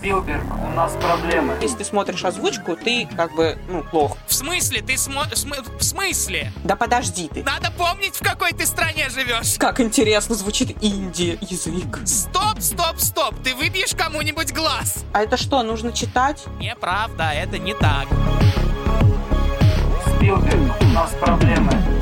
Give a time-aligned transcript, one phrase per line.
[0.00, 1.58] Спилберг, у нас проблемы.
[1.60, 4.16] Если ты смотришь озвучку, ты как бы, ну, плохо.
[4.26, 4.80] В смысле?
[4.80, 5.44] Ты смотришь...
[5.44, 6.50] В смысле?
[6.64, 7.42] Да подожди ты.
[7.42, 9.58] Надо помнить, в какой ты стране живешь.
[9.58, 12.00] Как интересно звучит Индия язык.
[12.06, 13.34] Стоп, стоп, стоп.
[13.44, 15.04] Ты выбьешь кому-нибудь глаз.
[15.12, 16.46] А это что, нужно читать?
[16.58, 18.08] Неправда, это не так.
[20.16, 21.99] Спилберг, у нас проблемы.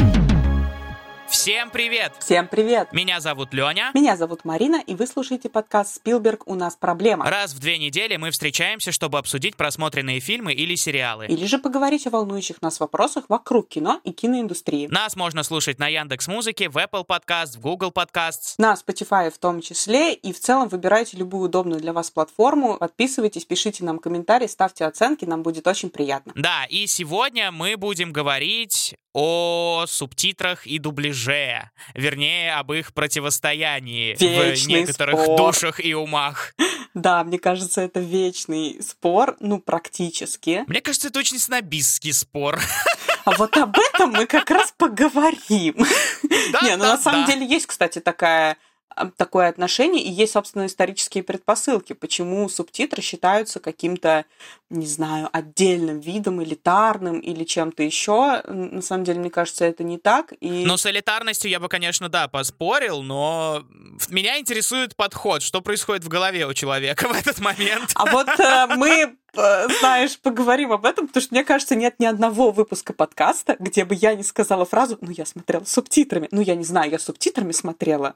[1.41, 2.15] Всем привет!
[2.19, 2.93] Всем привет!
[2.93, 3.93] Меня зовут Леня.
[3.95, 6.43] Меня зовут Марина, и вы слушаете подкаст «Спилберг.
[6.49, 7.31] У нас проблема».
[7.31, 11.27] Раз в две недели мы встречаемся, чтобы обсудить просмотренные фильмы или сериалы.
[11.27, 14.89] Или же поговорить о волнующих нас вопросах вокруг кино и киноиндустрии.
[14.89, 18.57] Нас можно слушать на Яндекс Музыке, в Apple Podcast, в Google Podcasts.
[18.59, 23.45] На Spotify в том числе, и в целом выбирайте любую удобную для вас платформу, подписывайтесь,
[23.45, 26.33] пишите нам комментарии, ставьте оценки, нам будет очень приятно.
[26.35, 34.77] Да, и сегодня мы будем говорить о субтитрах и дубляже, вернее, об их противостоянии Вечный
[34.77, 35.37] в некоторых спор.
[35.37, 36.55] душах и умах.
[36.95, 40.65] Да, мне кажется, это вечный спор, ну, практически.
[40.67, 42.59] Мне кажется, это очень снобистский спор.
[43.25, 45.75] А вот об этом мы как раз поговорим.
[46.51, 47.33] Да, Не, ну да, на самом да.
[47.33, 48.57] деле есть, кстати, такая
[49.17, 54.25] такое отношение, и есть, собственно, исторические предпосылки, почему субтитры считаются каким-то,
[54.71, 58.43] не знаю, отдельным видом, элитарным или чем-то еще.
[58.47, 60.33] На самом деле, мне кажется, это не так.
[60.41, 60.65] И...
[60.65, 63.65] Ну, с элитарностью я бы, конечно, да, поспорил, но
[64.09, 67.93] меня интересует подход, что происходит в голове у человека в этот момент.
[67.95, 69.17] А вот э, мы,
[69.81, 73.95] знаешь, поговорим об этом, потому что, мне кажется, нет ни одного выпуска подкаста, где бы
[73.95, 76.29] я не сказала фразу «ну, я смотрела с субтитрами».
[76.31, 78.15] Ну, я не знаю, я с субтитрами смотрела.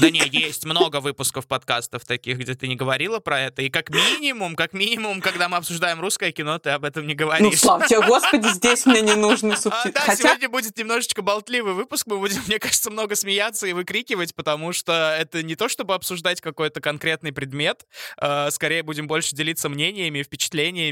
[0.00, 3.90] Да не, есть много выпусков подкастов таких, где ты не говорила про это, и как
[3.90, 7.60] минимум, как минимум, когда мы обсуждаем русское кино, ты об этом не Ну, говоришь.
[7.60, 9.92] слава тебе, Господи, здесь мне не нужны А, субтитры.
[9.92, 14.34] да, Хотя сегодня будет немножечко болтливый выпуск, мы будем, мне кажется, много смеяться и выкрикивать,
[14.34, 17.86] потому что это не то, чтобы обсуждать какой-то конкретный предмет,
[18.20, 20.47] э, скорее будем больше делиться мнениями, впечатлениями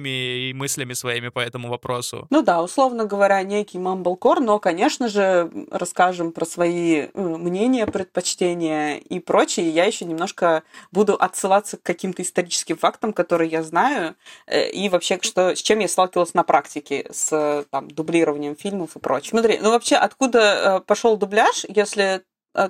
[0.09, 2.27] и мыслями своими по этому вопросу.
[2.31, 8.97] Ну да, условно говоря, некий мамблкор, но, конечно же, расскажем про свои э, мнения, предпочтения
[8.97, 9.71] и прочее.
[9.71, 10.62] Я еще немножко
[10.93, 15.78] буду отсылаться к каким-то историческим фактам, которые я знаю, э, и вообще, что, с чем
[15.78, 19.31] я сталкивалась на практике, с там, дублированием фильмов и прочее.
[19.31, 22.23] Смотри, ну вообще, откуда э, пошел дубляж, если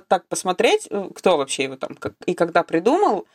[0.09, 3.25] так посмотреть, кто вообще его там и когда придумал,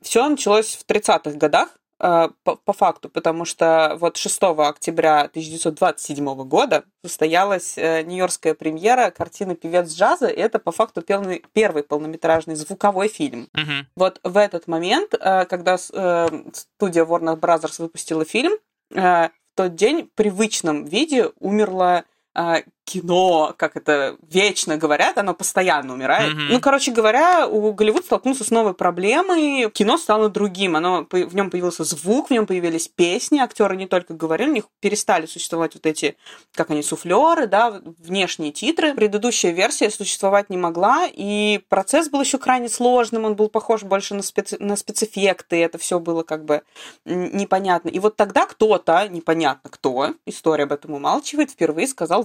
[0.00, 6.84] все началось в 30-х годах, по, по факту, потому что вот 6 октября 1927 года
[7.02, 13.08] состоялась э, нью-йоркская премьера картины «Певец джаза», и это по факту пелный- первый полнометражный звуковой
[13.08, 13.48] фильм.
[13.54, 13.86] Мгм.
[13.96, 18.52] Вот в этот момент, э, когда э, студия Warner Brothers выпустила фильм,
[18.90, 22.04] в тот день в привычном виде умерло
[22.34, 26.34] э, кино, как это вечно говорят, оно постоянно умирает.
[26.34, 26.48] Мгм.
[26.48, 29.70] Ну, короче говоря, у Голливуд столкнулся с новой проблемой.
[29.70, 30.76] Кино стало другим.
[30.76, 33.38] Оно, в нем появился звук, в нем появились песни.
[33.38, 36.16] Актеры не только говорили, у них перестали существовать вот эти,
[36.52, 38.94] как они, суфлеры, да, внешние титры.
[38.94, 43.24] Предыдущая версия существовать не могла, и процесс был еще крайне сложным.
[43.24, 45.62] Он был похож больше на, специ- на спецэффекты.
[45.62, 46.62] Это все было как бы
[47.04, 47.88] непонятно.
[47.88, 52.24] И вот тогда кто-то, непонятно кто, история об этом умалчивает, впервые сказал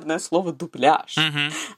[0.00, 1.16] волшебное слово дубляж.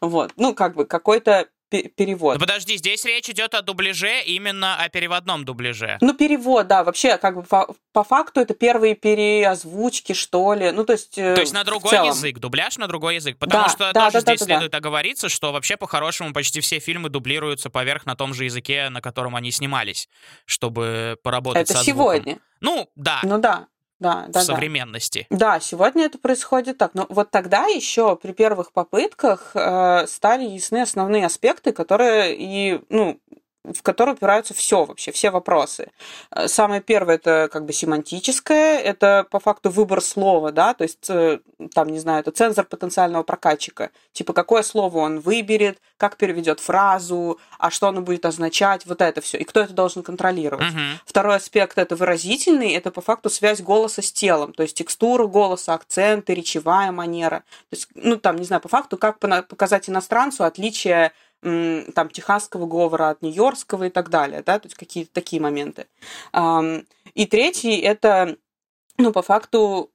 [0.01, 0.33] Вот.
[0.37, 2.35] Ну, как бы какой-то пе- перевод.
[2.35, 5.99] Ну, подожди, здесь речь идет о дубляже, именно о переводном дубляже.
[6.01, 10.71] Ну, перевод, да, вообще, как бы по, по факту это первые переозвучки, что ли.
[10.71, 11.19] Ну, то есть...
[11.19, 12.09] э, То есть на другой целом.
[12.09, 13.39] язык, дубляж на другой язык.
[13.39, 16.61] Потому Да, что да, тоже да, да, здесь да, следует оговориться, что вообще по-хорошему почти
[16.61, 20.09] все фильмы дублируются поверх на том же языке, на котором они снимались,
[20.47, 21.97] чтобы поработать Это со звуком.
[22.17, 22.39] сегодня.
[22.61, 23.67] Ну, да, Ну, да,
[24.03, 24.43] да, в да, да.
[24.43, 25.27] современности.
[25.31, 26.93] Да, сегодня это происходит так.
[26.95, 33.19] Но вот тогда еще при первых попытках э, стали ясны основные аспекты, которые и, ну,
[33.65, 35.91] в которые упираются все вообще, все вопросы.
[36.31, 41.09] Э, Самое первое это как бы семантическое, это по факту выбор слова, да, то есть
[41.09, 41.41] э,
[41.75, 43.91] там, не знаю, это цензор потенциального прокатчика.
[44.13, 49.21] Типа, какое слово он выберет, как переведет фразу, а что оно будет означать, вот это
[49.21, 49.39] все.
[49.39, 50.73] И кто это должен контролировать.
[50.73, 50.99] Мгм.
[51.07, 55.75] Второй аспект это выразительный, это по факту связь голоса с телом, то есть текстура голоса,
[55.75, 57.45] акценты, речевая манера.
[57.71, 61.13] То есть, ну там, не знаю, по факту, как показать иностранцу отличие
[61.43, 65.87] там техасского говора от нью-йоркского и так далее, да, то есть какие-то такие моменты.
[67.15, 68.37] И третий это,
[68.97, 69.91] ну, по факту,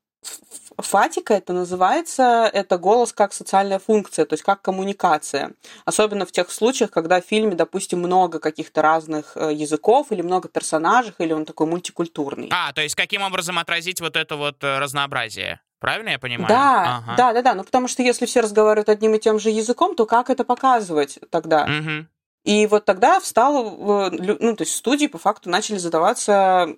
[0.78, 5.54] фатика это называется, это голос как социальная функция, то есть как коммуникация.
[5.86, 10.50] Особенно в тех случаях, когда в фильме, допустим, много каких-то разных э, языков или много
[10.50, 12.50] персонажей, или он такой мультикультурный.
[12.52, 15.62] А, то есть каким образом отразить вот это вот э, разнообразие?
[15.80, 16.48] Правильно я понимаю?
[16.48, 17.16] Да, Ага.
[17.16, 17.54] да, да, да.
[17.56, 21.20] Ну потому что если все разговаривают одним и тем же языком, то как это показывать
[21.30, 21.68] тогда?
[21.68, 22.08] Мгм.
[22.44, 26.70] И вот тогда встал, ну, то есть студии по факту начали задаваться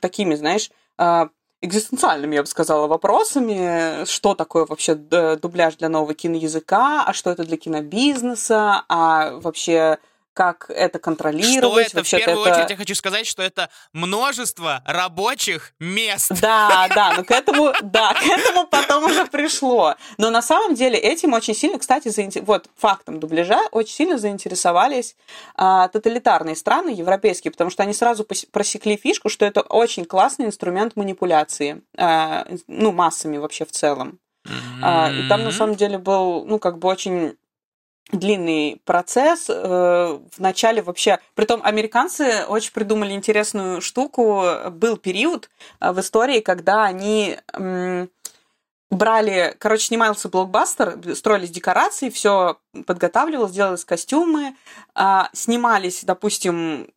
[0.00, 1.28] такими, знаешь, а,
[1.60, 7.44] экзистенциальными, я бы сказала, вопросами, что такое вообще дубляж для нового киноязыка, а что это
[7.44, 9.98] для кинобизнеса, а вообще
[10.38, 11.88] как это контролировать.
[11.88, 12.04] Что это?
[12.04, 12.52] В первую это...
[12.52, 16.30] очередь я хочу сказать, что это множество рабочих мест.
[16.40, 19.96] Да, да, но к этому, да, к этому потом уже пришло.
[20.16, 22.44] Но на самом деле этим очень сильно, кстати, заинтер...
[22.44, 25.16] вот фактом дубляжа очень сильно заинтересовались
[25.56, 30.94] а, тоталитарные страны европейские, потому что они сразу просекли фишку, что это очень классный инструмент
[30.94, 34.20] манипуляции, а, ну, массами вообще в целом.
[34.46, 34.80] Mm-hmm.
[34.82, 37.36] А, и там на самом деле был, ну, как бы очень
[38.12, 39.46] длинный процесс.
[39.48, 41.18] Э, Вначале вообще...
[41.34, 44.44] Притом американцы очень придумали интересную штуку.
[44.70, 45.50] Был период
[45.80, 47.38] э, в истории, когда они
[48.90, 54.56] брали, короче, снимался блокбастер, строились декорации, все подготавливалось, делались костюмы,
[54.94, 56.88] а, снимались, допустим,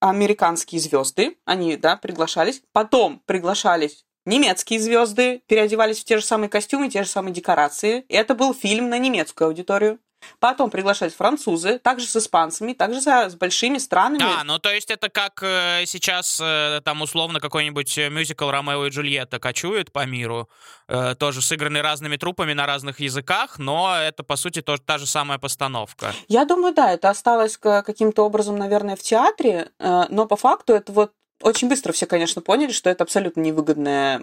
[0.00, 6.88] американские звезды, они, да, приглашались, потом приглашались немецкие звезды, переодевались в те же самые костюмы,
[6.88, 8.04] те же самые декорации.
[8.08, 9.98] И это был фильм на немецкую аудиторию.
[10.38, 14.22] Потом приглашать французы, также с испанцами, также с большими странами.
[14.22, 18.90] А, ну то есть это как э, сейчас э, там условно какой-нибудь мюзикл «Ромео и
[18.90, 20.48] Джульетта» кочует по миру,
[20.88, 25.06] э, тоже сыгранный разными трупами на разных языках, но это, по сути, тоже та же
[25.06, 26.12] самая постановка.
[26.28, 30.92] Я думаю, да, это осталось каким-то образом, наверное, в театре, э, но по факту это
[30.92, 34.22] вот очень быстро все, конечно, поняли, что это абсолютно невыгодная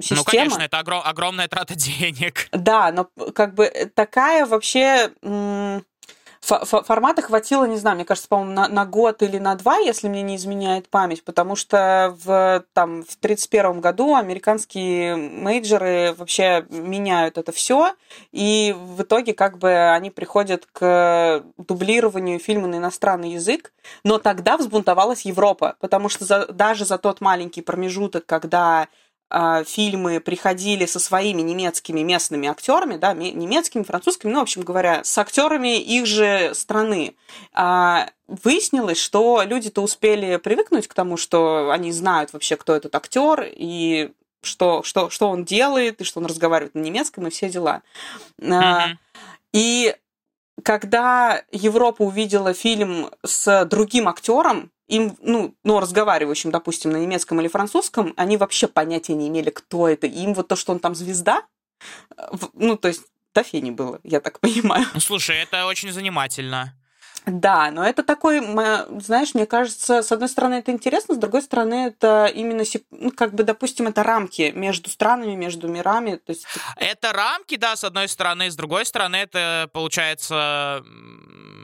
[0.00, 0.20] система.
[0.20, 2.48] Ну, конечно, это огром- огромная трата денег.
[2.52, 5.12] Да, но как бы такая вообще
[6.42, 10.22] формата хватило, не знаю, мне кажется, по-моему, на, на год или на два, если мне
[10.22, 17.52] не изменяет память, потому что в, там, в 1931 году американские мейджоры вообще меняют это
[17.52, 17.94] все,
[18.32, 23.72] и в итоге как бы они приходят к дублированию фильма на иностранный язык,
[24.02, 28.88] но тогда взбунтовалась Европа, потому что за, даже за тот маленький промежуток, когда
[29.66, 35.16] фильмы приходили со своими немецкими местными актерами, да, немецкими, французскими, ну, в общем говоря, с
[35.18, 37.14] актерами их же страны.
[37.54, 43.46] А, выяснилось, что люди-то успели привыкнуть к тому, что они знают вообще, кто этот актер,
[43.48, 44.12] и
[44.42, 47.82] что, что, что он делает, и что он разговаривает на немецком, и все дела.
[48.38, 48.96] Mm-hmm.
[49.52, 49.94] И
[50.62, 57.48] когда Европа увидела фильм с другим актером, им, ну, ну, разговаривающим, допустим, на немецком или
[57.48, 60.06] французском, они вообще понятия не имели, кто это.
[60.06, 61.42] им вот то, что он там звезда,
[62.52, 63.02] ну, то есть
[63.34, 64.86] до фени было, я так понимаю.
[64.98, 66.74] Слушай, это очень занимательно.
[67.24, 68.40] Да, но это такой,
[69.00, 73.32] знаешь, мне кажется, с одной стороны это интересно, с другой стороны это именно, ну, как
[73.32, 76.16] бы, допустим, это рамки между странами, между мирами.
[76.16, 76.44] То есть...
[76.76, 80.84] Это рамки, да, с одной стороны, с другой стороны это, получается,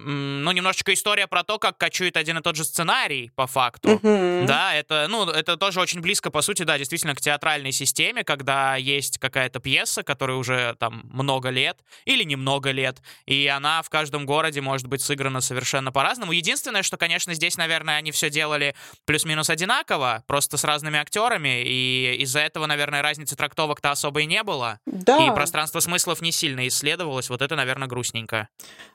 [0.09, 3.91] ну, немножечко история про то, как кочует один и тот же сценарий, по факту.
[3.91, 4.47] Mm-hmm.
[4.47, 8.77] Да, это, ну, это тоже очень близко, по сути, да, действительно, к театральной системе, когда
[8.77, 14.25] есть какая-то пьеса, которая уже там много лет или немного лет, и она в каждом
[14.27, 16.33] городе может быть сыграна совершенно по-разному.
[16.33, 18.75] Единственное, что, конечно, здесь, наверное, они все делали
[19.05, 24.43] плюс-минус одинаково, просто с разными актерами, и из-за этого, наверное, разницы трактовок-то особо и не
[24.43, 24.81] было.
[24.87, 25.27] Да.
[25.27, 28.49] И пространство смыслов не сильно исследовалось, вот это, наверное, грустненько.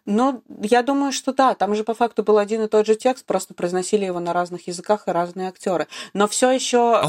[0.06, 3.26] Ну, я думаю, что да, там же по факту был один и тот же текст,
[3.26, 5.88] просто произносили его на разных языках и разные актеры.
[6.14, 7.02] Но все еще...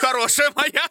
[0.00, 0.86] Хорошая моя!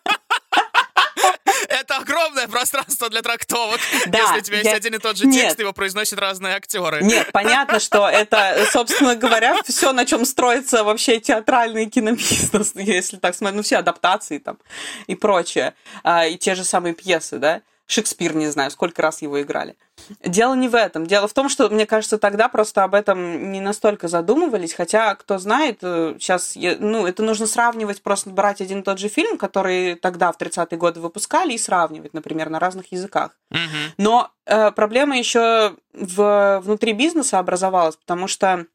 [1.69, 3.79] Это огромное пространство для трактовок.
[4.07, 5.43] Да, если у тебя есть один и тот же Нет.
[5.43, 7.01] текст, его произносят разные актеры.
[7.01, 13.36] Нет, понятно, что это, собственно говоря, все, на чем строится вообще театральный кинобизнес, если так
[13.36, 14.57] смотреть, ну все адаптации там
[15.07, 17.62] и прочее, а, и те же самые пьесы, да.
[17.88, 19.75] Шекспир, не знаю, сколько раз его играли.
[20.24, 21.08] Дело не в этом.
[21.08, 25.38] Дело в том, что, мне кажется, тогда просто об этом не настолько задумывались, хотя, кто
[25.38, 29.96] знает, сейчас, э, ну, это нужно сравнивать, просто брать один и тот же фильм, который
[29.96, 33.32] тогда, в 30-е годы, выпускали, и сравнивать, например, на разных языках.
[33.98, 38.65] Но э, проблема еще в, внутри бизнеса образовалась, потому что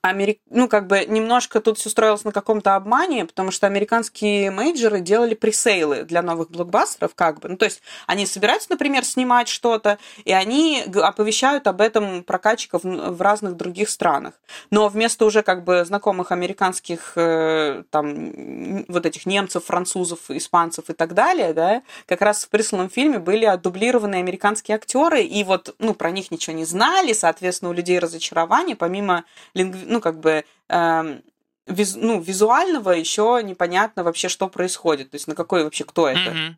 [0.00, 0.40] Америк...
[0.48, 5.34] ну, как бы немножко тут все строилось на каком-то обмане, потому что американские мейджеры делали
[5.34, 7.48] пресейлы для новых блокбастеров, как бы.
[7.48, 13.20] Ну, то есть они собираются, например, снимать что-то, и они оповещают об этом прокатчиков в
[13.20, 14.34] разных других странах.
[14.70, 20.92] Но вместо уже как бы знакомых американских э, там вот этих немцев, французов, испанцев и
[20.92, 25.92] так далее, да, как раз в присланном фильме были отдублированные американские актеры, и вот, ну,
[25.92, 29.24] про них ничего не знали, соответственно, у людей разочарование, помимо
[29.54, 31.20] лингви ну, как бы, э,
[31.66, 36.30] виз, ну, визуального еще непонятно вообще, что происходит, то есть на какой вообще, кто это.
[36.30, 36.54] Mm-hmm.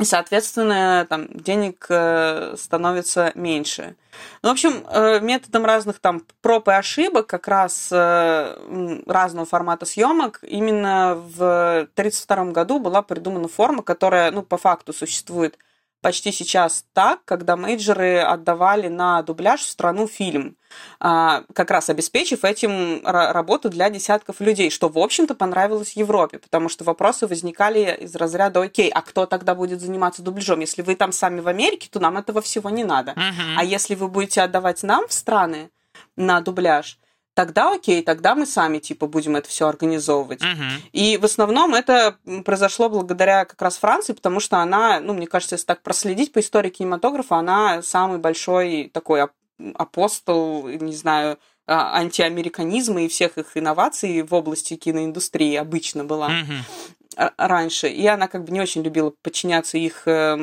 [0.00, 3.96] и, соответственно, там денег э, становится меньше.
[4.42, 9.86] Ну, в общем, э, методом разных там проб и ошибок, как раз э, разного формата
[9.86, 15.58] съемок, именно в 1932 году была придумана форма, которая, ну, по факту существует
[16.06, 20.56] почти сейчас так, когда мейджеры отдавали на дубляж в страну фильм,
[21.00, 26.68] а, как раз обеспечив этим работу для десятков людей, что, в общем-то, понравилось Европе, потому
[26.68, 30.60] что вопросы возникали из разряда, окей, а кто тогда будет заниматься дубляжом?
[30.60, 33.10] Если вы там сами в Америке, то нам этого всего не надо.
[33.10, 33.56] Uh-huh.
[33.56, 35.70] А если вы будете отдавать нам в страны
[36.14, 37.00] на дубляж,
[37.36, 40.40] тогда окей, тогда мы сами типа будем это все организовывать.
[40.40, 40.80] Uh-huh.
[40.92, 42.16] И в основном это
[42.46, 46.40] произошло благодаря как раз Франции, потому что она, ну, мне кажется, если так проследить по
[46.40, 49.28] истории кинематографа, она самый большой такой
[49.74, 56.30] апостол, не знаю, а, антиамериканизма и всех их инноваций в области киноиндустрии обычно была.
[56.30, 57.32] Uh-huh.
[57.36, 57.88] раньше.
[57.88, 60.36] И она как бы не очень любила подчиняться их э,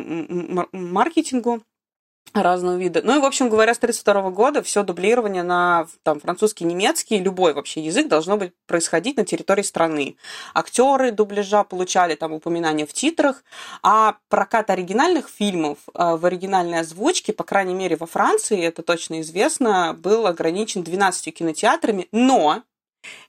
[0.71, 1.63] маркетингу
[2.33, 3.01] разного вида.
[3.03, 7.53] Ну и, в общем говоря, с 1932 года все дублирование на там, французский, немецкий, любой
[7.53, 10.17] вообще язык должно быть происходить на территории страны.
[10.53, 13.43] Актеры дубляжа получали там упоминания в титрах,
[13.83, 19.21] а прокат оригинальных фильмов э, в оригинальной озвучке, по крайней мере во Франции, это точно
[19.21, 22.63] известно, был ограничен 12 кинотеатрами, но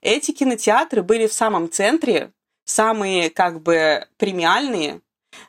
[0.01, 2.33] эти кинотеатры были в самом центре,
[2.65, 5.01] самые как бы премиальные,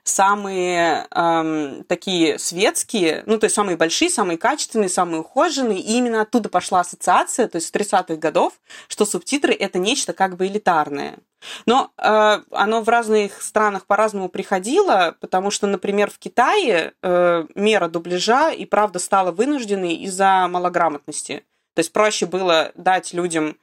[0.03, 6.21] самые эм, такие светские, ну, то есть самые большие, самые качественные, самые ухоженные, и именно
[6.21, 8.53] оттуда пошла ассоциация, то есть с 30-х годов,
[8.87, 11.17] что субтитры— это нечто как бы элитарное.
[11.65, 17.87] Но э, оно в разных странах по-разному приходило, потому что, например, в Китае э, мера
[17.87, 21.45] дубляжа и правда стала вынужденной из-за малограмотности.
[21.73, 23.57] То есть проще было дать людям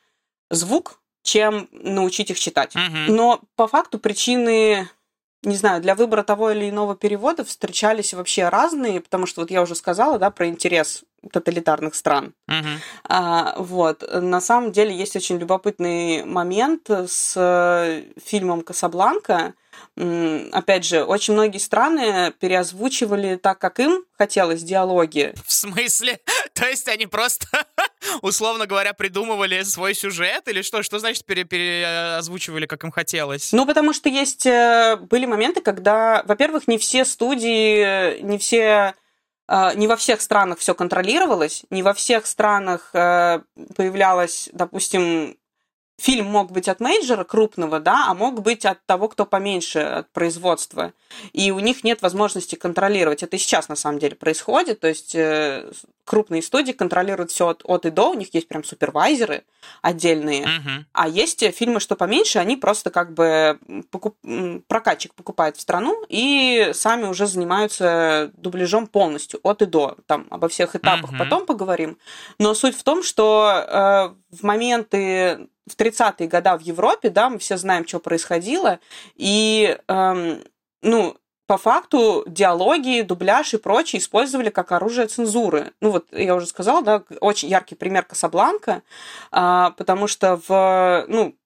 [0.51, 2.75] звук, чем научить их читать.
[2.75, 3.07] Uh-huh.
[3.09, 4.89] Но по факту причины
[5.43, 9.63] не знаю, для выбора того или иного перевода встречались вообще разные, потому что вот я
[9.63, 12.35] уже сказала, да, про интерес тоталитарных стран.
[12.49, 12.79] Uh-huh.
[13.05, 14.03] А, вот.
[14.13, 19.55] На самом деле есть очень любопытный момент с э, фильмом «Касабланка»,
[19.97, 25.35] опять же, очень многие страны переозвучивали так, как им хотелось диалоги.
[25.47, 26.21] В смысле?
[26.55, 27.47] То есть они просто,
[28.23, 30.83] условно говоря, придумывали свой сюжет или что?
[30.83, 33.53] Что значит пере переозвучивали, как им хотелось?
[33.53, 34.47] Ну, потому что есть...
[34.47, 38.95] Э, были моменты, когда, во-первых, не все студии, не все
[39.49, 43.41] э, не во всех странах все контролировалось, не во всех странах э,
[43.77, 45.37] появлялась, допустим,
[46.03, 50.13] фильм мог быть от мейджора крупного, да, а мог быть от того, кто поменьше, от
[50.13, 50.93] производства.
[51.33, 53.23] И у них нет возможности контролировать.
[53.23, 54.81] Это и сейчас на самом деле происходит.
[54.81, 55.71] То есть э,
[56.05, 59.45] крупные студии контролируют все от, от и до, у них есть прям супервайзеры
[59.81, 60.45] отдельные.
[60.45, 60.85] Uh-huh.
[60.93, 63.59] А есть фильмы, что поменьше, они просто как бы
[63.91, 64.17] покуп...
[64.67, 69.97] прокатчик покупает в страну и сами уже занимаются дубляжом полностью, от и до.
[70.07, 71.19] Там обо всех этапах uh-huh.
[71.19, 71.99] потом поговорим.
[72.39, 77.39] Но суть в том, что э, в моменты в 30-е годы в Европе, да, мы
[77.39, 78.81] все знаем, что происходило,
[79.15, 80.43] и, эм,
[80.83, 81.17] ну,
[81.47, 85.73] по факту диалоги, дубляж и прочее использовали как оружие цензуры.
[85.81, 88.83] Ну вот я уже сказала, да, очень яркий пример Касабланка,
[89.31, 91.37] э, потому что в, ну,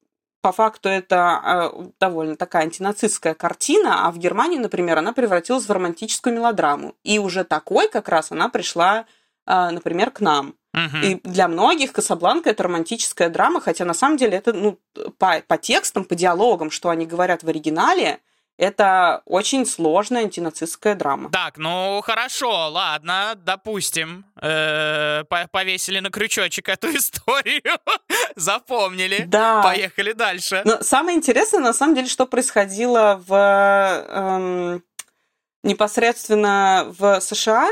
[0.42, 5.72] по факту это э, довольно такая антинацистская картина, а в Германии, например, она превратилась в
[5.72, 6.94] романтическую мелодраму.
[7.02, 9.06] И уже такой как раз она пришла,
[9.46, 10.54] э, например, к нам.
[10.76, 11.06] Uh-huh.
[11.06, 14.78] И для многих Касабланка это романтическая драма, хотя на самом деле это ну,
[15.18, 18.20] по, по текстам, по диалогам, что они говорят в оригинале,
[18.58, 21.30] это очень сложная антинацистская драма.
[21.30, 27.78] Так, ну хорошо, ладно, допустим, э, повесили на крючочек эту историю,
[28.34, 29.24] запомнили.
[29.26, 29.62] Да.
[29.62, 30.62] Поехали дальше.
[30.64, 33.34] Но самое интересное, на самом деле, что происходило в
[34.08, 34.82] эм,
[35.62, 37.70] непосредственно в США,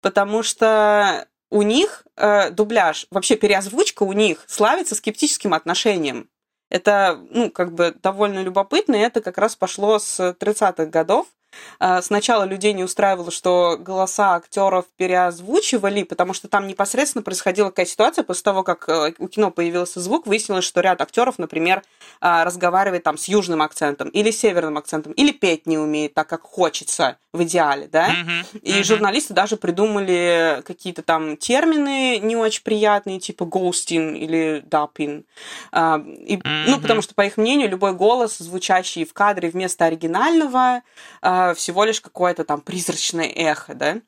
[0.00, 6.30] потому что у них э, дубляж, вообще переозвучка у них славится скептическим отношением.
[6.70, 11.26] Это, ну, как бы довольно любопытно, и это как раз пошло с 30-х годов,
[12.00, 18.24] сначала людей не устраивало, что голоса актеров переозвучивали, потому что там непосредственно происходила какая ситуация
[18.24, 21.82] после того, как э, у кино появился звук, выяснилось, что ряд актеров, например,
[22.20, 26.42] а, разговаривает там с южным акцентом или северным акцентом, или петь не умеет так, как
[26.42, 28.10] хочется в идеале, да?
[28.10, 28.84] Uh-huh, И uh-huh.
[28.84, 35.24] журналисты даже придумали какие-то там термины не очень приятные, типа ghosting или dubbing.
[35.72, 36.64] А, и, uh-huh.
[36.66, 40.82] Ну, потому что, по их мнению, любой голос, звучащий в кадре вместо оригинального,
[41.54, 44.00] всего лишь какое-то там призрачное эхо, да?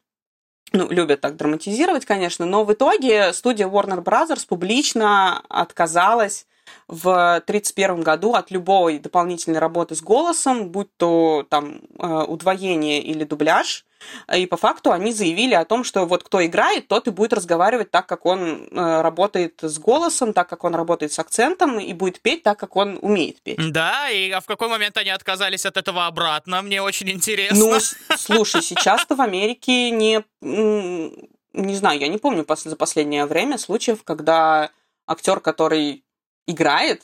[0.74, 6.46] ну, любят так драматизировать, конечно, но в итоге студия Warner Brothers публично отказалась
[6.88, 13.24] в 1931 году от любой дополнительной работы с голосом, будь то там э, удвоение или
[13.24, 13.84] дубляж.
[14.34, 17.90] И по факту они заявили о том, что вот кто играет, тот и будет разговаривать
[17.90, 22.20] так, как он э, работает с голосом, так, как он работает с акцентом, и будет
[22.20, 23.58] петь так, как он умеет петь.
[23.72, 26.62] Да, и а в какой момент они отказались от этого обратно?
[26.62, 27.58] Мне очень интересно.
[27.58, 27.78] Ну,
[28.16, 30.24] слушай, сейчас-то в Америке не...
[30.40, 34.70] Не знаю, я не помню за последнее время случаев, когда
[35.06, 36.04] актер, который
[36.46, 37.02] играет,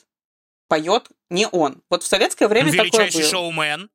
[0.67, 1.81] поет не он.
[1.89, 3.01] Вот в советское время такое было.
[3.01, 3.89] Величайший шоумен.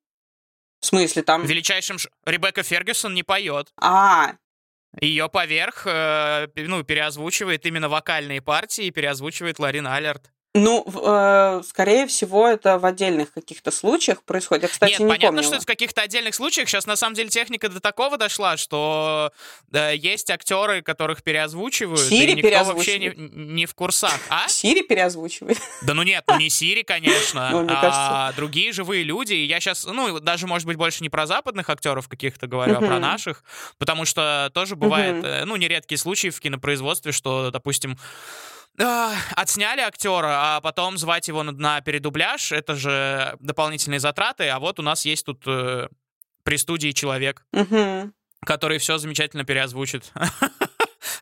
[0.80, 1.44] В смысле, там...
[1.44, 1.98] Величайшим...
[1.98, 2.08] Ш...
[2.24, 3.72] Ребекка Фергюсон не поет.
[3.80, 4.34] А,
[5.00, 10.30] Ее поверх, э, ну, переозвучивает именно вокальные партии, переозвучивает Ларин Алерт.
[10.56, 14.62] Ну, э, скорее всего, это в отдельных каких-то случаях происходит.
[14.64, 15.42] Я, кстати, Нет, не понятно, помнила.
[15.44, 16.68] что это в каких-то отдельных случаях.
[16.68, 19.32] Сейчас, на самом деле, техника до такого дошла, что
[19.72, 23.16] э, есть актеры, которых переозвучивают, Сири и никто переозвучивает.
[23.18, 24.18] вообще не, не в курсах.
[24.30, 24.48] А?
[24.48, 25.58] Сири переозвучивает.
[25.82, 28.36] Да ну нет, ну не Сири, конечно, Ну, а кажется.
[28.36, 29.34] другие живые люди.
[29.34, 32.98] Я сейчас, ну, даже, может быть, больше не про западных актеров каких-то говорю, а про
[32.98, 33.44] наших.
[33.78, 37.98] Потому что тоже бывает, э, ну, нередкие случаи в кинопроизводстве, что, допустим,
[38.78, 44.78] а, отсняли актера, а потом звать его на, передубляж, это же дополнительные затраты, а вот
[44.78, 45.88] у нас есть тут э,
[46.42, 47.46] при студии человек,
[48.44, 50.12] который все замечательно переозвучит.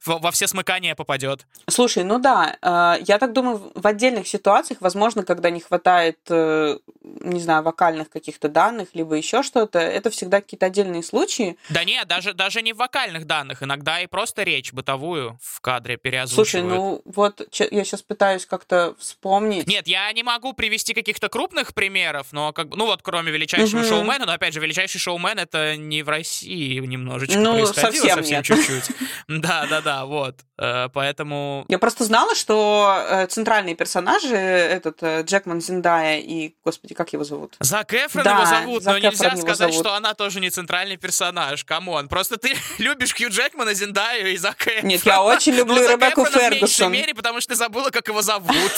[0.06, 1.46] Во во все смыкания попадет.
[1.68, 6.78] Слушай, ну да, э, я так думаю, в отдельных ситуациях, возможно, когда не хватает, э,
[7.02, 11.56] не знаю, вокальных каких-то данных, либо еще что-то, это всегда какие-то отдельные случаи.
[11.70, 15.94] Да нет, даже, даже не в вокальных данных, иногда и просто речь бытовую в кадре
[15.94, 16.68] Слушай, переозвучивают.
[16.74, 19.66] ну вот я сейчас пытаюсь как-то вспомнить.
[19.66, 23.80] Нет, я не могу привести каких-то крупных примеров, но как бы, ну вот кроме величайшего
[23.80, 23.88] Мгм.
[23.88, 28.42] шоумена, но опять же, величайший шоумен это не в России немножечко Ну, происходило, совсем совсем
[28.42, 28.90] чуть-чуть.
[29.28, 30.36] Да, да, да, вот.
[30.58, 36.94] Э, Поэтому Я просто знала, что э, центральные персонажи, этот э, Джекман Зендая и, господи,
[36.94, 37.56] как его зовут?
[37.60, 39.86] Зак Эфрон Да, его зовут, но Зак нельзя Эфрон его сказать, зовут.
[39.86, 41.64] что она тоже не центральный персонаж.
[41.64, 44.86] Come on, просто ты любишь Хью Джекмана, Зендаю и Зак Эфрона.
[44.86, 47.90] Нет, я очень люблю Ну, Зак Ребекку Эфрона в меньшей мере, потому что ты забыла,
[47.90, 48.72] как его зовут.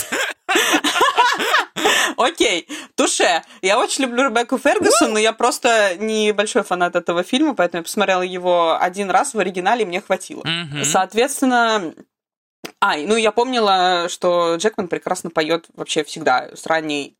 [2.16, 3.42] Окей, туше.
[3.62, 7.85] Я очень люблю Ребекку Фергюсон, но я просто не большой фанат этого фильма, поэтому я
[7.85, 10.42] посмотрела его один раз в оригинале, и мне хватило.
[11.07, 11.95] Соответственно,
[12.81, 17.16] а, ну я помнила, что Джекман прекрасно поет вообще всегда с ранней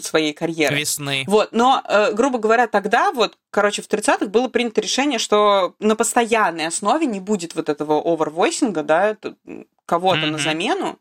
[0.00, 0.74] своей карьеры.
[0.74, 1.22] Весны.
[1.28, 5.94] Вот, но, э, грубо говоря, тогда, вот, короче, в 30-х было принято решение, что на
[5.94, 9.16] постоянной основе не будет вот этого овервойсинга, да,
[9.86, 10.38] кого-то на Мгм.
[10.40, 10.98] замену.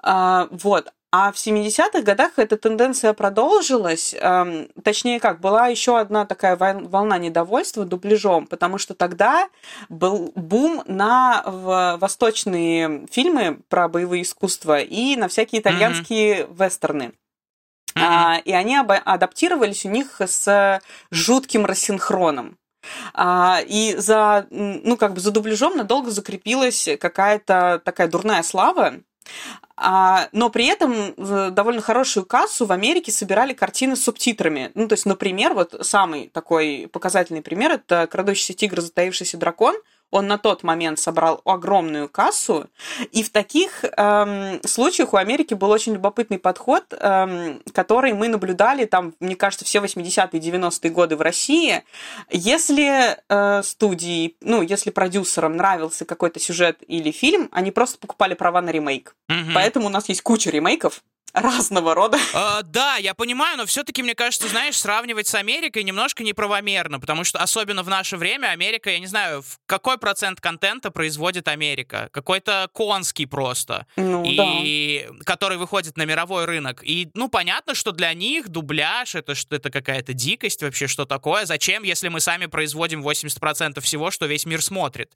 [0.00, 0.92] А, вот.
[1.14, 4.14] А в 70-х годах эта тенденция продолжилась.
[4.18, 9.50] Эм, точнее как, была еще одна такая вол- волна недовольства дубляжом, потому что тогда
[9.90, 11.42] был бум на
[12.00, 17.12] восточные фильмы про боевые искусства и на всякие итальянские вестерны.
[17.94, 18.04] Мгм.
[18.04, 22.56] А, и они адаптировались у них с жутким рассинхроном.
[23.12, 28.94] А, и за, ну, как бы за дубляжом надолго закрепилась какая-то такая дурная слава.
[29.76, 31.14] А, но при этом
[31.54, 34.70] довольно хорошую кассу в Америке собирали картины с субтитрами.
[34.74, 39.74] Ну, то есть, например, вот самый такой показательный пример это «Крадущийся тигр, затаившийся дракон».
[40.12, 42.68] Он на тот момент собрал огромную кассу,
[43.10, 48.84] и в таких эм, случаях у Америки был очень любопытный подход, эм, который мы наблюдали
[48.84, 51.82] там, мне кажется, все 80-е и 90-е годы в России.
[52.30, 58.60] Если э, студии, ну, если продюсерам нравился какой-то сюжет или фильм, они просто покупали права
[58.60, 59.16] на ремейк.
[59.28, 59.54] Мгм.
[59.54, 62.18] Поэтому у нас есть куча ремейков разного рода.
[62.34, 67.24] А, да, я понимаю, но все-таки, мне кажется, знаешь, сравнивать с Америкой немножко неправомерно, потому
[67.24, 72.08] что особенно в наше время Америка, я не знаю, в какой процент контента производит Америка?
[72.12, 73.86] Какой-то конский просто.
[73.96, 76.82] Ну, и который выходит на мировой рынок.
[76.82, 81.44] И, ну, понятно, что для них дубляж это что это какая-то дикость вообще, что такое.
[81.44, 85.12] Зачем, если мы сами производим 80% всего, что весь мир смотрит?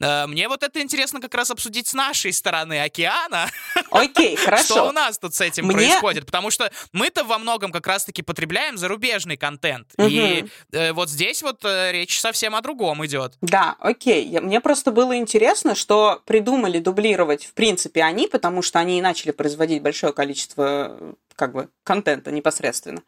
[0.00, 3.48] Э, Мне вот это интересно как раз обсудить с нашей стороны океана, да.
[3.90, 4.92] Окей, что у хорошо.
[4.92, 6.26] нас тут с этим Мне- происходит.
[6.26, 9.88] Потому что мы-то во многом как раз-таки потребляем зарубежный контент.
[9.98, 13.34] И э, вот здесь вот э, речь совсем о другом идет.
[13.40, 14.24] Да, окей.
[14.26, 19.02] Я- Мне просто было интересно, что придумали дублировать, в принципе, они, потому что они и
[19.02, 23.02] начали производить большое количество э, как бы контента непосредственно.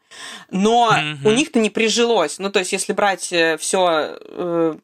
[0.51, 1.25] Но Мгм.
[1.25, 2.37] у них-то не прижилось.
[2.39, 4.79] Ну, то есть, если брать все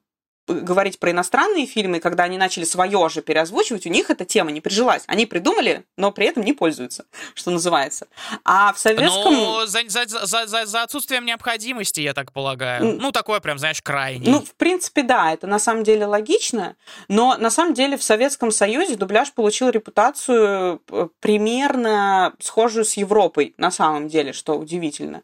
[0.47, 4.61] говорить про иностранные фильмы, когда они начали свое же переозвучивать, у них эта тема не
[4.61, 5.03] прижилась.
[5.07, 8.07] Они придумали, но при этом не пользуются, что называется.
[8.43, 9.33] А в советском...
[9.33, 12.97] Ну, за, за, за, за, за отсутствием необходимости, я так полагаю.
[12.99, 14.29] Ну, такое прям, знаешь, крайне.
[14.29, 16.75] Ну, в принципе, да, это на самом деле логично,
[17.07, 23.53] но на самом деле в Советском Союзе дубляж получил репутацию э, примерно схожую с Европой,
[23.57, 25.23] на самом деле, что удивительно.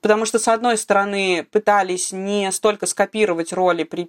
[0.00, 4.04] Потому что, с одной стороны, пытались не столько скопировать роли при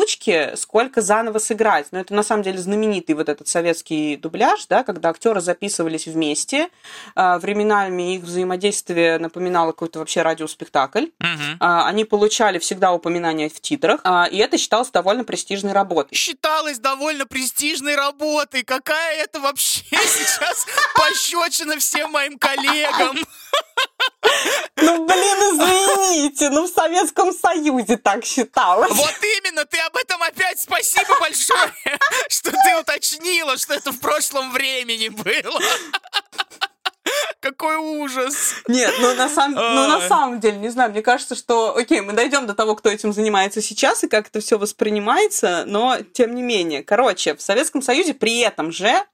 [0.00, 1.86] переозвучке, сколько заново сыграть.
[1.90, 6.68] Но это, на самом деле, знаменитый вот этот советский дубляж, да, когда актеры записывались вместе,
[7.14, 11.06] а, временами их взаимодействие напоминало какой-то вообще радиоспектакль.
[11.60, 16.14] А, Они получали всегда упоминания в титрах, а, и это считалось довольно престижной работой.
[16.14, 18.62] Считалось довольно престижной работой.
[18.62, 23.16] Какая это вообще сейчас пощечина всем моим коллегам?
[24.76, 28.90] Ну, блин, извините, ну в Советском Союзе так считалось.
[28.92, 31.72] Вот именно, ты об этом опять спасибо большое,
[32.28, 35.60] что ты уточнила, что это в прошлом времени было.
[37.40, 38.54] Какой ужас.
[38.68, 42.12] Нет, ну на, сам- ну на самом деле, не знаю, мне кажется, что, окей, мы
[42.12, 46.42] дойдем до того, кто этим занимается сейчас и как это все воспринимается, но тем не
[46.42, 46.84] менее.
[46.84, 49.04] Короче, в Советском Союзе при этом же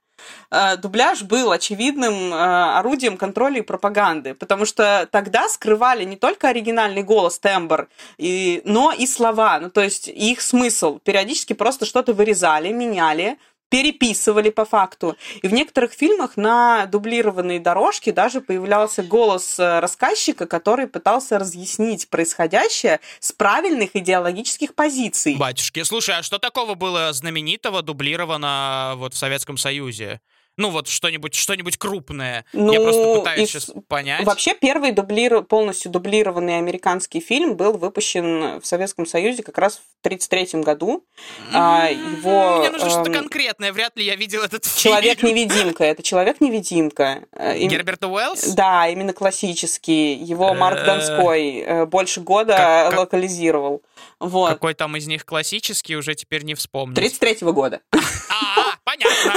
[0.78, 7.02] дубляж был очевидным э, орудием контроля и пропаганды, потому что тогда скрывали не только оригинальный
[7.02, 10.98] голос, тембр, и, но и слова, ну то есть их смысл.
[10.98, 15.16] Периодически просто что-то вырезали, меняли, переписывали по факту.
[15.42, 22.08] И в некоторых фильмах на дублированной дорожке даже появлялся голос э, рассказчика, который пытался разъяснить
[22.08, 25.36] происходящее с правильных идеологических позиций.
[25.36, 30.20] Батюшки, слушай, а что такого было знаменитого дублировано вот в Советском Союзе?
[30.56, 32.44] Ну вот что-нибудь что-нибудь крупное.
[32.52, 34.24] Я Ну, просто пытаюсь из- сейчас понять.
[34.24, 35.42] Вообще первый дублир...
[35.42, 41.04] полностью дублированный американский фильм был выпущен в Советском Союзе как раз в 1933 году.
[41.52, 43.72] А, его, Мне нужно что-то эм, конкретное.
[43.72, 44.94] Вряд ли я видел этот фильм.
[44.94, 45.84] Человек-невидимка.
[45.84, 47.24] Это человек-невидимка.
[47.32, 48.54] Э, им- Герберта Уэллс?
[48.54, 50.14] Да, именно классический.
[50.14, 50.84] Его Марк.
[50.86, 53.82] Донской э, больше года локализировал.
[54.20, 54.50] Вот.
[54.50, 56.96] Какой там из них классический, уже теперь не вспомнить.
[56.96, 57.80] 33 года.
[57.92, 59.34] А, понятно.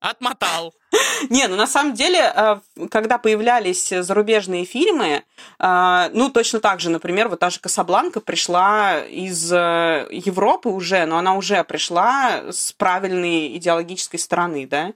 [0.00, 0.74] Отмотал.
[1.30, 5.22] Не, ну на самом деле, э, когда появлялись зарубежные фильмы,
[5.58, 11.04] э, ну точно так же, например, вот та же Касабланка пришла из э, Европы уже,
[11.06, 14.92] но она уже пришла с правильной идеологической стороны, да,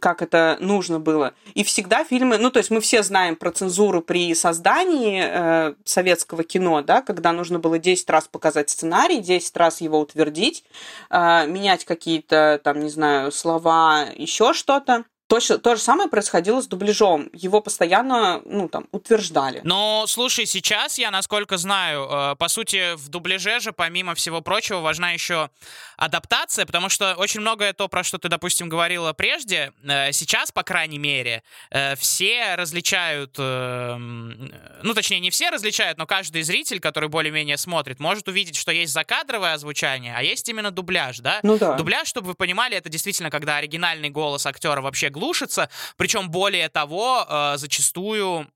[0.00, 1.34] как это нужно было.
[1.54, 6.82] И всегда фильмы, ну то есть мы все знаем про цензуру при создании советского кино,
[6.82, 10.64] да, когда нужно было 10 раз показать сценарий, 10 раз его утвердить,
[11.10, 15.04] менять какие-то там, не знаю, слова, еще что-то.
[15.28, 17.28] Точно, то же самое происходило с дубляжом.
[17.34, 19.60] Его постоянно, ну, там, утверждали.
[19.62, 24.78] Но, слушай, сейчас я, насколько знаю, э, по сути, в дубляже же, помимо всего прочего,
[24.78, 25.50] важна еще
[25.98, 30.62] адаптация, потому что очень многое то, про что ты, допустим, говорила прежде, э, сейчас, по
[30.62, 37.58] крайней мере, э, все различают, ну, точнее, не все различают, но каждый зритель, который более-менее
[37.58, 41.40] смотрит, может увидеть, что есть закадровое озвучание, а есть именно дубляж, да?
[41.42, 41.74] Ну да.
[41.74, 47.26] Дубляж, чтобы вы понимали, это действительно, когда оригинальный голос актера вообще глушится, причем более того,
[47.28, 48.46] э, зачастую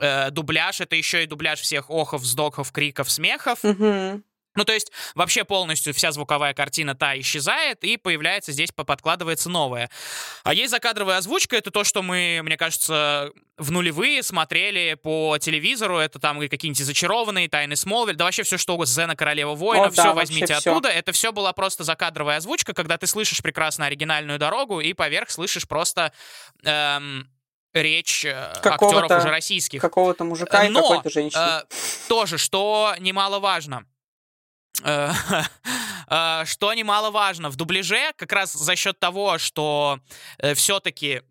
[0.00, 3.62] э, дубляж это еще и дубляж всех охов, вздохов, криков, смехов.
[3.64, 4.24] Мгм.
[4.54, 9.48] Ну, то есть вообще полностью вся звуковая картина та исчезает, и появляется здесь, по- подкладывается
[9.48, 9.88] новая.
[10.44, 15.96] А есть закадровая озвучка, это то, что мы, мне кажется, в нулевые смотрели по телевизору,
[15.98, 19.84] это там и какие-нибудь зачарованные, тайны Смолвиль, да вообще все что угодно, Зена Королева Воина,
[19.84, 20.88] О, да, все вообще возьмите оттуда.
[20.90, 25.66] Это все была просто закадровая озвучка, когда ты слышишь прекрасно оригинальную дорогу, и поверх слышишь
[25.66, 26.12] просто
[26.64, 27.26] эм,
[27.72, 29.80] речь э, Какого-то- актеров уже российских.
[29.80, 31.40] Какого-то мужика и Но, какой-то женщины.
[31.40, 31.62] э,
[32.08, 33.86] тоже, что немаловажно.
[34.82, 35.12] Э,
[36.08, 40.00] э, Что немаловажно, в дубляже как раз за счет того, что
[40.54, 41.22] все-таки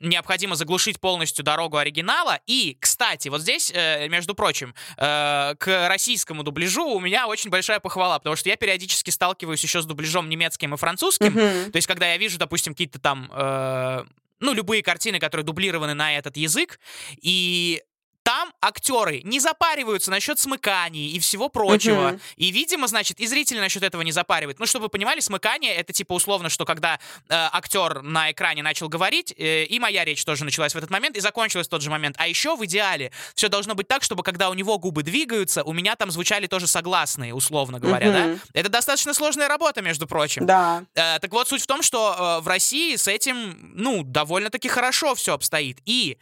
[0.00, 2.40] необходимо заглушить полностью дорогу оригинала.
[2.46, 7.80] И, кстати, вот здесь, э, между прочим, э, к российскому дубляжу у меня очень большая
[7.80, 11.32] похвала, потому что я периодически сталкиваюсь еще с дубляжом немецким и французским.
[11.32, 11.72] Мгм.
[11.72, 14.04] То есть, когда я вижу, допустим, какие-то там, э,
[14.40, 16.78] ну, любые картины, которые дублированы на этот язык,
[17.20, 17.82] и
[18.28, 22.10] там актеры не запариваются насчет смыканий и всего прочего.
[22.10, 22.20] Мгм.
[22.36, 24.58] И, видимо, значит, и зрители насчет этого не запаривают.
[24.58, 26.98] Ну, чтобы вы понимали, смыкание это типа условно, что когда э,
[27.30, 31.20] актер на экране начал говорить, э, и моя речь тоже началась в этот момент, и
[31.20, 32.16] закончилась в тот же момент.
[32.18, 35.72] А еще в идеале все должно быть так, чтобы когда у него губы двигаются, у
[35.72, 38.34] меня там звучали тоже согласные, условно говоря, Мгм.
[38.34, 38.60] да?
[38.60, 40.44] Это достаточно сложная работа, между прочим.
[40.44, 40.84] Да.
[40.94, 45.14] Э, так вот, суть в том, что э, в России с этим, ну, довольно-таки хорошо
[45.14, 45.78] все обстоит.
[45.86, 46.18] И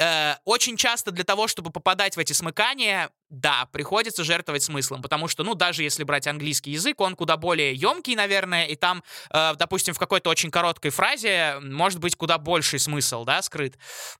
[0.00, 5.28] э, очень часто для того, чтобы попадать в эти смыкания, да, приходится жертвовать смыслом, потому
[5.28, 9.54] что, ну, даже если брать английский язык, он куда более емкий, наверное, и там, э,
[9.56, 13.78] допустим, в какой-то очень короткой фразе может быть куда больший смысл, да, скрыт.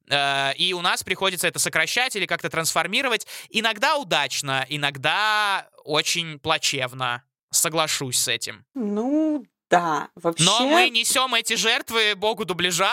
[0.08, 3.26] Э, и у нас приходится это сокращать или как-то трансформировать.
[3.48, 7.24] Иногда удачно, иногда очень плачевно.
[7.52, 8.64] Соглашусь с этим.
[8.74, 10.44] Ну, да, вообще...
[10.44, 12.90] Но мы несем эти жертвы богу дубляжа.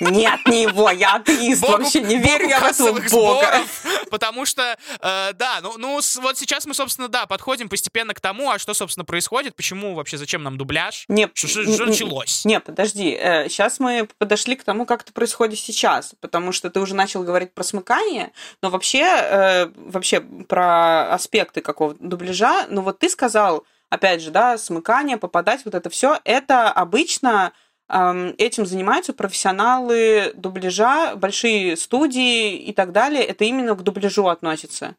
[0.00, 3.08] Нет, не его, я атеист, Богу- вообще не верю я в этого бога.
[3.08, 8.20] сборов, потому что, э, да, ну, ну, вот сейчас мы, собственно, да, подходим постепенно к
[8.20, 12.44] тому, а что, собственно, происходит, почему вообще, зачем нам дубляж, Не, что, что- что началось.
[12.44, 13.10] Не, подожди,
[13.48, 17.52] сейчас мы подошли к тому, как это происходит сейчас, потому что ты уже начал говорить
[17.52, 18.32] про смыкание,
[18.62, 24.56] но вообще, э, вообще про аспекты какого-то дубляжа, ну вот ты сказал, опять же, да,
[24.56, 27.52] смыкание, попадать, вот это все, это обычно
[27.88, 33.22] этим занимаются профессионалы дубляжа, большие студии и так далее.
[33.22, 34.96] Это именно к дубляжу относится.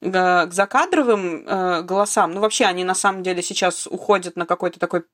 [0.00, 5.04] К закадровым э, голосам, ну вообще они на самом деле сейчас уходят на какой-то такой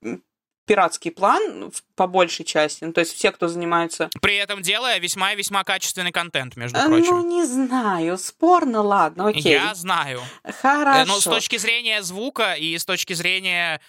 [0.68, 2.85] пиратский план по большей части.
[2.85, 4.09] Ну, то есть все, кто занимается...
[4.20, 7.11] При этом делая весьма и весьма качественный контент, между Э, прочим.
[7.11, 9.52] Ну, не знаю, спорно, ладно, окей.
[9.52, 10.20] Я знаю.
[10.44, 11.07] Э, Хорошо.
[11.09, 13.81] Но с точки зрения звука и с точки зрения...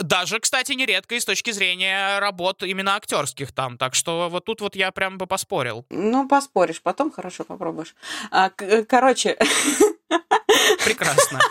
[0.00, 3.76] Даже, кстати, нередко и с точки зрения работ именно актерских там.
[3.76, 5.84] Так что вот тут вот я прям бы поспорил.
[5.90, 7.94] Ну, поспоришь, потом хорошо попробуешь.
[8.30, 9.36] А, к- короче,
[10.84, 11.40] Прекрасно.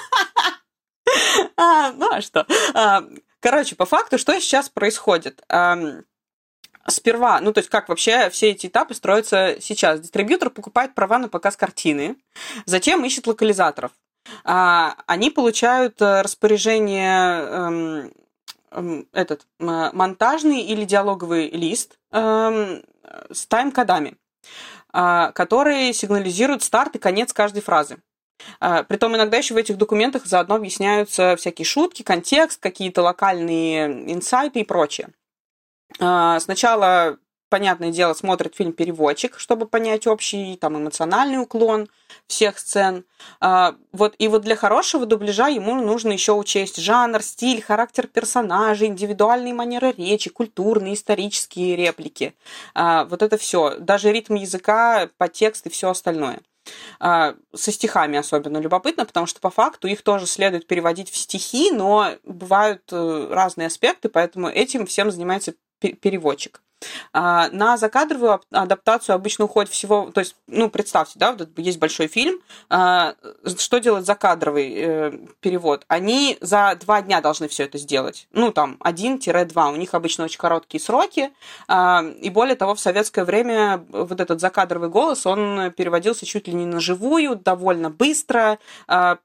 [1.57, 2.45] А, ну а что?
[2.73, 3.03] А,
[3.39, 5.43] Короче, по факту, что сейчас происходит?
[6.87, 9.99] Сперва, ну то есть как вообще все эти этапы строятся сейчас?
[9.99, 12.15] Дистрибьютор покупает права на показ картины,
[12.65, 13.91] затем ищет локализаторов.
[14.43, 18.13] А, Они получают э, распоряжение эм,
[18.71, 22.83] эм, этот монтажный или диалоговый лист эм,
[23.31, 24.17] с тайм-кодами,
[24.91, 27.97] а, которые сигнализируют старт и конец каждой фразы.
[28.59, 34.59] А, Притом иногда еще в этих документах заодно объясняются всякие шутки, контекст, какие-то локальные инсайты
[34.61, 35.09] и прочее.
[35.99, 37.17] А, Сначала,
[37.49, 41.89] понятное дело, смотрит фильм переводчик, чтобы понять общий там эмоциональный уклон
[42.27, 43.05] всех сцен.
[43.41, 48.87] А, Вот, и вот для хорошего дубляжа ему нужно еще учесть жанр, стиль, характер персонажей,
[48.87, 52.35] индивидуальные манеры речи, культурные, исторические реплики.
[52.75, 53.77] Вот это все.
[53.79, 56.39] Даже ритм языка, подтекст и все остальное.
[56.99, 61.71] А, Со стихами особенно любопытно, потому что по факту их тоже следует переводить в стихи,
[61.71, 66.61] но бывают э, разные аспекты, поэтому этим всем занимается пе- переводчик.
[67.13, 71.79] А, На закадровую ап- адаптацию обычно уходит всего, то есть, ну, представьте, да, вот есть
[71.79, 72.39] большой фильм,
[72.69, 73.15] а,
[73.57, 75.85] что делает закадровый э, перевод?
[75.87, 80.37] Они за два дня должны все это сделать, ну, там, 1-2, у них обычно очень
[80.37, 81.31] короткие сроки,
[81.67, 86.53] а, и более того, в советское время вот этот закадровый голос, он переводился чуть ли
[86.53, 88.59] не на живую, довольно быстро,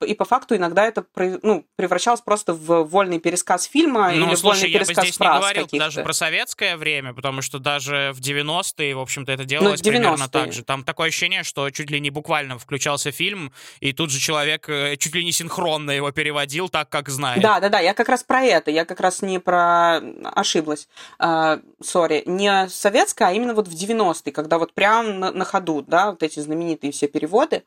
[0.07, 1.05] и по факту иногда это
[1.43, 5.21] ну, превращалось просто в вольный пересказ фильма Ну, или слушай, вольный я бы пересказ здесь
[5.21, 9.81] не говорил даже про советское время, потому что даже в 90-е, в общем-то, это делалось
[9.81, 10.29] примерно 90-е.
[10.29, 10.65] так же.
[10.65, 14.97] Там такое ощущение, что чуть ли не буквально включался фильм, и тут же человек э,
[14.97, 17.43] чуть ли не синхронно его переводил так, как знает.
[17.43, 19.99] Да, да, да, я как раз про это, я как раз не про...
[20.25, 25.45] Ошиблась, А, сори, не советская, а именно вот в 90-е, когда вот прям на, на
[25.45, 27.63] ходу, да, вот эти знаменитые все переводы.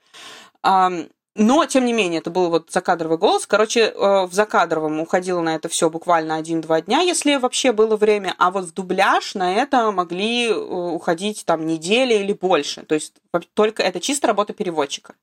[0.63, 1.07] Ам,
[1.37, 3.45] Но, тем не менее, это был вот закадровый голос.
[3.45, 8.33] Короче, э, в закадровом уходило на это все буквально один-два дня, если вообще было время.
[8.39, 12.81] А вот в дубляж на это могли э, уходить там недели или больше.
[12.83, 13.13] То есть
[13.53, 15.13] только это чисто работа переводчика.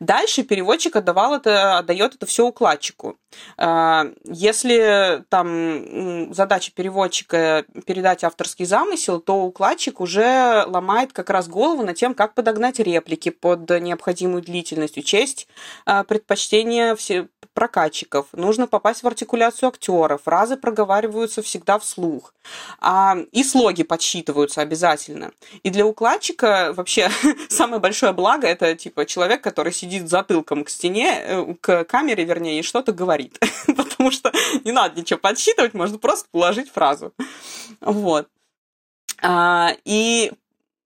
[0.00, 3.16] Дальше переводчик отдавал это, отдает это все укладчику.
[3.56, 11.82] А, Если там задача переводчика передать авторский замысел, то укладчик уже ломает как раз голову
[11.82, 15.48] над тем, как подогнать реплики под необходимую длительность, учесть
[15.84, 18.26] предпочтения все прокатчиков.
[18.32, 20.18] Нужно попасть в артикуляцию актера.
[20.18, 22.34] Фразы проговариваются всегда вслух.
[22.80, 25.30] А, и слоги подсчитываются обязательно.
[25.62, 27.10] И для укладчика вообще
[27.48, 32.58] самое большое благо это типа человек, который сидит затылком к стене, э, к камере, вернее,
[32.58, 33.38] и что-то говорит.
[33.66, 34.32] Потому что
[34.64, 37.12] не надо ничего подсчитывать, можно просто положить фразу.
[37.80, 38.28] Вот.
[39.22, 40.32] А, И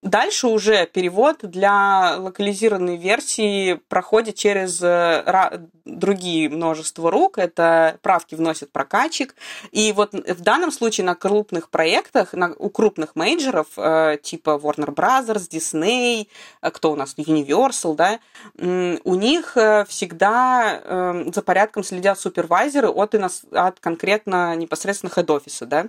[0.02, 7.36] Дальше уже перевод для локализированной версии проходит через э, другие множество рук.
[7.36, 9.34] Это правки вносит прокатчик.
[9.72, 14.94] И вот в данном случае на крупных проектах, на, у крупных мейджеров, э, типа Warner
[14.94, 16.28] Brothers, Disney,
[16.62, 18.20] э, кто у нас, Universal, да,
[18.56, 19.56] у них
[19.88, 23.14] всегда за порядком следят супервайзеры от,
[23.52, 25.88] от конкретно непосредственно хед-офиса, да.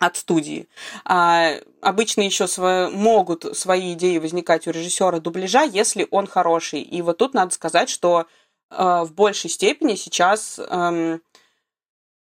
[0.00, 0.68] От студии.
[1.04, 2.46] А, обычно еще
[2.90, 6.80] могут свои идеи возникать у режиссера дубляжа, если он хороший.
[6.80, 8.26] И вот тут надо сказать, что
[8.70, 10.58] э, в большей степени сейчас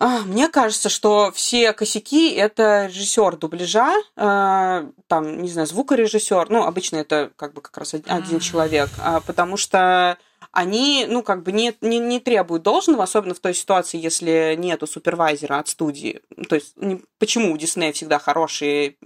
[0.03, 6.63] а, мне кажется, что все косяки это режиссер дубляжа, э, там, не знаю, звукорежиссер, ну,
[6.63, 10.17] обычно это как бы как раз один человек, а, потому что
[10.51, 14.85] они, ну, как бы не, не, не требуют должного, особенно в той ситуации, если нету
[14.85, 16.21] супервайзера от студии.
[16.35, 18.97] Ну, То есть, не- почему у Диснея всегда хорошие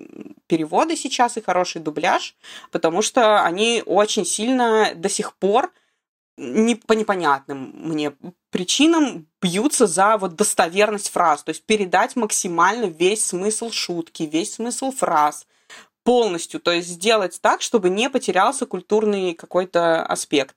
[0.47, 2.36] переводы сейчас и хороший дубляж?
[2.71, 5.71] Потому что они очень сильно до сих пор
[6.38, 8.13] не, по непонятным мне
[8.49, 14.91] причинам бьются за вот достоверность фраз, то есть передать максимально весь смысл шутки, весь смысл
[14.91, 15.47] фраз
[16.03, 20.55] полностью, то есть сделать так, чтобы не потерялся культурный какой-то аспект.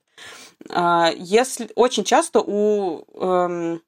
[0.69, 3.81] А, Если очень часто у эм,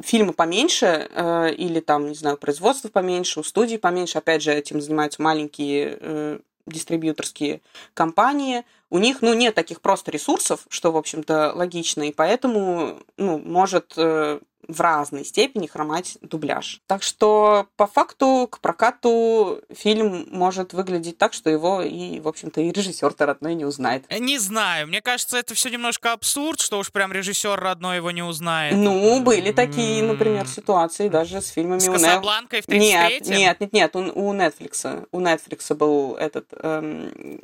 [0.00, 4.80] фильма поменьше э, или там, не знаю, производства поменьше, у студий поменьше, опять же, этим
[4.80, 7.60] занимаются маленькие э, дистрибьюторские
[7.94, 13.38] компании, у них, ну, нет таких просто ресурсов, что, в общем-то, логично, и поэтому, ну,
[13.38, 14.40] может э,
[14.72, 16.80] в разной степени хромать дубляж.
[16.86, 22.60] Так что, по факту, к прокату фильм может выглядеть так, что его и, в общем-то,
[22.60, 24.04] и режиссер-то родной не узнает.
[24.18, 28.22] Не знаю, мне кажется, это все немножко абсурд, что уж прям режиссер родной его не
[28.22, 28.76] узнает.
[28.76, 33.36] Ну, были такие, М, например, ситуации даже с фильмами С у Касабланкой в Нет, 33-м?
[33.36, 37.40] нет, нет, нет, у, у Netflix, у Netflix был этот эм,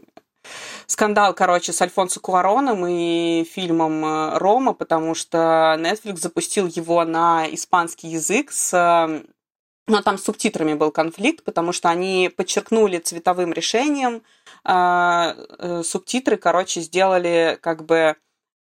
[0.87, 7.47] скандал, короче, с Альфонсо Куароном и фильмом э, Рома, потому что Netflix запустил его на
[7.53, 9.25] испанский язык с
[9.89, 14.23] но там с субтитрами был конфликт, потому что они подчеркнули цветовым решением,
[14.65, 18.17] э, э, субтитры, короче, сделали как бы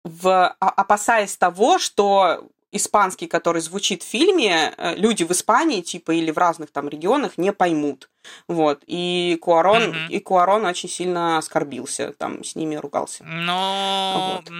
[0.05, 6.13] в, а- опасаясь того, что испанский, который звучит в фильме, э, люди в Испании, типа,
[6.13, 8.09] или в разных там регионах не поймут.
[8.49, 8.83] Вот.
[8.87, 10.07] И Куарон, Мгм.
[10.09, 13.25] и Куарон очень сильно оскорбился, там, с ними ругался.
[13.25, 14.51] Ну, Вот.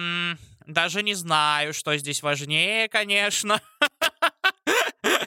[0.67, 3.59] даже не знаю, что здесь важнее, конечно.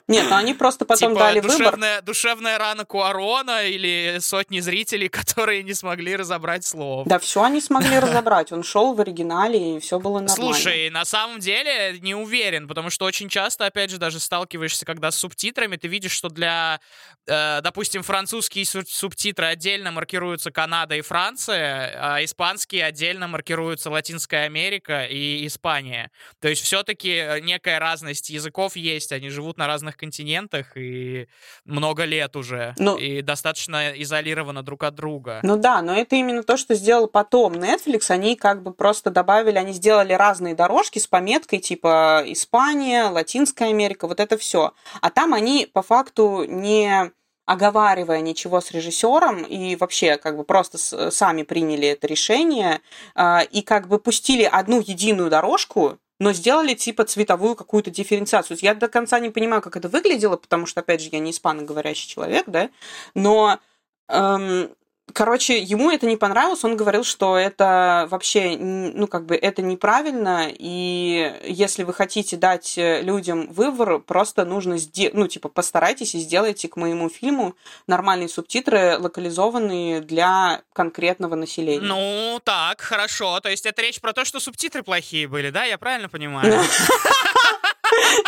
[0.07, 1.57] Нет, ну они просто потом типа дали выбор.
[1.57, 7.05] душевная, душевная рана Куарона или сотни зрителей, которые не смогли разобрать слов.
[7.07, 8.51] Да, все они смогли разобрать.
[8.51, 10.35] Он шел в оригинале, и все было нормально.
[10.53, 15.11] Слушай, на самом деле не уверен, потому что очень часто, опять же, даже сталкиваешься, когда
[15.11, 16.79] с субтитрами, ты видишь, что для,
[17.27, 24.45] э, допустим, французские су- субтитры отдельно маркируются Канада и Франция, а испанские отдельно маркируются Латинская
[24.45, 26.11] Америка и Испания.
[26.39, 31.27] То есть все-таки некая разность языков есть, они живут на разных континентах и
[31.65, 35.39] много лет уже, Ну- и достаточно изолированы друг от друга.
[35.43, 38.09] Ну да, но это именно то, что сделал потом Netflix.
[38.09, 44.07] Они как бы просто добавили, они сделали разные дорожки с пометкой типа Испания, Латинская Америка,
[44.07, 44.73] вот это все.
[45.01, 47.11] А там они по факту не
[47.45, 50.77] оговаривая ничего с режиссером и вообще как бы просто
[51.11, 52.81] сами приняли это решение
[53.15, 58.57] а, и как бы пустили одну единую дорожку, но сделали типа цветовую какую-то дифференциацию.
[58.61, 62.09] Я до конца не понимаю, как это выглядело, потому что, опять же, я не испаноговорящий
[62.09, 62.69] человек, да,
[63.13, 63.59] но
[64.07, 64.69] эм,
[65.13, 70.47] Короче, ему это не понравилось, он говорил, что это вообще, ну, как бы, это неправильно,
[70.51, 76.19] и если вы хотите дать э, людям выбор, просто нужно, сде- ну, типа, постарайтесь и
[76.19, 77.55] сделайте к моему фильму
[77.87, 81.87] нормальные субтитры, локализованные для конкретного населения.
[81.87, 83.39] Ну, так, хорошо.
[83.39, 85.63] То есть это речь про то, что субтитры плохие были, да?
[85.63, 86.61] Я правильно понимаю?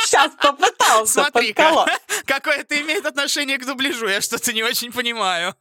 [0.06, 1.89] Сейчас попытался Смотри-ка, подколоть.
[2.26, 5.56] какое это имеет отношение к дубляжу, я что-то не очень понимаю.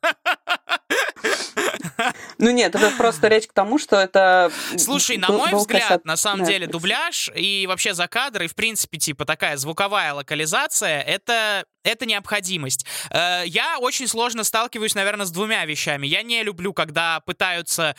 [2.38, 4.52] Ну нет, это просто речь к тому, что это...
[4.76, 6.70] Слушай, на мой взгляд, косяк на самом деле, Netflix.
[6.70, 12.87] дубляж и вообще закадр, и в принципе, типа, такая звуковая локализация, это, это необходимость.
[13.11, 16.06] Э, Я очень сложно сталкиваюсь, наверное, с двумя вещами.
[16.06, 17.96] Я не люблю, когда пытаются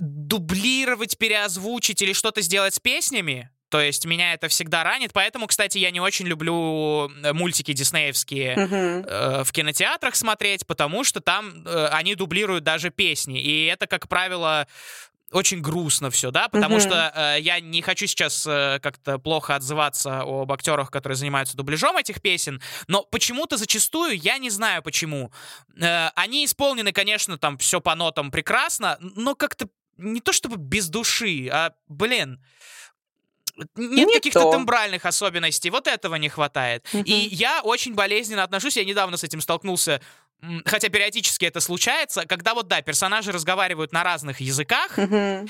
[0.00, 3.50] дублировать, переозвучить или что-то сделать с песнями.
[3.68, 8.56] То есть меня это всегда ранит, поэтому, кстати, я не очень люблю э, мультики диснеевские
[8.56, 9.04] Мгм.
[9.06, 13.40] э, в кинотеатрах смотреть, потому что там э, они дублируют даже песни.
[13.40, 14.66] И это, как правило,
[15.30, 16.80] очень грустно все, да, потому Мгм.
[16.80, 21.98] что э, я не хочу сейчас э, как-то плохо отзываться об актерах, которые занимаются дубляжом
[21.98, 25.30] этих песен, но почему-то зачастую, я не знаю почему,
[25.78, 30.88] э, они исполнены, конечно, там все по нотам прекрасно, но как-то не то чтобы без
[30.88, 32.42] души, а, блин,
[33.76, 34.52] нет Не каких-то то.
[34.52, 36.86] тембральных особенностей, вот этого не хватает.
[36.92, 37.04] Мгм.
[37.04, 40.00] И я очень болезненно отношусь, я недавно с этим столкнулся,
[40.64, 45.48] хотя периодически это случается, когда вот, да, персонажи разговаривают на разных языках, Мгм.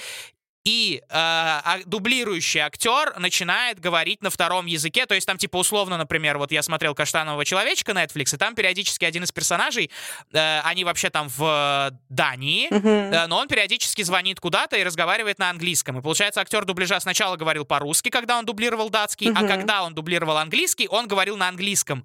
[0.68, 6.36] И э, дублирующий актер начинает говорить на втором языке, то есть там типа условно, например,
[6.36, 9.90] вот я смотрел «Каштанового человечка» на Netflix, и там периодически один из персонажей,
[10.30, 15.49] э, они вообще там в Дании, э, но он периодически звонит куда-то и разговаривает на
[15.49, 16.01] английском.
[16.01, 20.36] И получается, актер дубляжа сначала говорил по-русски, когда он дублировал датский, а когда он дублировал
[20.36, 22.05] английский, он говорил на английском.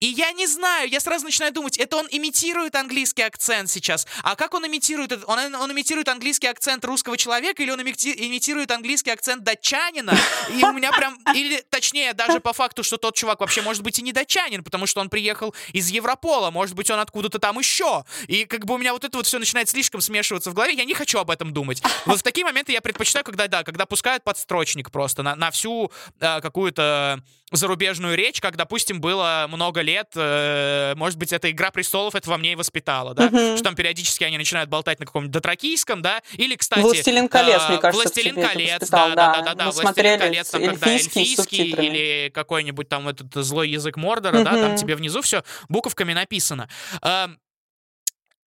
[0.00, 4.06] И я не знаю, я сразу начинаю думать, это он имитирует английский акцент сейчас.
[4.22, 5.12] А как он имитирует?
[5.12, 5.24] это?
[5.24, 10.14] Он, он имитирует английский акцент русского человека или он имити- имитирует английский акцент датчанина?
[10.50, 13.98] И у меня прям, или точнее, даже по факту, что тот чувак вообще может быть
[13.98, 18.04] и не датчанин, потому что он приехал из Европола, может быть, он откуда-то там еще.
[18.26, 20.84] И как бы у меня вот это вот все начинает слишком смешиваться в голове, я
[20.84, 21.82] не хочу об этом думать.
[22.04, 25.90] Вот в такие моменты я предпочитаю, когда, да, когда пускают подстрочник просто на, на всю
[26.20, 27.22] э, какую-то
[27.52, 32.36] зарубежную речь, как, допустим, было много лет, э, может быть, это «Игра престолов» это во
[32.36, 33.56] мне и воспитало, да, Мгм.
[33.56, 36.80] что там периодически они начинают болтать на каком-нибудь дотракийском, да, или, кстати...
[36.82, 39.14] «Властелин колец», э, мне кажется, «Властелин колец», да, да.
[39.14, 43.96] да, да, да, Мы «Властелин колец», там, когда эльфийский, или какой-нибудь там этот злой язык
[43.96, 46.68] Мордора, да, там тебе внизу все буковками написано.
[47.02, 47.38] Эм,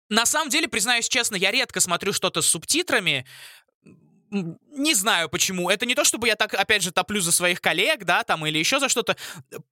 [0.09, 3.25] на самом деле, признаюсь честно, я редко смотрю что-то с субтитрами.
[4.30, 5.69] Не знаю почему.
[5.69, 8.57] Это не то, чтобы я так, опять же, топлю за своих коллег, да, там, или
[8.57, 9.15] еще за что-то.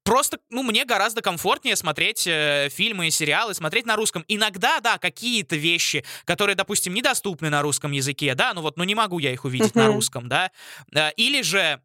[0.03, 4.23] Просто, ну, мне гораздо комфортнее смотреть э, фильмы и сериалы, смотреть на русском.
[4.27, 8.95] Иногда, да, какие-то вещи, которые, допустим, недоступны на русском языке, да, ну вот, ну не
[8.95, 9.95] могу я их увидеть на Мгм.
[9.95, 10.51] русском, да.
[10.93, 11.81] Э, Или же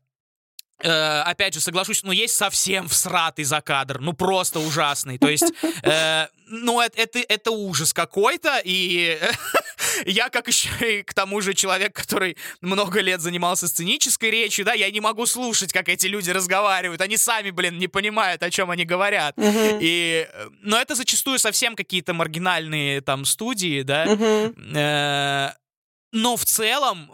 [0.82, 5.18] Э, опять же, соглашусь, ну, есть совсем всратый закадр, ну, просто ужасный.
[5.18, 5.52] То есть,
[5.82, 9.20] э, ну, это, это, это ужас какой-то, и
[10.06, 10.70] я, как еще
[11.00, 15.26] и к тому же человек, который много лет занимался сценической речью, да, я не могу
[15.26, 17.00] слушать, как эти люди разговаривают.
[17.00, 19.36] Они сами, блин, не понимают, о чем они говорят.
[19.36, 19.78] Мгм.
[19.80, 24.06] И, э, но это зачастую совсем какие-то маргинальные там студии, да.
[24.74, 25.52] Э,
[26.12, 27.10] Но в целом,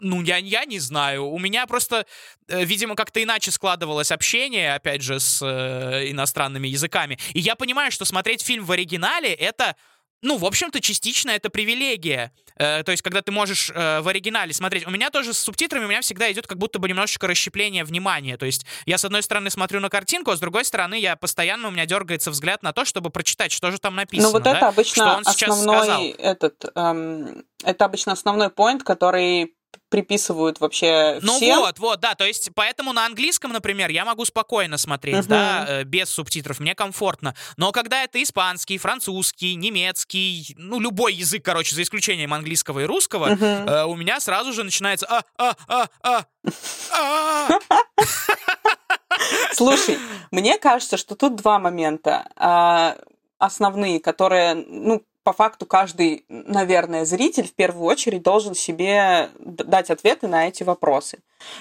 [0.00, 1.26] ну, я, я не знаю.
[1.26, 2.06] У меня просто,
[2.48, 7.18] э, видимо, как-то иначе складывалось общение, опять же, с э, иностранными языками.
[7.34, 9.76] И я понимаю, что смотреть фильм в оригинале— это,
[10.22, 12.32] ну, в общем-то, частично это привилегия.
[12.56, 14.86] Э, то есть, когда ты можешь э, в оригинале смотреть.
[14.86, 18.36] У меня тоже с субтитрами у меня всегда идет как будто бы немножечко расщепление внимания.
[18.36, 21.68] То есть, я с одной стороны смотрю на картинку, а с другой стороны я постоянно,
[21.68, 24.28] у меня дергается взгляд на то, чтобы прочитать, что же там написано.
[24.28, 24.56] Ну вот да?
[24.56, 29.54] это обычно что он сейчас основной этот, эм, это обычно основной поинт, который
[29.88, 31.58] приписывают вообще Ну всем.
[31.60, 35.28] вот, вот, да, то есть поэтому на английском, например, я могу спокойно смотреть, Мгм.
[35.28, 37.34] да, э, без субтитров, мне комфортно.
[37.56, 43.30] Но когда это испанский, французский, немецкий, ну любой язык, короче, за исключением английского и русского,
[43.30, 43.44] Мгм.
[43.44, 46.24] э, у меня сразу же начинается а а а а
[46.92, 47.48] а
[49.52, 49.98] Слушай,
[50.30, 52.96] мне кажется, что тут два момента а,
[53.38, 60.28] основные, которые, ну, по факту каждый, наверное, зритель в первую очередь должен себе дать ответы
[60.28, 61.18] на эти вопросы.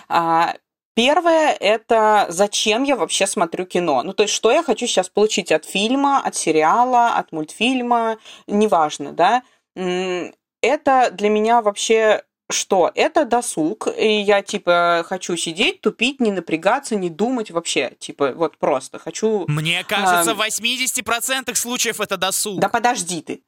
[0.07, 0.55] А,
[0.95, 4.03] Первое– это зачем я вообще смотрю кино.
[4.03, 9.13] Ну, то есть, что я хочу сейчас получить от фильма, от сериала, от мультфильма, неважно,
[9.13, 9.43] да.
[9.75, 12.91] Это для меня вообще что?
[12.95, 17.93] Это досуг, и я, типа, хочу сидеть, тупить, не напрягаться, не думать вообще.
[17.99, 19.45] Типа, вот просто хочу...
[19.47, 22.59] Мне кажется, А, в 80% случаев это досуг.
[22.59, 23.41] Да подожди ты.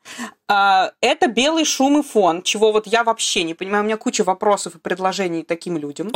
[0.47, 3.83] А, Это белый шум и фон, чего вот я вообще не понимаю.
[3.83, 6.11] У меня куча вопросов и предложений таким людям.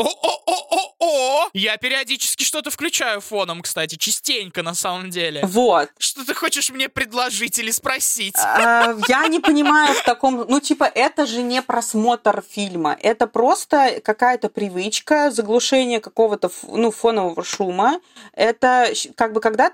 [1.06, 1.50] О-о-о-о-о!
[1.54, 5.42] Я периодически что-то включаю фоном, кстати, частенько на самом деле.
[5.46, 5.90] Вот.
[5.98, 8.36] Что ты хочешь мне предложить или спросить?
[8.38, 10.46] А, Я не понимаю в таком...
[10.48, 12.98] Ну, типа, это же не просмотр фильма.
[13.00, 18.00] Это просто какая-то привычка, заглушение какого-то ну, фонового шума.
[18.34, 19.72] Это как бы когда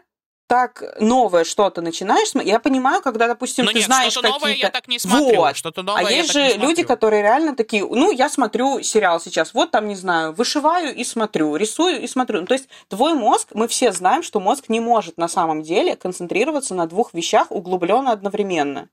[0.52, 2.34] так новое что-то начинаешь.
[2.44, 5.38] Я понимаю, когда, допустим, Ну ты нет, знаешь что-то новое я так не смотрю.
[5.38, 5.56] Вот.
[5.56, 9.22] Что-то новое А я есть не же люди, которые реально такие, ну, я смотрю сериал
[9.22, 12.42] сейчас, вот там, не знаю, вышиваю и смотрю, рисую и смотрю.
[12.42, 15.96] Ну, то есть твой мозг, мы все знаем, что мозг не может на самом деле
[15.96, 18.90] концентрироваться на двух вещах углубленно одновременно.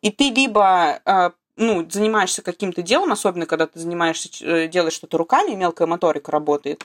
[0.00, 5.18] И ты либо э, ну, занимаешься каким-то делом, особенно когда ты занимаешься, э, делаешь что-то
[5.18, 6.84] руками, мелкая моторика работает,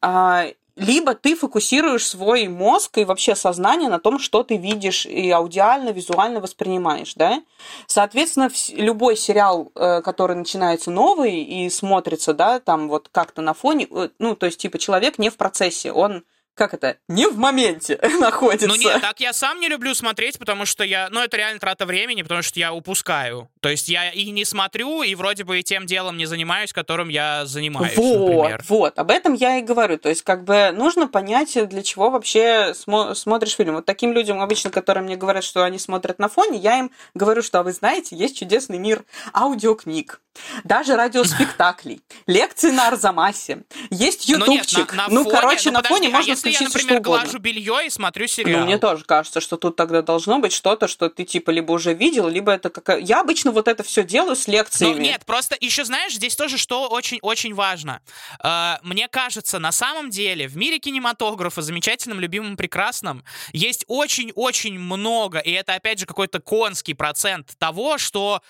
[0.00, 0.46] а,
[0.80, 5.90] либо ты фокусируешь свой мозг и вообще сознание на том, что ты видишь и аудиально,
[5.90, 7.42] визуально воспринимаешь, да?
[7.86, 13.88] Соответственно, любой сериал, э, который начинается новый и смотрится, да, там вот как-то на фоне,
[13.90, 16.24] э, ну, то есть, типа, человек не в процессе, он
[16.54, 18.66] как это, не в моменте находится.
[18.68, 21.86] Ну нет, так я сам не люблю смотреть, потому что я, ну это реально трата
[21.86, 23.48] времени, потому что я упускаю.
[23.60, 27.08] То есть я и не смотрю, и вроде бы и тем делом не занимаюсь, которым
[27.08, 28.64] я занимаюсь, вот, например.
[28.68, 29.98] вот, об этом я и говорю.
[29.98, 33.74] То есть, как бы нужно понять, для чего вообще смо- смотришь фильм.
[33.76, 37.42] Вот таким людям обычно, которые мне говорят, что они смотрят на фоне, я им говорю,
[37.42, 40.20] что, а вы знаете, есть чудесный мир аудиокниг.
[40.64, 44.92] даже радиоспектаклей, лекции на Арзамасе, есть Ну нет, ютубчик.
[44.94, 47.38] на, на Ну, фоне, короче, ну, на подожди, фоне а можно если я, например, глажу
[47.38, 48.60] белье и смотрю сериал?
[48.60, 51.94] Ну, мне тоже кажется, что тут тогда должно быть что-то, что ты типа либо уже
[51.94, 52.98] видел, либо это какая...
[52.98, 55.00] Я обычно вот это все делаю с Ну, лекциями.
[55.02, 58.00] нет, просто еще знаешь, здесь тоже что очень-очень важно.
[58.42, 65.38] Э, мне кажется, на самом деле в мире кинематографа, замечательном, любимом, прекрасном, есть очень-очень много,
[65.38, 68.42] и это опять же какой-то конский процент того, что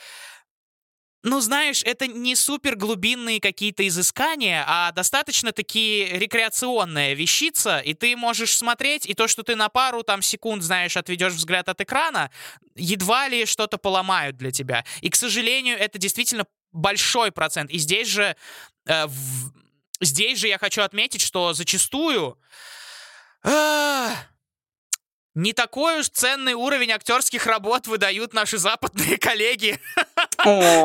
[1.22, 8.16] ну, знаешь, это не супер глубинные какие-то изыскания, а достаточно такие рекреационная вещица, и ты
[8.16, 12.30] можешь смотреть, и то, что ты на пару там секунд, знаешь, отведешь взгляд от экрана,
[12.74, 14.84] едва ли что-то поломают для тебя.
[15.02, 17.70] И, к сожалению, это действительно большой процент.
[17.70, 18.36] И здесь же,
[18.86, 19.52] э, в-
[20.00, 22.38] здесь же я хочу отметить, что зачастую
[23.42, 24.12] а,
[25.40, 29.80] не такой уж ценный уровень актерских работ выдают наши западные коллеги.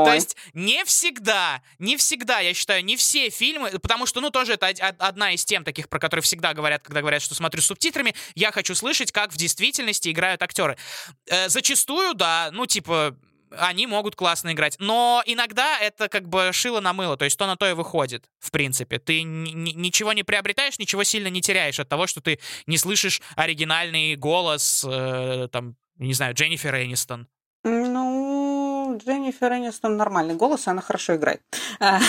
[0.06, 4.54] То есть не всегда, не всегда, я считаю, не все фильмы, потому что, ну, тоже
[4.54, 7.62] это од- од- одна из тем таких, про которые всегда говорят, когда говорят, что смотрю
[7.62, 10.78] с субтитрами, я хочу слышать, как в действительности играют актеры.
[11.28, 13.16] Э, зачастую, да, ну, типа,
[13.60, 14.76] они могут классно играть.
[14.80, 18.26] Но иногда это как бы шило на мыло, то есть то на то и выходит,
[18.40, 19.00] в принципе.
[19.00, 22.78] Ты ни- ни- ничего не приобретаешь, ничего сильно не теряешь от того, что ты не
[22.78, 27.28] слышишь оригинальный голос, э, там, не знаю, Дженнифер Энистон.
[27.64, 31.42] Ну, Дженнифер Энистон нормальный голос, и она хорошо играет.
[31.80, 32.00] А,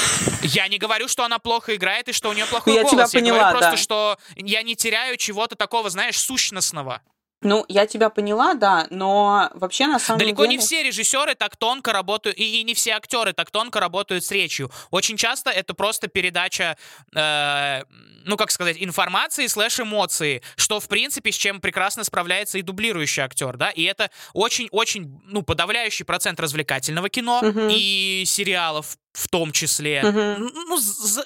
[0.42, 2.92] Я не говорю, что она плохо играет и что у нее плохой Я голос.
[2.92, 3.76] тебя я поняла, говорю просто, да.
[3.76, 7.00] что я не теряю чего-то такого, знаешь, сущностного.
[7.42, 10.56] Ну, я тебя поняла, да, но вообще на самом Далеко деле...
[10.56, 14.30] не все режиссеры так тонко работают, и, и не все актеры так тонко работают с
[14.30, 14.70] речью.
[14.90, 16.78] Очень часто это просто передача,
[17.14, 17.82] э,
[18.24, 23.22] ну, как сказать, информации слэш эмоции, что, в принципе, с чем прекрасно справляется и дублирующий
[23.22, 27.68] актер, да, и это очень-очень, ну, подавляющий процент развлекательного кино Мгм.
[27.70, 29.96] и сериалов в том числе.
[30.04, 30.78] Н- Ну,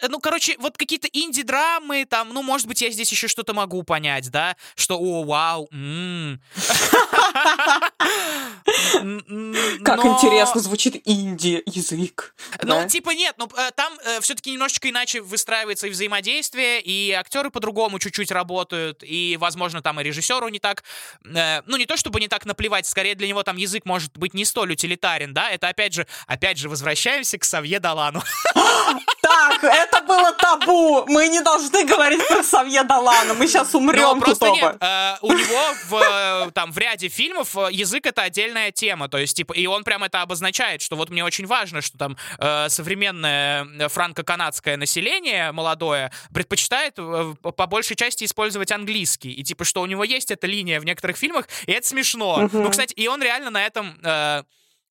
[0.09, 4.30] ну, короче, вот какие-то инди-драмы, там, ну, может быть, я здесь еще что-то могу понять,
[4.30, 5.68] да, что, о, вау,
[9.84, 12.34] Как но- интересно звучит инди язык.
[12.62, 17.99] Ну, типа нет, ну э, там все-таки немножечко иначе выстраивается и взаимодействие, и актеры по-другому
[17.99, 20.84] чуть-чуть работают, и, возможно, там и режиссеру не так,
[21.24, 24.34] э, ну не то чтобы не так наплевать, скорее для него там язык может быть
[24.34, 28.22] не столь утилитарен, да, это опять же, опять же возвращаемся к Савье Далану.
[29.22, 31.05] Так, это было табу.
[31.07, 33.35] Мы не должны говорить про Савье Далана.
[33.35, 37.57] Мы сейчас умрем Но просто нет, э, у него в, э, там, в ряде фильмов
[37.57, 41.11] э, язык это отдельная тема, то есть, типа, и он прям это обозначает, что вот
[41.11, 47.97] мне очень важно, что там э, современное э, франко-канадское население молодое предпочитает э, по большей
[47.97, 51.72] части использовать английский, и типа, что у него есть эта линия в некоторых фильмах, и
[51.72, 52.39] это смешно.
[52.39, 52.64] Мгм.
[52.64, 53.99] Ну, кстати, и он реально на этом...
[54.03, 54.43] э,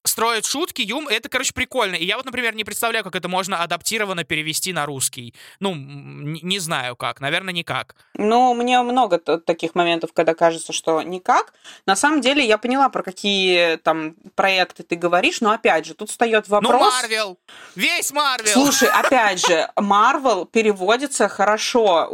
[0.06, 1.96] строит шутки, юм, это, короче, прикольно.
[1.96, 5.34] И я вот, например, не представляю, как это можно адаптированно перевести на русский.
[5.60, 7.96] Ну, не знаю как, наверное, никак.
[8.16, 11.54] Ну, мне много таких моментов, когда кажется, что никак.
[11.86, 16.10] На самом деле, я поняла, про какие там проекты ты говоришь, но опять же, тут
[16.10, 16.94] встает Ну, вопрос.
[16.94, 17.38] Марвел!
[17.76, 18.54] Весь Марвел!
[18.54, 22.10] Слушай, опять же, Марвел переводится хорошо.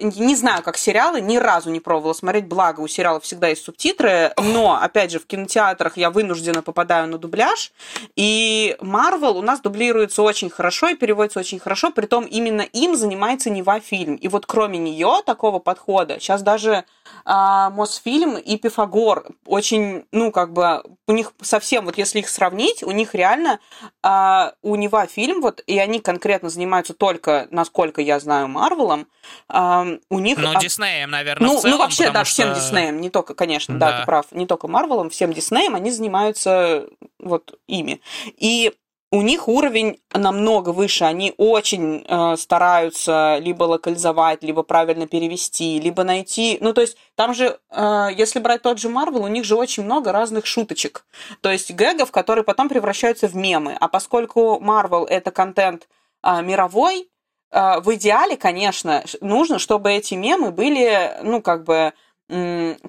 [0.00, 4.32] Не знаю, как сериалы, ни разу не пробовала смотреть, благо у сериалов всегда есть субтитры,
[4.36, 7.72] но, опять же, в кинотеатрах я вынуждена попадаю на дубляж,
[8.16, 13.50] и Марвел у нас дублируется очень хорошо и переводится очень хорошо, притом именно им занимается
[13.50, 14.16] Нева фильм.
[14.16, 16.84] И вот кроме нее такого подхода, сейчас даже
[17.24, 22.82] а, Мосфильм и Пифагор очень, ну, как бы, у них совсем, вот если их сравнить,
[22.82, 23.60] у них реально
[24.02, 29.06] а, у Нева фильм, вот, и они конкретно занимаются только, насколько я знаю, Марвелом,
[29.48, 30.38] а, у них...
[30.38, 33.10] Ну, а, Диснеем, наверное, ну, в целом, ну, вообще, да, потому всем что- Диснеем, не
[33.10, 33.90] только, конечно, да.
[33.90, 34.00] Да.
[34.00, 36.86] ты прав, не только Марвелом, всем Диснеем, они занимаются
[37.18, 38.00] вот ими.
[38.36, 38.72] И
[39.12, 46.04] у них уровень намного выше, они очень э, стараются либо локализовать, либо правильно перевести, либо
[46.04, 49.56] найти, ну, то есть там же, э, если брать тот же Марвел, у них же
[49.56, 51.04] очень много разных шуточек,
[51.40, 55.88] то есть гэгов, которые потом превращаются в мемы, а поскольку Марвел это контент
[56.22, 57.08] а, мировой,
[57.50, 61.92] а, в идеале, конечно, нужно, чтобы эти мемы были, ну, как бы,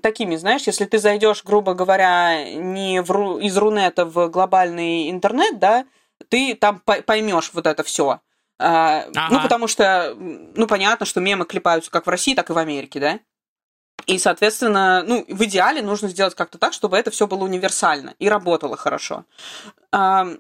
[0.04, 5.86] такими, знаешь, если ты зайдешь, грубо говоря, не в из Рунета в глобальный интернет, да,
[6.30, 8.20] ты там по- поймешь вот это все.
[8.60, 9.40] Ну, Ага.
[9.42, 13.20] потому что, ну, понятно, что мемы клепаются как в России, так и в Америке, да?
[14.06, 18.30] И, соответственно, ну, в идеале нужно сделать как-то так, чтобы это все было универсально и
[18.30, 19.26] работало хорошо.
[19.92, 20.40] Ам,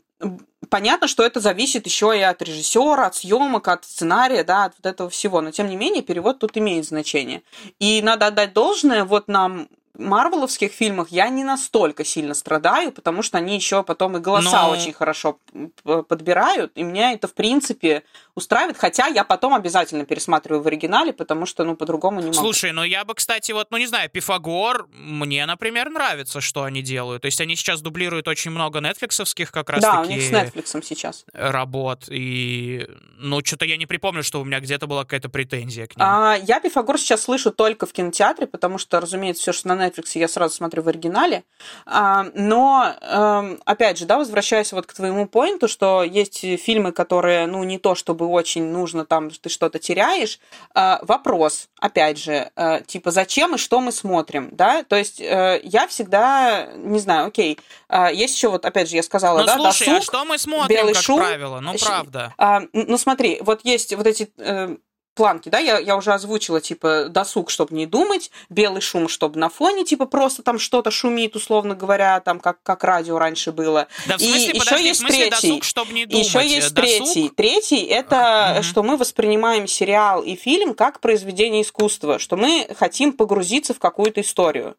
[0.69, 4.85] Понятно, что это зависит еще и от режиссера, от съемок, от сценария, да, от вот
[4.85, 5.41] этого всего.
[5.41, 7.41] Но тем не менее, перевод тут имеет значение.
[7.79, 9.67] И надо отдать должное, вот нам
[9.97, 14.69] марвеловских фильмах я не настолько сильно страдаю, потому что они еще потом и голоса Ну.
[14.71, 15.39] очень хорошо
[15.83, 18.03] подбирают, и меня это, в принципе,
[18.35, 22.37] устраивает, хотя я потом обязательно пересматриваю в оригинале, потому что, ну, по-другому не могу.
[22.37, 26.81] Слушай, ну я бы, кстати, вот, ну не знаю, Пифагор, мне, например, нравится, что они
[26.81, 27.23] делают.
[27.23, 30.81] То есть они сейчас дублируют очень много нетфликсовских как раз да, у них с Netflix
[30.83, 31.25] сейчас.
[31.33, 32.05] работ.
[32.09, 32.87] И,
[33.17, 36.05] ну, что-то я не припомню, что у меня где-то была какая-то претензия к ним.
[36.05, 40.11] А, я Пифагор сейчас слышу только в кинотеатре, потому что, разумеется, все, что на Netflix,
[40.15, 41.43] я сразу смотрю в оригинале.
[41.85, 47.47] А, но, эм, опять же, да, возвращаясь вот к твоему поинту, что есть фильмы, которые,
[47.47, 50.39] ну, не то чтобы очень нужно, там, ты что-то теряешь.
[50.73, 54.83] А, вопрос, опять же, э, типа, зачем и что мы смотрим, да?
[54.83, 59.03] То есть э, я всегда, не знаю, окей, а, есть еще вот, опять же, я
[59.03, 61.59] сказала, ну, да, слушай, а досуг, что мы смотрим, белый как шум, правило?
[61.59, 62.33] Ну, правда.
[62.37, 64.75] а, ну смотри, вот есть вот эти э,
[65.13, 69.49] планки, да, я, я уже озвучила, типа, досуг, чтобы не думать, белый шум, чтобы на
[69.49, 73.87] фоне, типа, просто там что-то шумит, условно говоря, там, как, как радио раньше было.
[74.07, 75.47] Да, в и смысле, еще подожди, есть в смысле третий.
[75.49, 76.25] досуг, чтобы не И думать.
[76.27, 77.29] еще есть Досуг- третий.
[77.29, 78.63] Третий это Мгм.
[78.63, 84.21] что мы воспринимаем сериал и фильм как произведение искусства, что мы хотим погрузиться в какую-то
[84.21, 84.75] историю,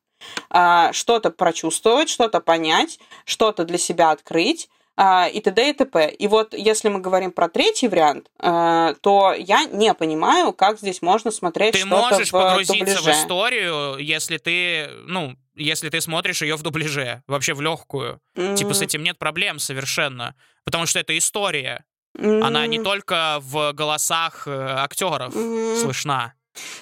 [0.51, 4.68] а, что-то прочувствовать, что-то понять, что-то для себя открыть
[4.99, 5.70] и т.д.
[5.70, 6.11] и т.п.
[6.11, 11.03] И вот если мы говорим про третий вариант, а, то я не понимаю, как здесь
[11.03, 13.03] можно смотреть Ты что-то можешь в погрузиться дубляже.
[13.03, 18.20] в историю, если ты, ну, если ты смотришь ее в дубляже, вообще в легкую.
[18.34, 20.34] Типа с этим нет проблем совершенно.
[20.64, 21.84] Потому что это история.
[22.18, 25.76] Она не только в голосах э, актеров м.
[25.76, 26.34] слышна.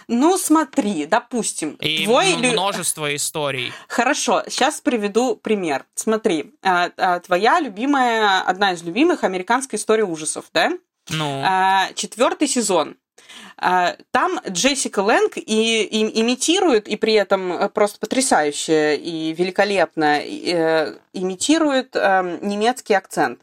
[0.08, 3.72] Ну, смотри, допустим, И твой множество историй.
[3.88, 5.84] Хорошо, сейчас приведу пример.
[5.94, 10.72] Смотри, а, а, твоя любимая, одна из любимых американская история ужасов, да?
[11.08, 12.96] Ну, А, Четвертый сезон.
[13.56, 20.52] Там Джессика Лэнг и, и- имитирует, и при этом э, просто потрясающе и великолепно и,
[20.54, 23.40] э, имитирует эм, немецкий акцент.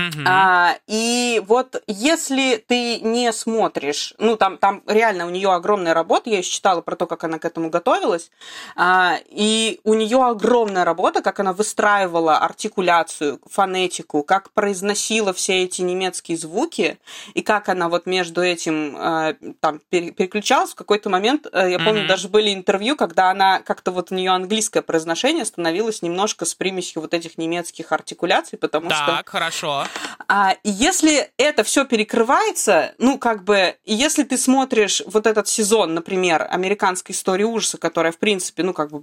[0.00, 0.24] Мгм.
[0.26, 6.30] А, и вот если ты не смотришь, ну там, там реально у нее огромная работа,
[6.30, 8.30] я еще читала про то, как она к этому готовилась,
[8.76, 15.82] а, и у нее огромная работа, как она выстраивала артикуляцию, фонетику, как произносила все эти
[15.82, 16.98] немецкие звуки,
[17.34, 21.78] и как она вот между этим э, там пере- переключалась в какой-то момент, э, я
[21.78, 22.08] помню, Мгм.
[22.08, 27.02] даже были интервью, когда она как-то вот у нее английское произношение становилось немножко с примесью
[27.02, 29.84] вот этих немецких артикуляций, потому что Так, хорошо.
[30.28, 36.46] А если это все перекрывается, ну, как бы, если ты смотришь вот этот сезон, например,
[36.50, 39.02] американской истории ужаса, которая, в принципе, ну, как бы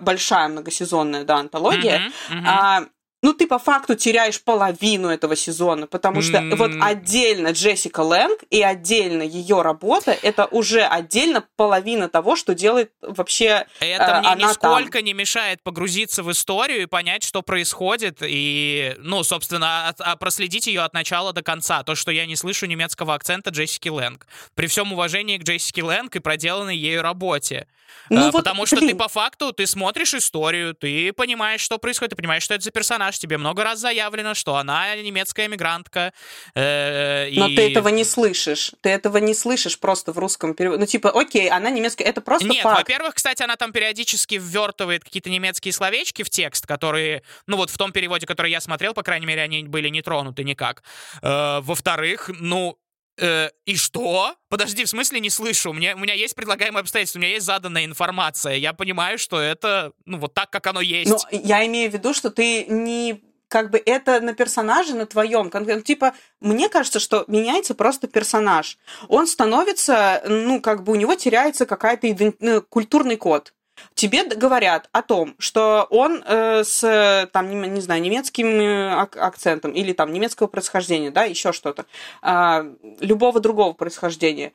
[0.00, 2.48] большая многосезонная, да, антология, Мгм, мгм.
[2.48, 2.84] а,
[3.22, 6.56] ну, ты по факту теряешь половину этого сезона, потому что М.
[6.56, 12.90] вот отдельно Джессика Лэнг и отдельно ее работа, это уже отдельно половина того, что делает
[13.00, 18.18] вообще Это э, мне она нисколько не мешает погрузиться в историю и понять, что происходит,
[18.22, 21.82] и, ну, собственно, от- а проследить ее от начала до конца.
[21.84, 24.26] То, что я не слышу немецкого акцента Джессики Лэнг.
[24.54, 27.66] При всем уважении к Джессике Лэнг и проделанной ею работе.
[28.10, 28.98] Ну Э, вот, Потому что ты блин.
[28.98, 33.11] по факту, ты смотришь историю, ты понимаешь, что происходит, ты понимаешь, что это за персонаж,
[33.18, 36.12] тебе много раз заявлено, что она немецкая эмигрантка.
[36.54, 38.72] э, Но и- ты этого не слышишь.
[38.80, 40.80] Ты этого не слышишь просто в русском переводе.
[40.80, 42.78] Ну, типа, окей, она немецкая, это просто Нет, факт.
[42.78, 47.78] во-первых, кстати, она там периодически ввертывает какие-то немецкие словечки в текст, которые, ну вот в
[47.78, 50.82] том переводе, который я смотрел, по крайней мере, они были не тронуты никак.
[51.22, 52.76] Э, во-вторых, ну,
[53.18, 54.34] э, и что?
[54.48, 55.70] Подожди, в смысле не слышу?
[55.70, 58.54] У меня, у меня есть предлагаемые обстоятельства, у меня есть заданная информация.
[58.54, 61.10] Я понимаю, что это, ну, вот так, как оно есть.
[61.10, 65.50] Но я имею в виду, что ты не как бы это на персонаже, на твоем.
[65.82, 68.78] Типа, мне кажется, что меняется просто персонаж.
[69.08, 73.52] Он становится, ну, как бы у него теряется какая-то иден- ну, культурный код.
[73.94, 79.16] Тебе говорят о том, что он э, с, там, не, не знаю, немецким э, ак-
[79.16, 81.86] акцентом или там немецкого происхождения, да, еще что-то,
[82.20, 82.64] а,
[83.00, 84.52] любого другого происхождения.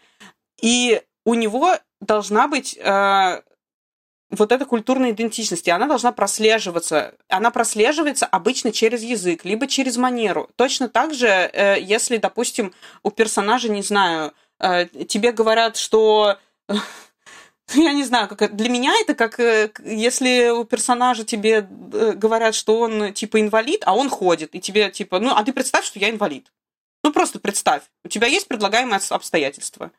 [0.62, 3.42] И у него должна быть э,
[4.30, 7.16] вот эта культурная идентичность, и она должна прослеживаться.
[7.30, 10.50] Она прослеживается обычно через язык, либо через манеру.
[10.56, 12.74] Точно так же, э, если, допустим,
[13.04, 16.38] у персонажа, не знаю, э, тебе говорят, что...
[17.74, 22.56] Я не знаю, как для меня это как э, если у персонажа тебе э, говорят,
[22.56, 26.00] что он типа инвалид, а он ходит, и тебе типа, ну, а ты представь, что
[26.00, 26.52] я инвалид.
[27.04, 29.92] Ну, просто представь, у тебя есть предлагаемые обстоятельства.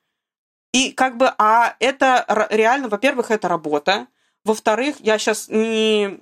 [0.72, 4.06] И как бы, а это реально, во-первых, это работа,
[4.44, 6.20] во-вторых, я сейчас не,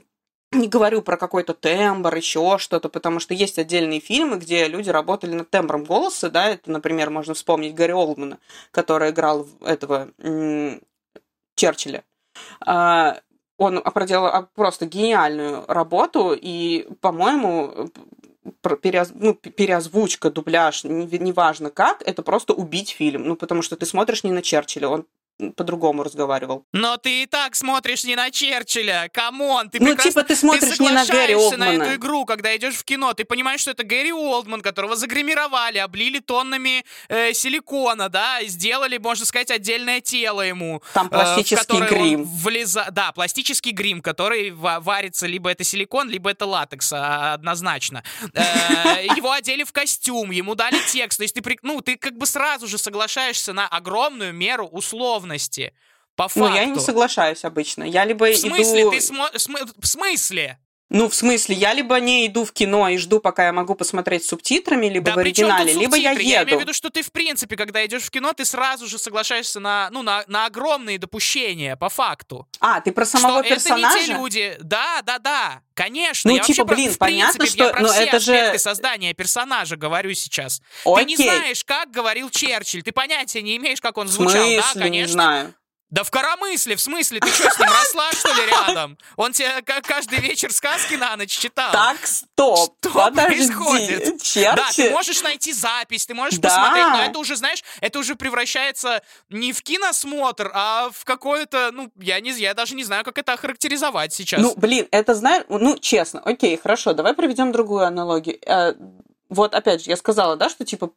[0.53, 5.32] не говорю про какой-то тембр, еще что-то, потому что есть отдельные фильмы, где люди работали
[5.34, 8.38] над тембром голоса, да, это, например, можно вспомнить Гарри Олдмана,
[8.70, 10.11] который играл этого
[11.57, 12.04] Черчилля.
[12.64, 13.20] А,
[13.59, 17.90] он проделал просто гениальную работу, и, по-моему,
[18.82, 19.11] переоз...
[19.14, 23.26] ну, переозвучка, дубляж, неважно как, это просто убить фильм.
[23.26, 25.07] Ну, потому что ты смотришь не на Черчилля, он
[25.57, 26.64] по-другому разговаривал.
[26.72, 30.76] Но ты и так смотришь не на Черчилля, come on, ты Ну, типа ты смотришь
[30.76, 31.72] ты не на Гэри Олдмана.
[31.72, 35.78] на эту игру, когда идешь в кино, ты понимаешь, что это Гэри Олдман, которого загримировали,
[35.78, 40.82] облили тоннами э, силикона, да, сделали, можно сказать, отдельное тело ему.
[40.95, 42.24] Там пластический э, грим.
[42.24, 42.87] Влеза...
[42.91, 48.03] Да, пластический грим, который варится, либо это силикон, либо это латекс, а, однозначно.
[48.32, 52.26] Э, его одели в костюм, ему дали текст, то есть ты, ну, ты как бы
[52.26, 55.72] сразу же соглашаешься на огромную меру условно условности.
[56.14, 56.49] По факту.
[56.49, 57.85] Ну, я не соглашаюсь обычно.
[57.85, 58.83] Я либо в смысле?
[58.83, 58.91] иду...
[58.91, 59.29] Ты смо...
[59.37, 59.72] см...
[59.79, 60.59] В смысле?
[60.89, 64.24] Ну, в смысле, я либо не иду в кино и жду, пока я могу посмотреть
[64.24, 66.22] с субтитрами, либо да в оригинале, либо я еду.
[66.22, 68.99] Я имею в виду, что ты, в принципе, когда идешь в кино, ты сразу же
[68.99, 72.47] соглашаешься на, ну, на, на огромные допущения, по факту.
[72.61, 73.99] А, ты про самого что персонажа?
[73.99, 74.57] это не те люди.
[74.61, 75.62] Да, да, да.
[75.74, 76.30] Конечно.
[76.30, 77.64] Ну, я типа, про, блин, в понятно, принципе, что...
[77.66, 78.59] Я про но все это же...
[78.59, 80.62] создания персонажа говорю сейчас.
[80.84, 81.05] Окей.
[81.05, 82.82] Ты не знаешь, как говорил Черчилль.
[82.82, 84.43] Ты понятия не имеешь, как он звучал.
[84.45, 85.09] смысле, да, конечно.
[85.09, 85.55] не знаю.
[85.89, 87.20] Да в коромысле, в смысле?
[87.20, 88.99] Ты что, с ним росла, что ли, рядом?
[89.16, 91.70] Он тебе каждый вечер сказки на ночь читал.
[91.70, 93.47] Так, стоп, Что подожди.
[93.47, 94.20] происходит?
[94.22, 94.57] Черчилль...
[94.57, 96.49] Да, ты можешь найти запись, ты можешь Да.
[96.49, 101.93] посмотреть, но это уже, знаешь, это уже превращается не в киносмотр, а в какое-то, ну,
[102.01, 104.41] я не, я даже не знаю, как это охарактеризовать сейчас.
[104.41, 108.39] Ну, блин, это знаешь, ну, честно, окей, хорошо, давай проведем другую аналогию.
[109.29, 110.91] Вот опять же, я сказала, да, что типа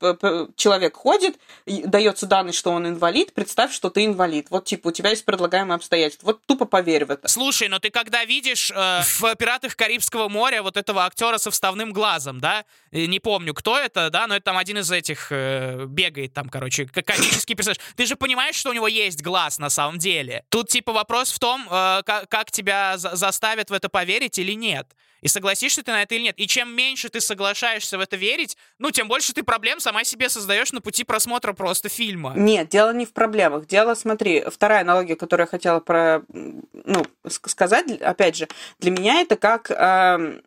[0.55, 4.47] человек ходит, дается данные, что он инвалид, представь, что ты инвалид.
[4.49, 6.27] Вот типа у тебя есть предлагаемые обстоятельства.
[6.27, 7.27] Вот тупо поверь в это.
[7.27, 11.91] Слушай, но ты когда видишь э, в «Пиратах Карибского моря» вот этого актера со вставным
[11.91, 16.33] глазом, да, не помню, кто это, да, но это там один из этих э, бегает
[16.33, 17.77] там, короче, комический персонаж.
[17.95, 20.43] Ты же понимаешь, что у него есть глаз на самом деле.
[20.49, 24.53] Тут типа вопрос в том, э, как, как тебя за- заставят в это поверить или
[24.53, 24.87] нет.
[25.21, 26.35] И согласишься ты на это или нет.
[26.37, 30.29] И чем меньше ты соглашаешься в это верить, ну, тем больше ты проблем сама себе
[30.29, 32.33] создаешь на пути просмотра просто фильма.
[32.35, 33.67] Нет, дело не в проблемах.
[33.67, 38.47] Дело, смотри, вторая аналогия, которую я хотела про, ну, ск- сказать, опять же,
[38.79, 40.41] для меня это как, эм,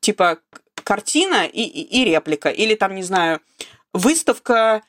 [0.00, 0.38] типа,
[0.84, 2.48] картина и, и, и реплика.
[2.48, 3.40] Или там, не знаю,
[3.92, 4.82] выставка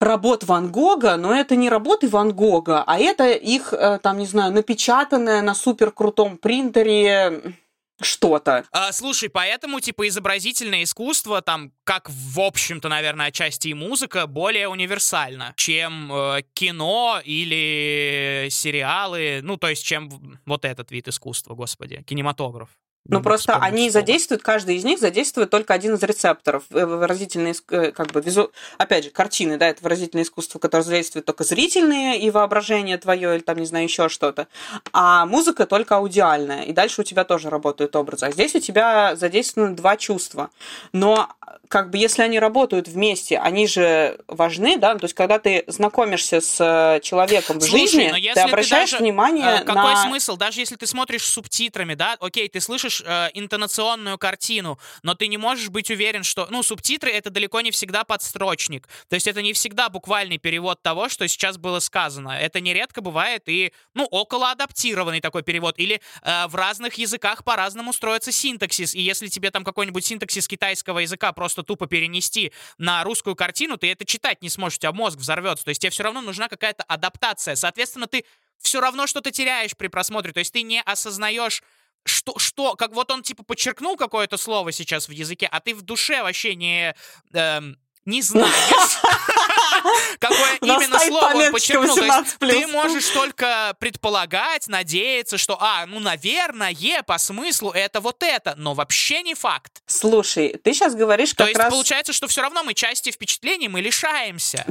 [0.00, 4.26] работ Ван Гога, но это не работы Ван Гога, а это их, э, там, не
[4.26, 7.54] знаю, напечатанное на супер крутом принтере
[8.00, 8.64] что-то.
[8.70, 14.68] А, слушай, поэтому, типа, изобразительное искусство, там, как, в общем-то, наверное, отчасти и музыка, более
[14.68, 22.02] универсально, чем э, кино или сериалы, ну, то есть, чем вот этот вид искусства, господи,
[22.06, 22.68] кинематограф.
[23.08, 23.92] Ну, просто они слово.
[23.92, 26.64] задействуют, каждый из них задействует только один из рецепторов.
[26.70, 28.52] Э, Выразительное, иск- э, как бы, визу...
[28.76, 33.42] опять же, картины, да, это выразительное искусство, которое задействует только зрительные и воображение твое, или
[33.42, 34.46] там, не знаю, еще что-то.
[34.92, 38.26] А музыка только аудиальная, и дальше у тебя тоже работают образы.
[38.26, 40.50] А здесь у тебя задействованы два чувства.
[40.92, 41.28] Но,
[41.68, 46.40] как бы, если они работают вместе, они же важны, да, то есть, когда ты знакомишься
[46.40, 50.02] с э, человеком в Слушай, жизни, ты ты обращаешь даже, внимание Какой на...
[50.04, 50.36] смысл?
[50.36, 55.26] Даже если ты смотришь с субтитрами, да, окей, ты слышишь э, интонационную картину, но ты
[55.28, 56.46] не можешь быть уверен, что...
[56.50, 58.88] Ну, субтитры— это далеко не всегда подстрочник.
[59.08, 62.30] То есть это не всегда буквальный перевод того, что сейчас было сказано.
[62.30, 65.78] Это нередко бывает и, ну, около адаптированный такой перевод.
[65.78, 68.94] Или э, в разных языках по-разному строится синтаксис.
[68.94, 73.90] И если тебе там какой-нибудь синтаксис китайского языка просто тупо перенести на русскую картину, ты
[73.90, 75.64] это читать не сможешь, у тебя мозг взорвется.
[75.64, 77.54] То есть тебе все равно нужна какая-то адаптация.
[77.54, 78.24] Соответственно, ты
[78.58, 80.32] все равно что-то теряешь при просмотре.
[80.32, 81.62] То есть ты не осознаешь,
[82.04, 85.82] что, что, как вот он типа подчеркнул какое-то слово сейчас в языке, а ты в
[85.82, 86.94] душе вообще не,
[87.32, 87.76] эм,
[88.08, 88.48] не знаешь,
[90.18, 91.94] какое именно слово он подчеркнул.
[91.94, 92.48] То есть 18+.
[92.48, 96.74] ты можешь только предполагать, надеяться, что, а, ну, наверное,
[97.06, 99.82] по смыслу это вот это, но вообще не факт.
[99.86, 101.70] Слушай, ты сейчас говоришь То как есть раз...
[101.70, 104.64] получается, что все равно мы части впечатлений мы лишаемся.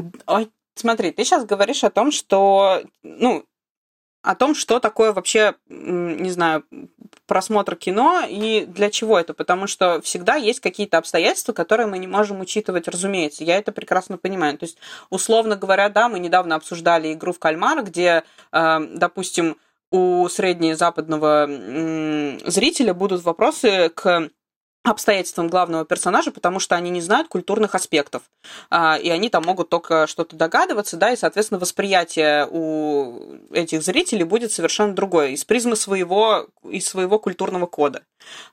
[0.74, 3.46] Смотри, ты сейчас говоришь о том, что, ну,
[4.22, 6.66] о том, что такое вообще, не знаю,
[7.26, 12.08] просмотр кино и для чего это, потому что всегда есть какие-то обстоятельства, которые мы не
[12.08, 13.44] можем учитывать, разумеется.
[13.44, 14.58] Я это прекрасно понимаю.
[14.58, 14.78] То есть,
[15.10, 19.58] условно говоря, да, мы недавно обсуждали игру в кальмара, где, э, допустим,
[19.92, 21.48] у среднезападного
[22.46, 24.30] зрителя будут вопросы к
[24.90, 28.24] обстоятельствам главного персонажа, потому что они не знают культурных аспектов.
[28.70, 34.24] А, и они там могут только что-то догадываться, да, и, соответственно, восприятие у этих зрителей
[34.24, 38.04] будет совершенно другое, из призмы своего, из своего культурного кода.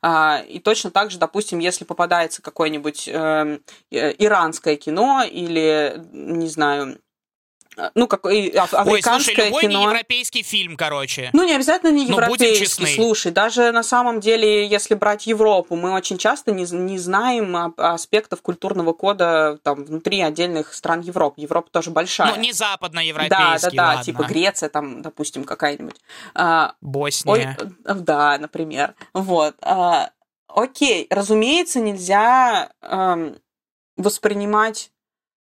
[0.02, 3.60] А, и точно так же, допустим, если попадается какое-нибудь эм,
[3.90, 6.98] э, иранское кино или, не знаю,
[7.94, 9.80] ну, как и аф- Ой, слушай, африканское любой кино.
[9.80, 11.30] неевропейский фильм, короче.
[11.32, 12.94] Ну, не обязательно не Ну, будем европейский.
[12.94, 18.42] Слушай, даже на самом деле, если брать Европу, мы очень часто не, не знаем аспектов
[18.42, 21.40] культурного кода там внутри отдельных стран Европы.
[21.40, 22.34] Европа тоже большая.
[22.34, 24.04] Ну, не да, западноевропейский, да, да, ладно.
[24.04, 25.96] типа Греция, там, допустим, какая-нибудь.
[26.34, 27.56] А, Ой, Босния.
[27.84, 28.94] э, да, например.
[29.12, 29.54] Вот.
[29.62, 30.10] А,
[30.48, 33.36] окей, разумеется, нельзя эм,
[33.96, 34.90] воспринимать,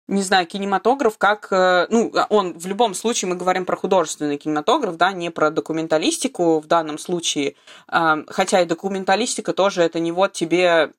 [0.08, 1.48] не знаю, кинематограф как...
[1.50, 6.60] э, ну, он в любом случае, мы говорим про художественный кинематограф, да, не про документалистику
[6.60, 7.56] в данном случае.
[7.88, 10.92] Ам, хотя и документалистика тоже это не вот тебе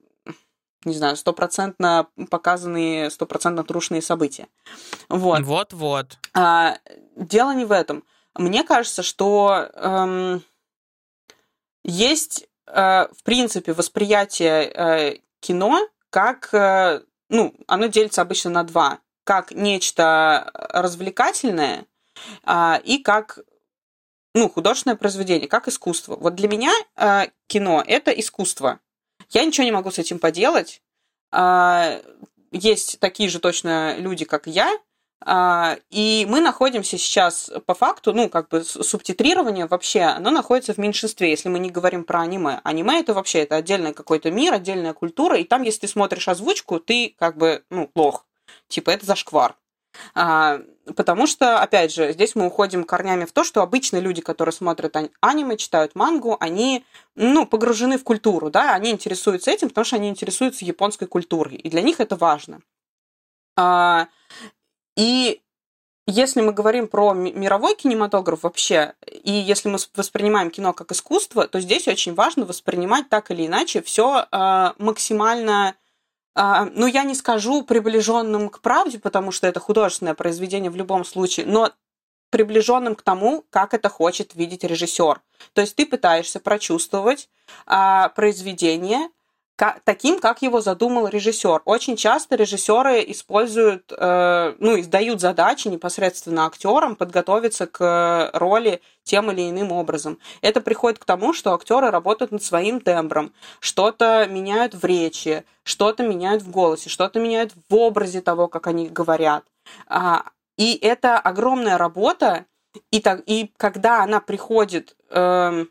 [0.86, 4.48] не знаю, стопроцентно показанные, стопроцентно трушные события.
[5.10, 5.42] Вот.
[5.42, 6.18] Вот-вот.
[6.34, 6.78] А,
[7.16, 8.04] дело не в этом.
[8.36, 10.44] Мне кажется, что эм,
[11.84, 15.80] есть, э, в принципе, восприятие э, кино
[16.10, 19.00] как, э, ну, оно делится обычно на два.
[19.24, 21.86] Как нечто развлекательное
[22.44, 23.40] а, и как,
[24.34, 26.16] ну, художественное произведение, как искусство.
[26.16, 28.80] Вот для меня э, кино– это искусство.
[29.30, 30.82] Я ничего не могу с этим поделать.
[31.32, 32.02] А,
[32.52, 34.78] есть такие же точно люди, как я, а,
[35.26, 41.32] И мы находимся сейчас по факту, ну, как бы субтитрирование вообще, оно находится в меньшинстве,
[41.32, 42.62] если мы не говорим про аниме.
[42.64, 46.80] Аниме это вообще это отдельный какой-то мир, отдельная культура, и там, если ты смотришь озвучку,
[46.80, 48.26] ты как бы, ну, лох.
[48.68, 49.56] Типа, это зашквар.
[50.14, 50.62] А,
[50.96, 54.96] потому что, опять же, здесь мы уходим корнями в то, что обычно люди, которые смотрят
[54.96, 59.96] ани- аниме, читают мангу, они, ну, погружены в культуру, да, они интересуются этим, потому что
[59.96, 62.62] они интересуются японской культурой, и для них это важно.
[64.98, 65.42] И
[66.08, 71.48] если мы говорим про ми- мировой кинематограф вообще, и если мы воспринимаем кино как искусство,
[71.48, 74.26] то здесь очень важно воспринимать так или иначе все
[74.80, 75.76] максимально,
[76.34, 81.06] а, ну я не скажу приближенным к правде, потому что это художественное произведение в любом
[81.06, 81.72] случае, но
[82.30, 85.22] приближенным к тому, как это хочет видеть режиссер.
[85.54, 87.30] То есть ты пытаешься прочувствовать
[87.66, 89.10] а, произведение
[89.84, 91.62] таким, как его задумал режиссер.
[91.66, 99.50] Очень часто режиссеры используют, э, ну, издают задачи непосредственно актерам подготовиться к роли тем или
[99.50, 100.20] иным образом.
[100.42, 106.04] Это приходит к тому, что актеры работают над своим тембром, что-то меняют в речи, что-то
[106.04, 109.44] меняют в голосе, что-то меняют в образе того, как они говорят.
[109.88, 110.24] А,
[110.58, 112.46] и это огромная работа,
[112.92, 115.70] и, так, и когда она приходит эм,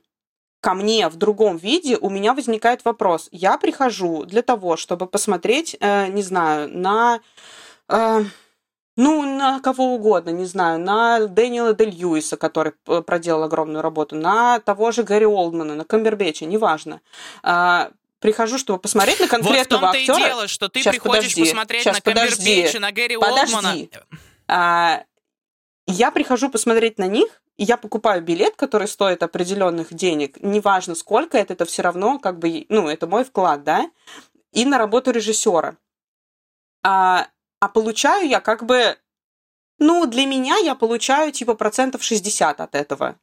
[0.67, 3.29] ко мне в другом виде, у меня возникает вопрос.
[3.31, 7.21] Я прихожу для того, чтобы посмотреть, э, не знаю, на...
[7.89, 8.25] э,
[8.97, 14.17] ну, на кого угодно, не знаю, на Дэниела Дель Льюиса, который п- проделал огромную работу,
[14.17, 17.01] на того же Гарри Олдмана, на Камбербеча, неважно.
[17.45, 20.27] А, прихожу, чтобы посмотреть на Вот в конкретного том-то и актера.
[20.27, 23.55] дело, что ты Щас, приходишь подожди, посмотреть щас, на подожди, Камбербэтча, на Гэри подожди.
[23.55, 23.77] Олдмана.
[24.49, 25.03] А,
[25.87, 31.39] я прихожу посмотреть на них, и я покупаю билет, который стоит определенных денег, неважно сколько
[31.39, 33.91] это, это все равно как бы, ну, это мой вклад, да,
[34.53, 35.77] и на работу режиссера.
[36.83, 37.29] А,
[37.61, 38.99] а получаю я как бы,
[39.79, 43.19] ну, для меня я получаю типа процентов 60 от этого,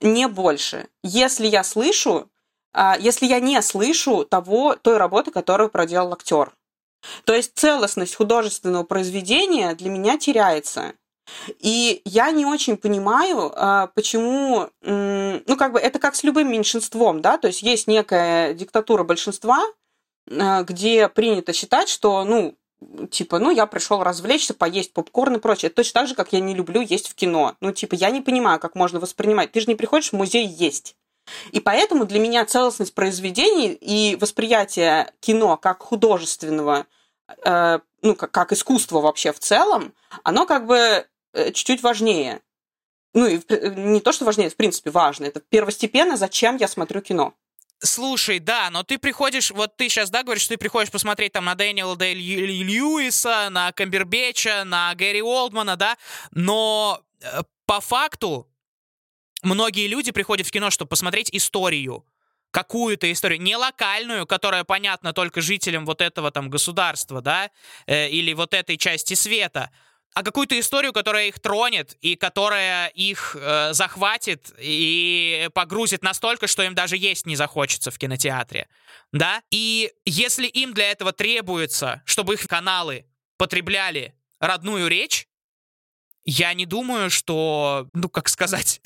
[0.00, 0.88] не больше.
[1.02, 2.30] Если я слышу,
[2.72, 6.52] а, если я не слышу того, той работы, которую проделал актер.
[7.24, 10.94] То есть целостность художественного произведения для меня теряется.
[11.58, 17.20] И я не очень понимаю, а, почему, ну, как бы это как с любым меньшинством,
[17.20, 19.64] да, то есть есть некая диктатура большинства,
[20.30, 22.54] а, где принято считать, что, ну,
[23.10, 25.68] типа, ну, я пришел развлечься, поесть попкорн и прочее.
[25.68, 27.56] Это точно так же, как я не люблю есть в кино.
[27.60, 29.52] Ну, типа, я не понимаю, как можно воспринимать.
[29.52, 30.96] Ты же не приходишь в музей есть.
[31.52, 36.86] И поэтому для меня целостность произведений и восприятие кино как художественного,
[37.44, 42.40] э, ну, как, как искусство вообще в целом, оно как бы чуть-чуть важнее.
[43.14, 45.26] Ну, и при- не то, что важнее, в принципе, важно.
[45.26, 47.34] Это первостепенно, зачем я смотрю кино.
[47.80, 51.44] Слушай, да, но ты приходишь, вот ты сейчас, да, говоришь, что ты приходишь посмотреть там
[51.44, 55.96] на Дэниела Лью- Льюиса, на Камбербеча, на Гэри Олдмана, да,
[56.32, 58.48] но э, по факту
[59.42, 62.04] многие люди приходят в кино, чтобы посмотреть историю,
[62.50, 67.50] какую-то историю, не локальную, которая понятна только жителям вот этого там государства, да,
[67.86, 69.70] э, или вот этой части света,
[70.18, 76.64] а какую-то историю, которая их тронет и которая их э, захватит и погрузит настолько, что
[76.64, 78.66] им даже есть не захочется в кинотеатре,
[79.12, 79.42] да?
[79.52, 83.06] И если им для этого требуется, чтобы их каналы
[83.36, 85.28] потребляли родную речь,
[86.24, 88.80] я не думаю, что, ну как сказать,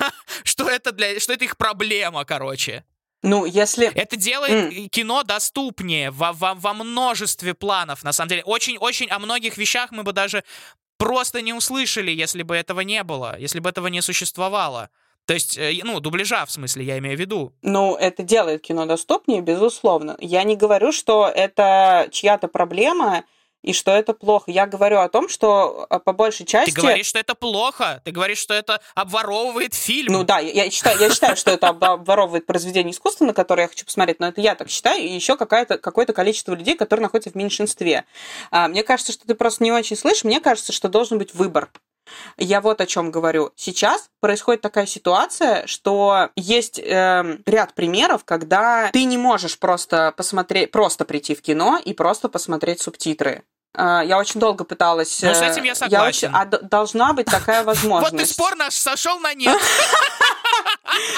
[0.42, 2.86] что это для, что это их проблема, короче.
[3.22, 3.92] Ну, если...
[3.94, 8.42] Это делает кино доступнее во, во, во множестве планов, на самом деле.
[8.44, 10.44] Очень-очень о многих вещах мы бы даже
[10.98, 14.90] просто не услышали, если бы этого не было, если бы этого не существовало.
[15.26, 17.52] То есть, э, ну, дубляжа, в смысле, я имею в виду.
[17.62, 20.16] Ну, это делает кино доступнее, безусловно.
[20.20, 23.24] Я не говорю, что это чья-то проблема,
[23.62, 24.50] и что это плохо.
[24.50, 26.72] Я говорю о том, что а, по большей части...
[26.72, 28.00] Ты говоришь, что это плохо?
[28.04, 30.12] Ты говоришь, что это обворовывает фильм?
[30.12, 33.84] Ну да, я, считаю, я считаю, что это обворовывает произведение искусства, на которое я хочу
[33.84, 38.04] посмотреть, но это я так считаю, и еще какое-то количество людей, которые находятся в меньшинстве.
[38.50, 41.68] А, мне кажется, что ты просто не очень слышишь, мне кажется, что должен быть выбор.
[42.36, 43.52] Я вот о чем говорю.
[43.56, 50.70] Сейчас происходит такая ситуация, что есть э, ряд примеров, когда ты не можешь просто посмотреть,
[50.70, 53.44] просто прийти в кино и просто посмотреть субтитры.
[53.76, 55.22] Э, я очень долго пыталась.
[55.22, 56.32] Ну, с этим я согласен.
[56.32, 58.12] Я очень, а должна быть такая возможность.
[58.12, 59.60] Вот и спор наш сошел на нет.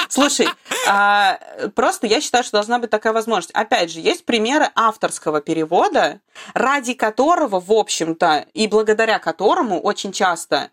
[0.08, 0.48] Слушай,
[0.88, 1.38] а,
[1.74, 3.52] просто я считаю, что должна быть такая возможность.
[3.54, 6.20] Опять же, есть примеры авторского перевода,
[6.54, 10.70] ради которого, в общем-то, и благодаря которому очень часто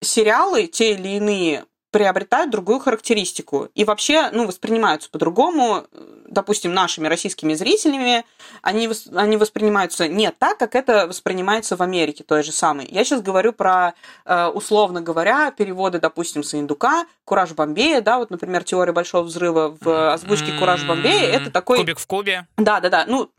[0.00, 5.86] сериалы, те или иные, приобретают другую характеристику и вообще ну, воспринимаются по-другому,
[6.26, 8.24] допустим, нашими российскими зрителями,
[8.62, 12.86] они, они воспринимаются не так, как это воспринимается в Америке той же самой.
[12.90, 18.30] Я сейчас говорю про, э, условно говоря, переводы, допустим, с индука, Кураж Бомбея, да, вот,
[18.30, 21.78] например, теория большого взрыва в озвучке Кураж Бомбея, это такой...
[21.78, 22.46] Кубик в кубе.
[22.56, 23.04] Да, да, да.
[23.06, 23.30] Ну,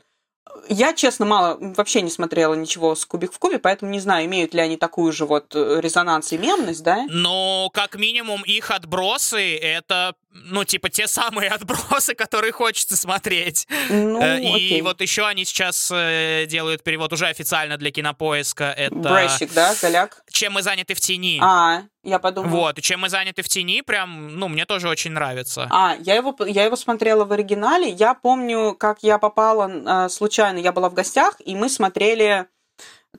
[0.70, 4.54] я, честно, мало вообще не смотрела ничего с Кубик в кубе, поэтому не знаю, имеют
[4.54, 7.06] ли они такую же вот э, резонанс и мемность, да?
[7.10, 13.68] Ну, как минимум, их отбросы— это ну, типа, те самые отбросы, которые хочется смотреть.
[13.90, 14.82] Ну, э, И окей.
[14.82, 18.66] вот еще они сейчас э, делают перевод уже официально для кинопоиска.
[18.66, 18.96] Это...
[18.96, 20.24] Брещик, да, голяк?
[20.32, 21.40] Чем мы заняты в тени.
[21.42, 22.52] А, я подумала.
[22.52, 25.68] Вот, и чем мы заняты в тени, прям, ну, мне тоже очень нравится.
[25.72, 27.90] А, я его, я его смотрела в оригинале.
[27.90, 32.46] Я помню, как я попала э, случайно, я была в гостях, и мы смотрели,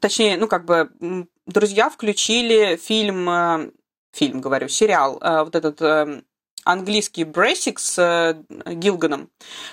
[0.00, 0.90] точнее, ну, как бы,
[1.46, 3.72] друзья включили фильм,
[4.12, 6.24] фильм, говорю, сериал, вот этот эм,
[6.64, 9.30] английский Брейсик с э, Гилганом,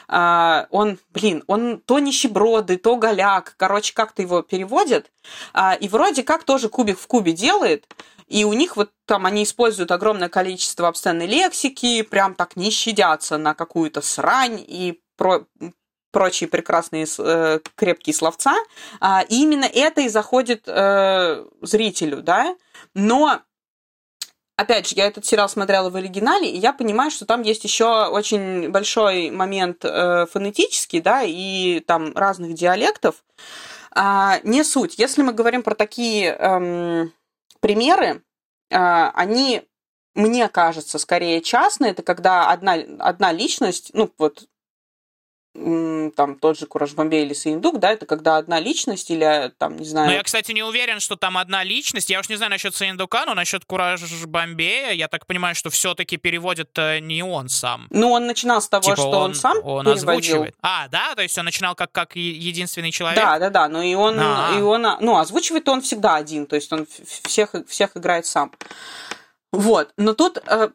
[0.08, 5.12] э, он, блин, он то нищеброды, то голяк, короче, как-то его переводят,
[5.54, 7.88] э, и вроде как тоже кубик в кубе делает,
[8.28, 13.38] и у них вот там они используют огромное количество обсценной лексики, прям так не щадятся
[13.38, 15.46] на какую-то срань и про
[16.12, 18.56] прочие прекрасные э, крепкие словца.
[19.00, 22.56] А, именно это и заходит э, зрителю, да.
[22.94, 23.42] Но
[24.58, 28.08] опять же, я этот сериал смотрела в оригинале, и я понимаю, что там есть еще
[28.08, 33.24] очень большой момент э, фонетический, да, и там разных диалектов.
[33.92, 35.00] А, не суть.
[35.00, 37.14] Если мы говорим про такие эм,
[37.62, 38.24] примеры,
[38.70, 38.78] э,
[39.14, 39.62] они,
[40.16, 41.92] мне кажется, скорее частные.
[41.92, 44.48] Это когда одна, одна личность, ну вот
[46.16, 49.86] там тот же Кураж Бомбей или Саиндук, да, это когда одна личность или там, не
[49.86, 50.08] знаю...
[50.08, 52.10] Ну, я, кстати, не уверен, что там одна личность.
[52.10, 56.18] Я уж не знаю насчет Саиндука, но насчет Кураж Бомбея, я так понимаю, что все-таки
[56.18, 57.88] переводит не он сам.
[57.90, 59.92] Ну, он начинал с того, типа что он, он сам он переводил.
[59.94, 60.56] озвучивает.
[60.62, 61.16] А, да?
[61.16, 63.20] То есть он начинал как, как единственный человек?
[63.20, 63.68] Да, да, да.
[63.68, 64.58] Ну, и он, А-а-а.
[64.58, 66.88] и он, ну, озвучивает он всегда один, то есть он
[67.26, 68.52] всех, всех играет сам.
[69.52, 69.90] Вот.
[69.98, 70.70] Но тут э,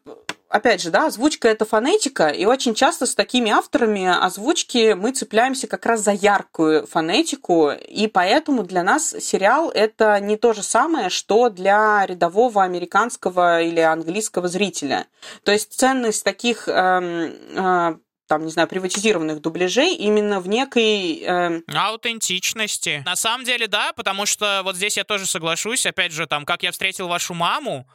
[0.53, 5.67] опять же, да, озвучка это фонетика, и очень часто с такими авторами озвучки мы цепляемся
[5.67, 11.09] как раз за яркую фонетику, и поэтому для нас сериал это не то же самое,
[11.09, 15.07] что для рядового американского или английского зрителя.
[15.43, 17.95] То есть ценность таких эм, э,
[18.27, 21.19] там, не знаю, приватизированных дубляжей именно в некой...
[21.23, 21.61] Э...
[21.67, 23.01] Аутентичности.
[23.05, 26.61] На самом деле, да, потому что вот здесь я тоже соглашусь, опять же, там, как
[26.63, 27.87] я встретил вашу маму,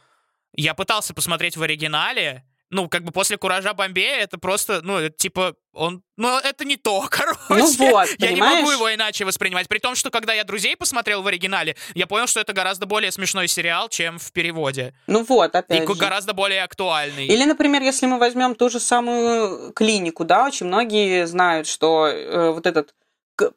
[0.53, 5.15] я пытался посмотреть в оригинале, ну, как бы после «Куража Бомбея» это просто, ну, это,
[5.17, 6.03] типа, он...
[6.17, 7.39] Ну, это не то, короче.
[7.49, 9.67] Ну вот, Я не могу его иначе воспринимать.
[9.67, 13.11] При том, что когда я «Друзей» посмотрел в оригинале, я понял, что это гораздо более
[13.11, 14.93] смешной сериал, чем в переводе.
[15.07, 15.95] Ну вот, опять И же.
[15.95, 17.25] гораздо более актуальный.
[17.25, 22.51] Или, например, если мы возьмем ту же самую клинику, да, очень многие знают, что э,
[22.51, 22.93] вот этот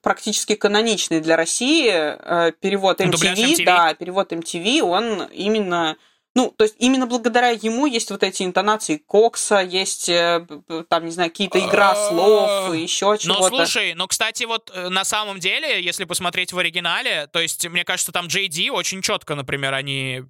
[0.00, 5.96] практически каноничный для России э, перевод MTV, MTV, да, перевод MTV, он именно
[6.34, 10.46] ну, то есть именно благодаря ему есть вот эти интонации Кокса, есть э,
[10.88, 13.50] там, не знаю, какие-то игра слов, еще чего-то.
[13.50, 17.68] Ну, слушай, ну, кстати, вот э, на самом деле, если посмотреть в оригинале, то есть,
[17.68, 20.22] мне кажется, там Ди очень четко, например, они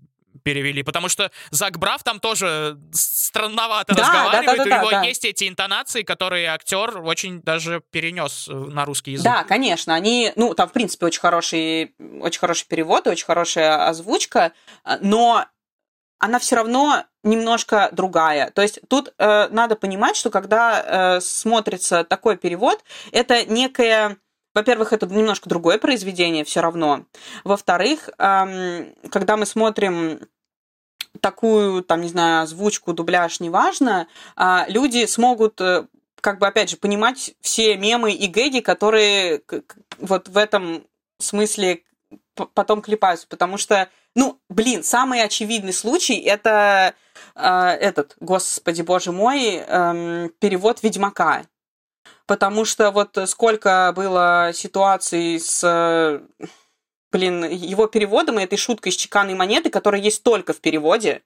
[0.43, 4.91] перевели, потому что Зак Брав там тоже странновато да, разговаривает, да, да, да, у него
[4.91, 5.03] да.
[5.03, 9.25] есть эти интонации, которые актер очень даже перенес э, на русский язык.
[9.25, 14.53] Да, конечно, они, ну, там, в принципе, очень хороший, очень хороший перевод, очень хорошая озвучка,
[15.01, 15.47] но
[16.23, 18.51] она все равно немножко другая.
[18.53, 24.17] То есть тут э, надо понимать, что когда э, смотрится такой перевод, это некая
[24.55, 27.07] во-первых, это немножко другое произведение все равно.
[27.43, 30.21] Во-вторых, эм, когда мы смотрим
[31.21, 35.87] такую, там, не знаю, озвучку, дубляж, неважно, э, люди смогут э,
[36.21, 39.43] как бы, опять же, понимать все мемы и гэги, которые
[39.99, 40.85] вот в этом
[41.19, 41.83] смысле
[42.35, 46.95] потом клепаются, потому что, ну, блин, самый очевидный случай это
[47.35, 51.45] э, этот, господи боже мой, э, перевод Ведьмака.
[52.27, 56.23] Потому что вот сколько было ситуаций с,
[57.11, 61.23] блин, его переводом и этой шуткой с чеканной монеты, которая есть только в переводе,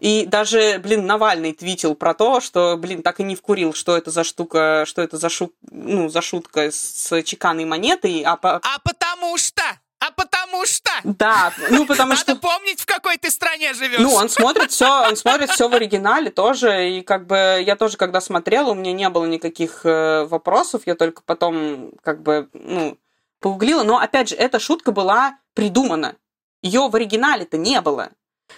[0.00, 4.10] и даже, блин, Навальный твитил про то, что, блин, так и не вкурил, что это
[4.10, 8.22] за штука, что это за, шу, ну, за шутка с чеканной монетой.
[8.22, 8.56] А, по...
[8.56, 9.62] а потому что...
[10.04, 10.90] А потому что...
[11.02, 12.34] Да, ну потому Надо что...
[12.34, 14.00] Надо помнить, в какой ты стране живешь.
[14.00, 17.96] Ну, он смотрит все, он смотрит все в оригинале тоже, и как бы я тоже,
[17.96, 22.98] когда смотрела, у меня не было никаких э, вопросов, я только потом как бы, ну,
[23.40, 26.16] погуглила, но, опять же, эта шутка была придумана.
[26.62, 28.10] Ее в оригинале-то не было.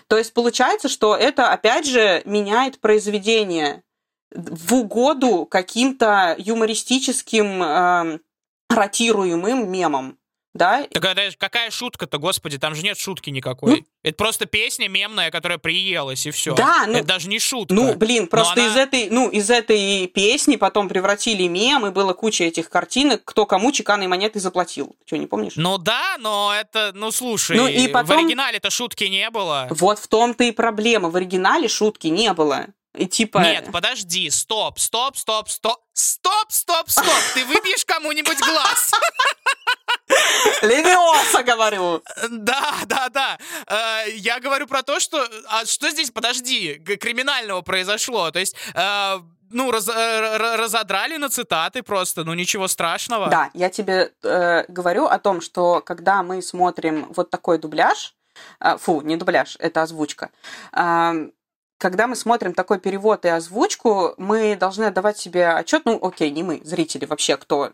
[0.09, 3.85] То есть получается, что это, опять же, меняет произведение
[4.33, 8.19] в угоду каким-то юмористическим э,
[8.69, 10.19] ротируемым мемам.
[10.57, 10.87] Да?
[10.91, 13.71] Так это какая шутка-то, господи, там же нет шутки никакой.
[13.71, 16.55] Ну, это просто песня мемная, которая приелась, и все.
[16.55, 17.75] Да, ну, это даже не шутка.
[17.75, 18.73] Ну, блин, просто она...
[18.73, 23.47] из этой, ну, из этой песни потом превратили мем, и было куча этих картинок, кто
[23.47, 24.97] кому чеканной монеты заплатил.
[25.07, 25.55] Что, не помнишь?
[25.57, 28.17] Ну да, но это, ну слушай, ну, и потом...
[28.17, 29.67] в оригинале-то шутки не было.
[29.71, 31.11] Вот в том-то и проблема.
[31.11, 32.67] В оригинале шутки не было.
[32.97, 33.39] И типа...
[33.39, 38.93] Нет, подожди, стоп, стоп, стоп, стоп, стоп, стоп, стоп, ты выбьешь кому-нибудь глаз.
[40.63, 42.03] Левиоса, говорю.
[42.31, 43.39] Да, да, да.
[43.67, 45.27] Э, я говорю про то, что...
[45.49, 48.31] А что здесь, подожди, криминального произошло?
[48.31, 49.19] То есть э,
[49.51, 53.29] ну, раз, э, разодрали на цитаты просто, ну ничего страшного.
[53.29, 58.15] Да, я тебе э, говорю о том, что когда мы смотрим вот такой дубляж,
[58.61, 60.31] э, фу, не дубляж, это озвучка,
[60.73, 61.31] э,
[61.79, 66.43] когда мы смотрим такой перевод и озвучку, мы должны отдавать себе отчет, ну, окей, не
[66.43, 67.73] мы, зрители вообще, кто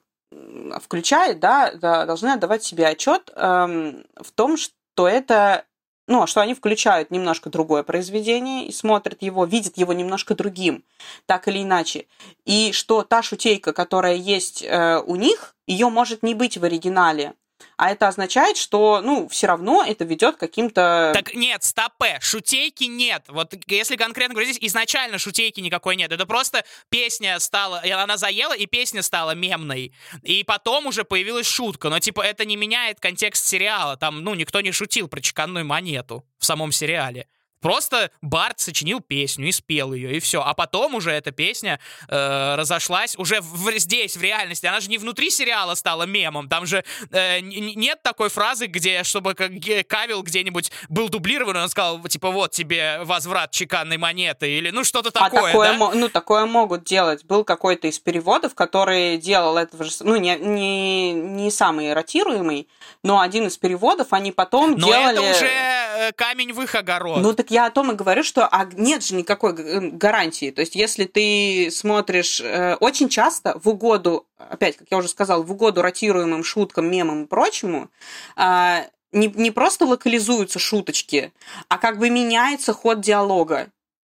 [0.80, 1.72] включает, да,
[2.06, 5.64] должны отдавать себе отчет эм, в том, что это,
[6.06, 10.84] ну, что они включают немножко другое произведение и смотрят его, видят его немножко другим,
[11.26, 12.06] так или иначе.
[12.44, 17.34] И что та шутейка, которая есть э, у них, ее может не быть в оригинале
[17.76, 21.12] а это означает, что, ну, все равно это ведет к каким-то...
[21.14, 23.24] Так нет, стопе, шутейки нет.
[23.28, 26.12] Вот если конкретно говорить, здесь изначально шутейки никакой нет.
[26.12, 29.92] Это просто песня стала, она заела, и песня стала мемной.
[30.22, 31.88] И потом уже появилась шутка.
[31.88, 33.96] Но, типа, это не меняет контекст сериала.
[33.96, 37.26] Там, ну, никто не шутил про чеканную монету в самом сериале.
[37.62, 40.42] Просто Барт сочинил песню и спел ее, и все.
[40.42, 44.66] А потом уже эта песня э, разошлась уже в, здесь, в реальности.
[44.66, 46.48] Она же не внутри сериала стала мемом.
[46.48, 49.52] Там же э, нет такой фразы, где, чтобы как
[49.86, 54.82] Кавил где-нибудь был дублирован, и он сказал, типа, вот тебе возврат чеканной монеты, или ну
[54.82, 55.90] что-то такое, а такое, да?
[55.94, 57.24] Ну, такое могут делать.
[57.24, 59.92] Был какой-то из переводов, который делал этого же...
[60.00, 62.68] Ну, не, не, не самый ротируемый,
[63.04, 65.12] но один из переводов они потом но делали...
[65.12, 67.20] это уже э, камень в их огород.
[67.20, 69.52] Ну, так я о том и говорю, что а нет же никакой
[69.90, 70.50] гарантии.
[70.50, 75.42] То есть, если ты смотришь э, очень часто в угоду, опять, как я уже сказала,
[75.42, 77.90] в угоду ротируемым шуткам, мемам и прочему,
[78.36, 81.32] э, не, не просто локализуются шуточки,
[81.68, 83.68] а как бы меняется ход диалога.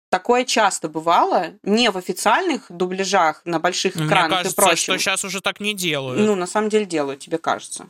[0.09, 4.77] Такое часто бывало, не в официальных дубляжах на больших экранах Мне кажется, и прочем.
[4.77, 6.21] что сейчас уже так не делают.
[6.21, 7.89] Ну, на самом деле делают, тебе кажется.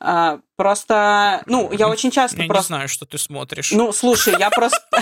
[0.00, 2.72] А, просто, ну, я очень часто я просто...
[2.72, 3.72] не знаю, что ты смотришь.
[3.72, 4.78] Ну, слушай, я просто...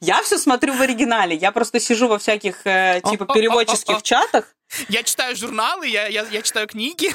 [0.00, 1.34] Я все смотрю в оригинале.
[1.34, 4.44] Я просто сижу во всяких, э, типа, переводческих чатах.
[4.88, 7.14] Я читаю журналы, я, я, я читаю книги.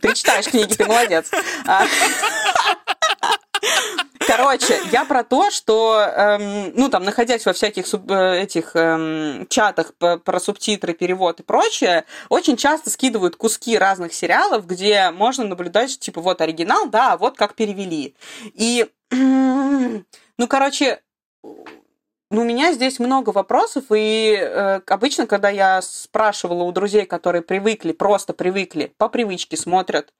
[0.00, 1.30] Ты читаешь книги, ты молодец.
[4.36, 9.46] Короче, я про то, что, эм, ну, там, находясь во всяких суб, э, этих эм,
[9.48, 15.98] чатах про субтитры, перевод и прочее, очень часто скидывают куски разных сериалов, где можно наблюдать,
[15.98, 18.14] типа, вот оригинал, да, а вот как перевели.
[18.54, 20.02] И, ну,
[20.48, 21.02] короче,
[21.42, 27.42] ну, у меня здесь много вопросов, и э, обычно, когда я спрашивала у друзей, которые
[27.42, 30.10] привыкли, просто привыкли, по привычке смотрят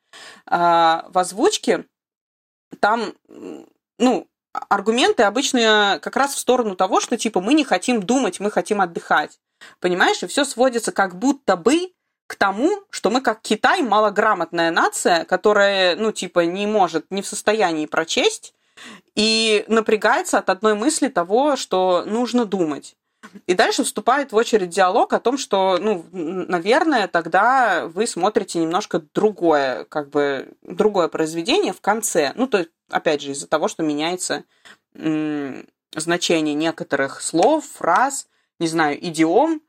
[0.50, 1.86] э, в озвучке,
[2.80, 3.14] там
[4.02, 4.28] ну,
[4.68, 8.80] аргументы обычно как раз в сторону того, что типа мы не хотим думать, мы хотим
[8.80, 9.38] отдыхать.
[9.80, 10.22] Понимаешь?
[10.22, 11.92] И все сводится как будто бы
[12.26, 17.26] к тому, что мы как Китай малограмотная нация, которая, ну, типа, не может, не в
[17.26, 18.54] состоянии прочесть
[19.14, 22.96] и напрягается от одной мысли того, что нужно думать.
[23.46, 29.02] И дальше вступает в очередь диалог о том, что, ну, наверное, тогда вы смотрите немножко
[29.14, 32.32] другое, как бы, другое произведение в конце.
[32.34, 34.44] Ну, то есть, опять же, из-за того, что меняется
[34.94, 38.28] значение некоторых слов, фраз,
[38.58, 39.62] не знаю, идиом,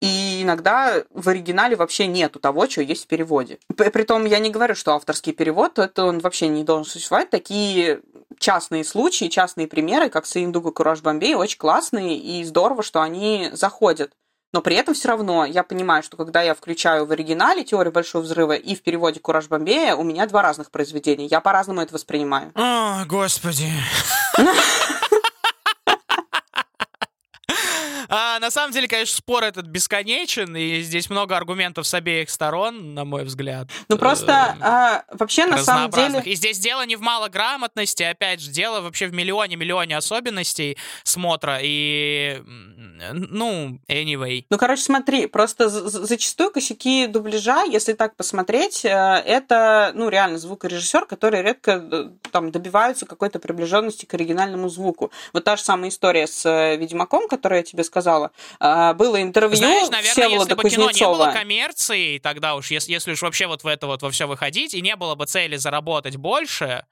[0.00, 3.58] и иногда в оригинале вообще нету того, что есть в переводе.
[3.76, 7.30] Притом я не говорю, что авторский перевод, это он вообще не должен существовать.
[7.30, 8.00] Такие
[8.38, 14.12] частные случаи, частные примеры, как Саиндуга Кураж Бомбей, очень классные и здорово, что они заходят.
[14.52, 18.22] Но при этом все равно я понимаю, что когда я включаю в оригинале теорию большого
[18.22, 21.26] взрыва и в переводе Кураж Бомбея, у меня два разных произведения.
[21.26, 22.52] Я по-разному это воспринимаю.
[22.54, 23.70] О, господи.
[28.08, 32.94] А, на самом деле, конечно, спор этот бесконечен, и здесь много аргументов с обеих сторон,
[32.94, 33.68] на мой взгляд.
[33.88, 36.22] Ну просто а, вообще на самом деле...
[36.24, 42.42] И здесь дело не в малограмотности, опять же, дело вообще в миллионе-миллионе особенностей смотра, и...
[43.12, 44.44] Ну, anyway.
[44.50, 51.06] Ну, короче, смотри, просто зачастую косяки дубляжа, если так посмотреть, э, это, ну, реально звукорежиссер,
[51.06, 55.10] который редко э, там добиваются какой-то приближенности к оригинальному звуку.
[55.32, 58.30] Вот та же самая история с э, Ведьмаком, которую я тебе сказала, сказала.
[58.60, 60.92] А, было интервью Знаешь, наверное, Всеволода если бы Кузнецова.
[60.92, 64.10] кино не было коммерции, тогда уж, если, если уж вообще вот в это вот во
[64.10, 66.84] все выходить, и не было бы цели заработать больше,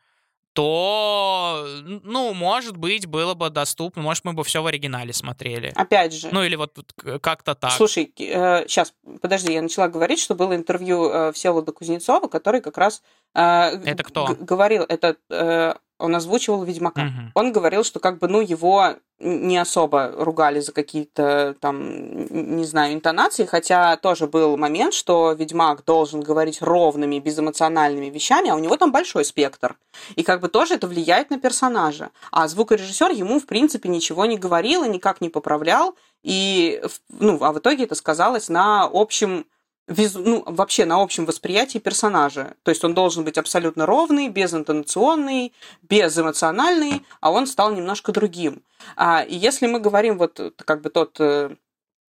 [0.55, 1.67] то,
[2.05, 5.73] ну, может быть, было бы доступно, может, мы бы все в оригинале смотрели.
[5.75, 6.29] Опять же.
[6.31, 6.79] Ну, или вот
[7.21, 7.73] как-то так.
[7.73, 12.79] Слушай, э, сейчас, подожди, я начала говорить, что было интервью э, Всеволода Кузнецова, который как
[12.79, 13.03] раз...
[13.35, 14.37] Э, это кто?
[14.39, 17.03] Говорил, это э, он озвучивал Ведьмака.
[17.03, 17.31] Угу.
[17.35, 22.95] Он говорил, что как бы, ну, его не особо ругали за какие-то там, не знаю,
[22.95, 28.77] интонации, хотя тоже был момент, что Ведьмак должен говорить ровными, безэмоциональными вещами, а у него
[28.77, 29.79] там большой спектр.
[30.17, 32.11] И как бы тоже это влияет на персонажа.
[32.33, 37.53] А звукорежиссер ему, в принципе, ничего не говорил и никак не поправлял, и, ну, а
[37.53, 39.47] в итоге это сказалось на общем
[39.87, 42.55] визу, ну, вообще на общем восприятии персонажа.
[42.63, 45.53] То есть он должен быть абсолютно ровный, безинтонационный,
[45.83, 48.63] безэмоциональный, а он стал немножко другим.
[48.97, 51.55] А, и если мы говорим вот как бы тот э,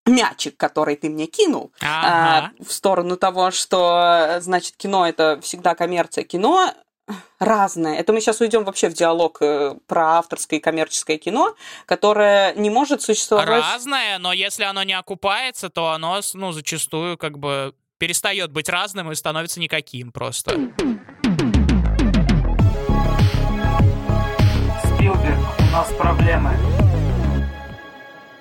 [0.07, 2.53] мячик, который ты мне кинул, ага.
[2.59, 6.25] а, в сторону того, что, значит, кино это всегда коммерция.
[6.25, 6.73] Кино
[7.39, 7.97] разное.
[7.97, 11.55] Это мы сейчас уйдем вообще в диалог э, про авторское и коммерческое кино,
[11.87, 13.49] которое не может существовать...
[13.49, 19.11] Разное, но если оно не окупается, то оно, ну, зачастую как бы перестает быть разным
[19.13, 20.51] и становится никаким просто.
[24.85, 26.84] Спилберг, у нас проблемы.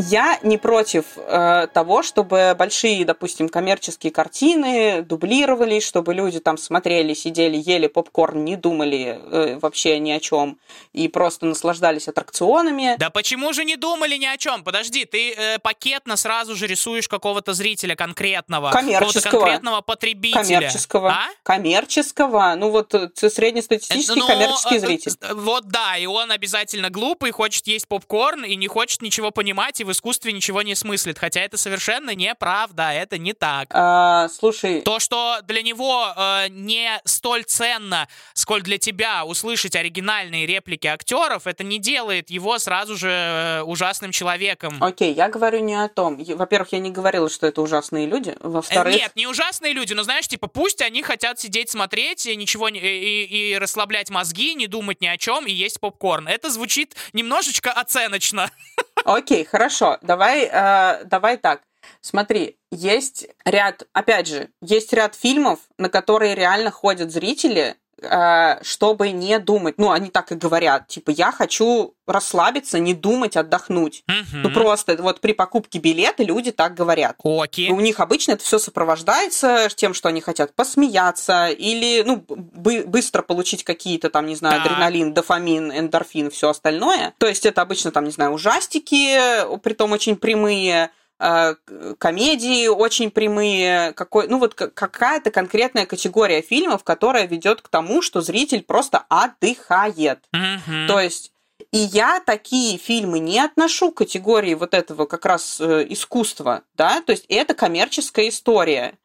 [0.09, 7.13] Я не против э, того, чтобы большие, допустим, коммерческие картины дублировались, чтобы люди там смотрели,
[7.13, 10.57] сидели, ели попкорн, не думали э, вообще ни о чем
[10.91, 12.95] и просто наслаждались аттракционами.
[12.97, 14.63] Да почему же не думали ни о чем?
[14.63, 20.43] Подожди, ты э, пакетно сразу же рисуешь какого-то зрителя конкретного, коммерческого, конкретного потребителя.
[20.43, 21.09] Коммерческого.
[21.11, 21.27] А?
[21.43, 22.55] Коммерческого.
[22.57, 25.11] Ну вот э, среднестатистический ну, коммерческий э, зритель.
[25.34, 29.84] Вот да, и он обязательно глупый, хочет есть попкорн и не хочет ничего понимать и
[29.94, 33.70] искусстве ничего не смыслит, хотя это совершенно неправда, это не так.
[33.72, 34.82] А, слушай...
[34.82, 41.48] То, что для него э, не столь ценно, сколь для тебя услышать оригинальные реплики актеров,
[41.48, 44.84] это не делает его сразу же э, ужасным человеком.
[44.84, 46.18] Окей, я говорю не о том.
[46.18, 48.36] Во-первых, я не говорила, что это ужасные люди.
[48.40, 48.94] Во-вторых...
[48.94, 52.70] Э, нет, не ужасные люди, но знаешь, типа, пусть они хотят сидеть, смотреть, и ничего
[52.70, 52.80] не...
[52.80, 56.28] И, и расслаблять мозги, не думать ни о чем и есть попкорн.
[56.28, 58.49] Это звучит немножечко оценочно.
[59.06, 59.72] Окей, хорошо.
[60.01, 61.61] Давай, э, давай так.
[62.01, 67.75] Смотри, есть ряд, опять же, есть ряд фильмов, на которые реально ходят зрители,
[68.61, 69.75] чтобы не думать.
[69.77, 74.03] Ну, они так и говорят, типа, я хочу расслабиться, не думать, отдохнуть.
[74.09, 74.41] Mm-hmm.
[74.43, 77.15] Ну, просто вот при покупке билета люди так говорят.
[77.23, 77.71] Окей.
[77.71, 83.21] У них обычно это все сопровождается тем, что они хотят посмеяться или, ну, бы- быстро
[83.21, 87.13] получить какие-то там, не знаю, адреналин, дофамин, эндорфин, все остальное.
[87.17, 90.89] То есть это обычно там, не знаю, ужастики, притом очень прямые, Э,
[91.97, 98.21] комедии очень прямые, какой, ну вот какая-то конкретная категория фильмов, которая ведет к тому, что
[98.21, 100.19] зритель просто отдыхает.
[100.35, 100.87] Mm-hmm.
[100.87, 101.31] То есть
[101.71, 107.01] и я такие фильмы не отношу к категории вот этого как раз э, искусства, да,
[107.01, 108.95] то есть это коммерческая история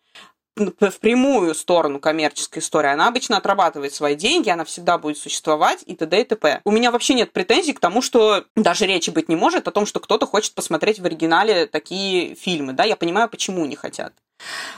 [0.59, 5.95] в прямую сторону коммерческой истории, она обычно отрабатывает свои деньги, она всегда будет существовать и
[5.95, 6.21] т.д.
[6.21, 6.61] и т.п.
[6.65, 9.87] У меня вообще нет претензий к тому, что даже речи быть не может о том,
[9.87, 14.13] что кто-то хочет посмотреть в оригинале такие фильмы, да, я понимаю, почему не хотят.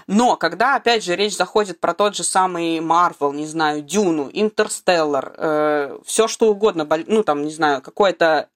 [0.06, 5.34] Но когда, опять же, речь заходит про тот же самый Marvel, не знаю, Дюну, Интерстеллар,
[5.36, 8.48] э, все что угодно, ну там, не знаю, какой-то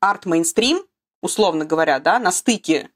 [0.00, 0.84] арт-мейнстрим,
[1.22, 2.90] условно говоря, да, на стыке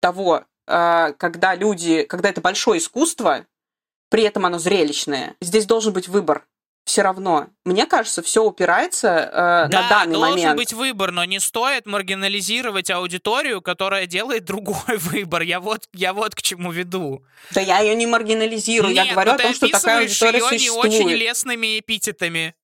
[0.00, 3.46] того, когда люди, когда это большое искусство,
[4.10, 6.44] при этом оно зрелищное, здесь должен быть выбор
[6.84, 7.48] все равно.
[7.64, 10.56] Мне кажется, все упирается э, да, на данный должен момент.
[10.56, 15.42] быть выбор, но не стоит маргинализировать аудиторию, которая делает другой выбор.
[15.42, 17.24] Я вот, я вот к чему веду.
[17.52, 20.90] Да я ее не маргинализирую, Нет, я говорю о том, что такая аудитория существует.
[20.92, 22.54] не очень лестными эпитетами.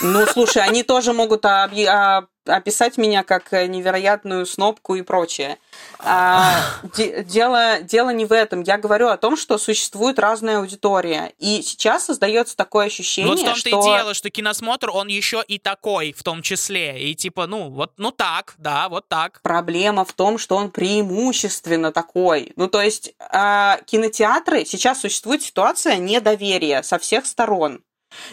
[0.00, 5.58] Ну, слушай, они тоже могут объ- а, описать меня как э, невероятную снопку и прочее.
[5.98, 6.60] А,
[6.96, 8.62] де- дело, дело не в этом.
[8.62, 11.32] Я говорю о том, что существует разная аудитория.
[11.38, 13.68] И сейчас создается такое ощущение, вот в том-то что...
[13.68, 17.00] и дело, что киносмотр, он еще и такой, в том числе.
[17.10, 19.40] И типа, ну, вот, ну так, да, вот так.
[19.42, 22.52] Проблема в том, что он преимущественно такой.
[22.56, 27.82] Ну, то есть а, кинотеатры, сейчас существует ситуация недоверия со всех сторон.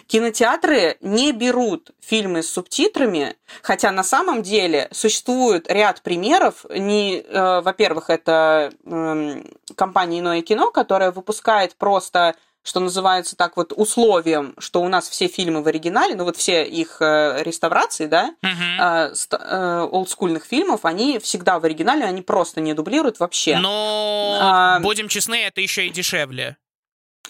[0.08, 6.66] Кинотеатры не берут фильмы с субтитрами, хотя на самом деле существует ряд примеров.
[6.70, 9.44] Не, э, во-первых, это э,
[9.76, 15.28] компания «Иное кино», которая выпускает просто что называется так вот условием, что у нас все
[15.28, 18.80] фильмы в оригинале, ну вот все их э, реставрации, да, Мгм.
[18.80, 23.58] э, э, олдскульных фильмов, они всегда в оригинале, они просто не дублируют вообще.
[23.58, 26.58] Но, А, будем честны, это еще и дешевле.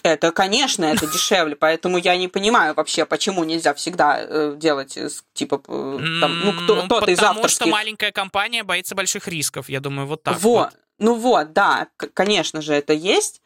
[0.02, 5.08] Это, конечно, это дешевле, поэтому я не понимаю вообще, почему нельзя всегда э, делать, э,
[5.34, 7.66] типа, э, там, ну, кто, М, кто-то из Потому авторских...
[7.66, 9.68] что маленькая компания боится больших рисков.
[9.68, 10.70] Я думаю, вот так вот.
[10.72, 10.80] вот.
[10.98, 13.40] Ну вот, да, конечно же, это есть.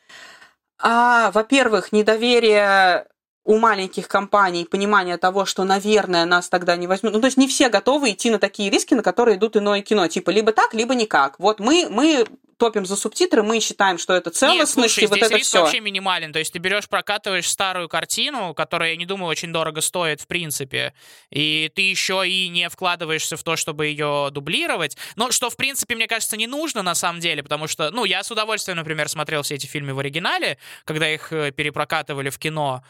[0.78, 3.06] А, во-первых, недоверие
[3.44, 7.12] у маленьких компаний, понимание того, что, наверное, нас тогда не возьмут.
[7.12, 10.08] Ну, то есть не все готовы идти на такие риски, на которые идут иное кино.
[10.08, 11.38] Типа, либо так, либо никак.
[11.38, 12.24] Вот мы, мы
[12.56, 15.48] топим за субтитры, мы считаем, что это Нет, целостность, слушай, и вот здесь это риск
[15.48, 15.60] все.
[15.60, 16.32] вообще минимален.
[16.32, 20.26] То есть ты берешь, прокатываешь старую картину, которая, я не думаю, очень дорого стоит в
[20.26, 20.94] принципе,
[21.30, 24.96] и ты еще и не вкладываешься в то, чтобы ее дублировать.
[25.16, 28.22] Но что, в принципе, мне кажется, не нужно на самом деле, потому что, ну, я
[28.22, 32.82] с удовольствием, например, смотрел все эти фильмы в оригинале, когда их э, перепрокатывали в кино.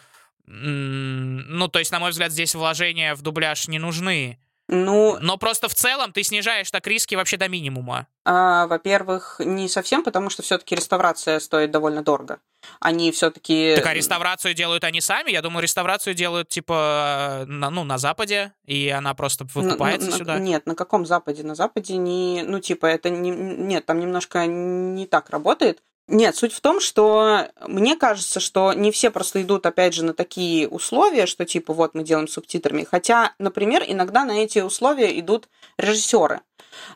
[0.47, 4.39] Ну, то есть, на мой взгляд, здесь вложения в дубляж не нужны.
[4.67, 8.07] Ну, Но просто в целом ты снижаешь так риски вообще до минимума.
[8.25, 12.39] А, во-первых, не совсем, потому что все-таки реставрация стоит довольно дорого.
[12.81, 13.75] Они все-таки...
[13.77, 15.31] Так а реставрацию делают они сами?
[15.31, 20.39] Я думаю, реставрацию делают типа на, ну, на Западе, и она просто выкупается сюда.
[20.39, 21.43] Нет, на каком Западе?
[21.43, 22.43] На Западе не...
[22.43, 23.31] Ну, типа, это не...
[23.31, 25.83] Нет, там немножко не так работает.
[26.07, 30.13] Нет, суть в том, что мне кажется, что не все просто идут, опять же, на
[30.13, 32.85] такие условия, что типа вот мы делаем субтитрами.
[32.85, 35.49] Хотя, например, иногда на эти условия идут
[35.79, 36.43] режиссеры.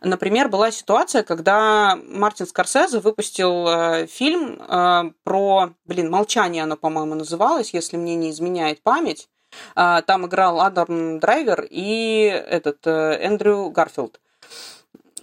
[0.03, 7.15] Например, была ситуация, когда Мартин Скорсезе выпустил э, фильм э, про, блин, «Молчание» оно, по-моему,
[7.15, 9.31] называлось, если мне не изменяет память.
[9.75, 14.21] Э, там играл Адам Драйвер и этот Эндрю Гарфилд.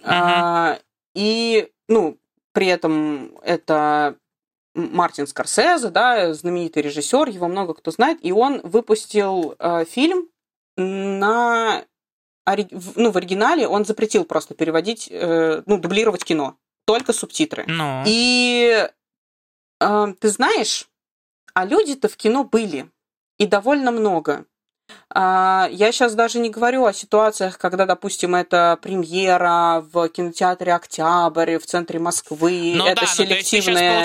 [0.03, 0.79] А,
[1.13, 2.17] и, ну,
[2.55, 4.15] при этом это
[4.73, 10.29] Мартин Скорсезе, да, знаменитый режиссер, его много кто знает, и он выпустил э, фильм
[10.77, 11.85] на
[12.95, 17.65] ну, в оригинале он запретил просто переводить, э, ну, дублировать кино, только субтитры.
[17.67, 18.87] Ну, И
[19.79, 20.87] э, ты знаешь,
[21.53, 22.89] а люди-то в кино были,
[23.37, 24.45] и довольно много.
[25.09, 31.57] А, Я сейчас даже не говорю о ситуациях, когда, допустим, это премьера в кинотеатре «Октябрь»
[31.57, 32.73] в центре Москвы.
[32.75, 34.03] ну это да, ну, то есть ты сейчас, селективная,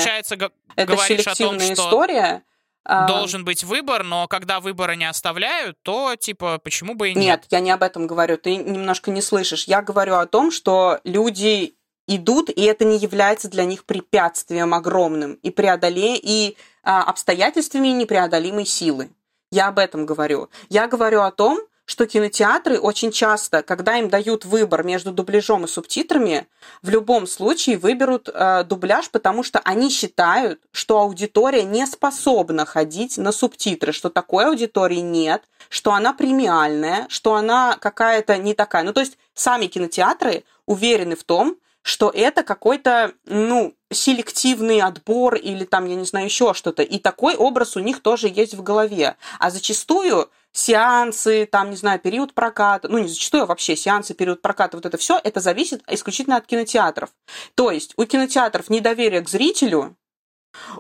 [0.77, 2.43] это о том, селективная что история.
[2.85, 7.25] А, должен быть выбор, но когда выбора не оставляют, то, типа, почему бы и нет?
[7.25, 8.39] Нет, я не об этом говорю.
[8.39, 9.65] Ты немножко не слышишь.
[9.65, 11.75] Я говорю о том, что люди
[12.07, 18.65] идут, и это не является для них препятствием огромным и преодоле и а, обстоятельствами непреодолимой
[18.65, 19.11] силы.
[19.51, 20.49] Я об этом говорю.
[20.69, 21.61] Я говорю о том,
[21.91, 26.47] что кинотеатры очень часто, когда им дают выбор между дубляжом и субтитрами,
[26.83, 33.19] в любом случае выберут э, дубляж, потому что они считают, что аудитория не способна ходить
[33.19, 38.85] на субтитры, что такой аудитории нет, что она премиальная, что она какая-то не такая.
[38.85, 45.65] Ну, то есть сами кинотеатры уверены в том, что это какой-то, ну, селективный отбор или
[45.65, 46.83] там, я не знаю, еще что-то.
[46.83, 49.17] И такой образ у них тоже есть в голове.
[49.39, 54.43] А зачастую сеансы, там, не знаю, период проката, ну, не зачастую, а вообще сеансы, период
[54.43, 57.11] проката, вот это все, это зависит исключительно от кинотеатров.
[57.55, 59.97] То есть у кинотеатров недоверие к зрителю,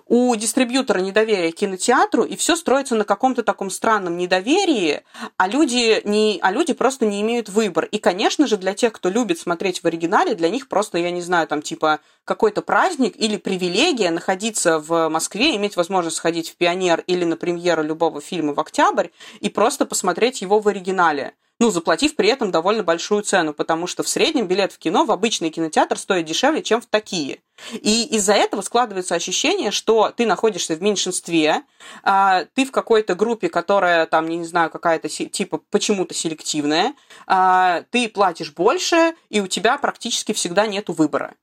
[0.07, 5.03] у дистрибьютора недоверие к кинотеатру, и все строится на каком-то таком странном недоверии,
[5.37, 7.85] а люди, не, а люди просто не имеют выбор.
[7.85, 11.23] И, конечно же, для тех, кто любит смотреть в оригинале, для них просто, я не
[11.23, 17.03] знаю, там типа какой-то праздник или привилегия находиться в Москве, иметь возможность сходить в «Пионер»
[17.07, 19.09] или на премьеру любого фильма в «Октябрь»
[19.41, 21.35] и просто посмотреть его в оригинале.
[21.61, 25.13] Ну, заплатив при этом довольно большую цену, потому что в среднем билет в кино в
[25.13, 27.43] обычный кинотеатр стоит дешевле, чем в такие.
[27.73, 31.63] И из-за этого складывается ощущение, что ты находишься в меньшинстве,
[32.03, 36.95] а, ты в какой-то группе, которая там, не знаю, какая-то типа почему-то селективная,
[37.27, 41.35] а, ты платишь больше, и у тебя практически всегда нету выбора.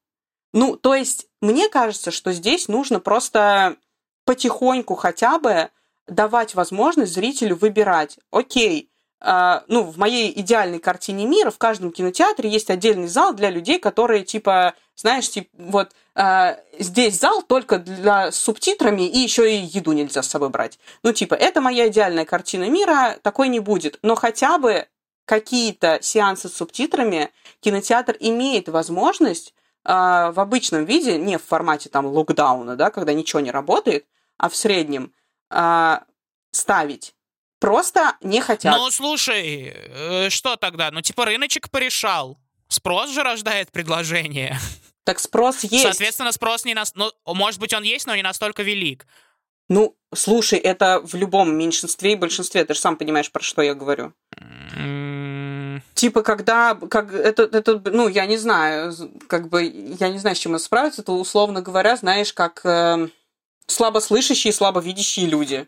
[0.51, 3.75] Ну, то есть, мне кажется, что здесь нужно просто
[4.25, 5.69] потихоньку хотя бы
[6.07, 8.17] давать возможность зрителю выбирать.
[8.31, 8.89] Окей,
[9.19, 14.23] ну, в моей идеальной картине мира в каждом кинотеатре есть отдельный зал для людей, которые,
[14.23, 19.93] типа, знаешь, типа, вот uh, здесь зал только для с субтитрами, и еще и еду
[19.93, 20.79] нельзя с собой брать.
[21.03, 23.99] Ну, типа, это моя идеальная картина мира, такой не будет.
[24.01, 24.87] Но хотя бы
[25.25, 29.53] какие-то сеансы с субтитрами кинотеатр имеет возможность
[29.85, 34.05] uh, в обычном виде, не в формате там локдауна, да, когда ничего не работает,
[34.37, 35.13] а в среднем
[36.51, 37.15] ставить
[37.59, 38.75] просто не хотят.
[38.75, 40.91] Ну, слушай, э, что тогда?
[40.91, 42.37] Ну, типа, рыночек порешал.
[42.67, 44.57] Спрос же рождает предложение.
[45.03, 45.83] Так спрос есть.
[45.83, 46.93] Соответственно, спрос не нас...
[46.95, 49.07] Ну, может быть, он есть, но не настолько велик.
[49.69, 52.65] Ну, слушай, это в любом меньшинстве и большинстве.
[52.65, 54.13] Ты же сам понимаешь, про что я говорю.
[54.77, 55.81] Mm.
[55.93, 58.93] Типа, когда, как это, это, ну, я не знаю,
[59.27, 63.07] как бы, я не знаю, с чем это справиться, это, условно говоря, знаешь, как э,
[63.65, 65.67] слабослышащие и слабовидящие люди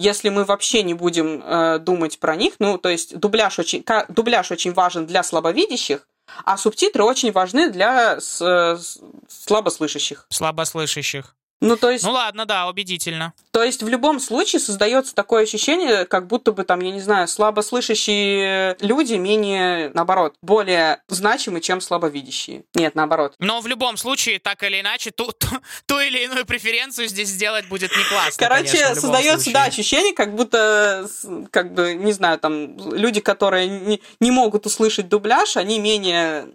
[0.00, 4.50] если мы вообще не будем э, думать про них, ну, то есть дубляж очень, дубляж
[4.50, 6.06] очень важен для слабовидящих,
[6.44, 8.98] а субтитры очень важны для с, с,
[9.28, 10.26] слабослышащих.
[10.30, 11.34] Слабослышащих.
[11.60, 12.04] Ну, то есть...
[12.04, 13.34] Ну ладно, да, убедительно.
[13.50, 17.28] То есть в любом случае создается такое ощущение, как будто бы там, я не знаю,
[17.28, 22.64] слабослышащие люди менее, наоборот, более значимы, чем слабовидящие.
[22.74, 23.34] Нет, наоборот.
[23.38, 25.48] Но в любом случае, так или иначе, ту, ту,
[25.86, 28.48] ту или иную преференцию здесь сделать будет не классно.
[28.48, 29.54] Короче, конечно, создается, случае.
[29.54, 31.08] да, ощущение, как будто,
[31.50, 36.48] как бы, не знаю, там, люди, которые не, не могут услышать дубляж, они менее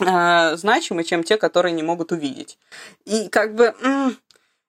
[0.00, 2.58] э, значимы, чем те, которые не могут увидеть.
[3.04, 3.74] И как бы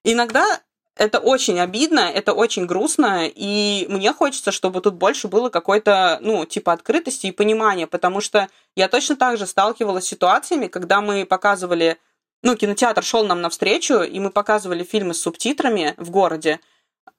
[0.03, 0.61] иногда
[0.95, 6.45] это очень обидно, это очень грустно, и мне хочется, чтобы тут больше было какой-то, ну,
[6.45, 11.25] типа открытости и понимания, потому что я точно так же сталкивалась с ситуациями, когда мы
[11.25, 11.97] показывали,
[12.43, 16.59] ну, кинотеатр шел нам навстречу, и мы показывали фильмы с субтитрами в городе,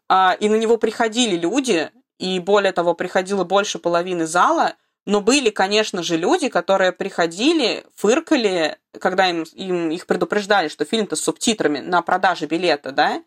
[0.08, 5.50] а, и на него приходили люди, и более того, приходило больше половины зала, но были,
[5.50, 11.78] конечно же, люди, которые приходили, фыркали, когда им, им их предупреждали, что фильм-то с субтитрами
[11.80, 13.22] на продаже билета, да?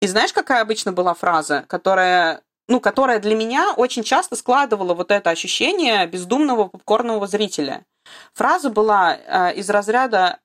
[0.00, 5.10] И знаешь, какая обычно была фраза, которая, ну, которая для меня очень часто складывала вот
[5.10, 7.86] это ощущение бездумного попкорного зрителя.
[8.34, 10.40] Фраза была э, из разряда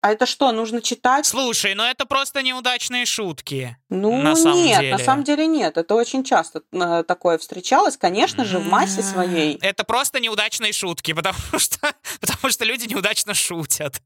[0.00, 1.26] а это что, нужно читать?
[1.26, 3.76] Слушай, ну это просто неудачные шутки.
[3.88, 4.92] Ну на самом нет, деле.
[4.92, 5.76] на самом деле нет.
[5.76, 9.58] Это очень часто э, такое встречалось, конечно же, в массе своей.
[9.60, 11.78] Это просто неудачные шутки, потому что,
[12.20, 14.00] потому что люди неудачно шутят.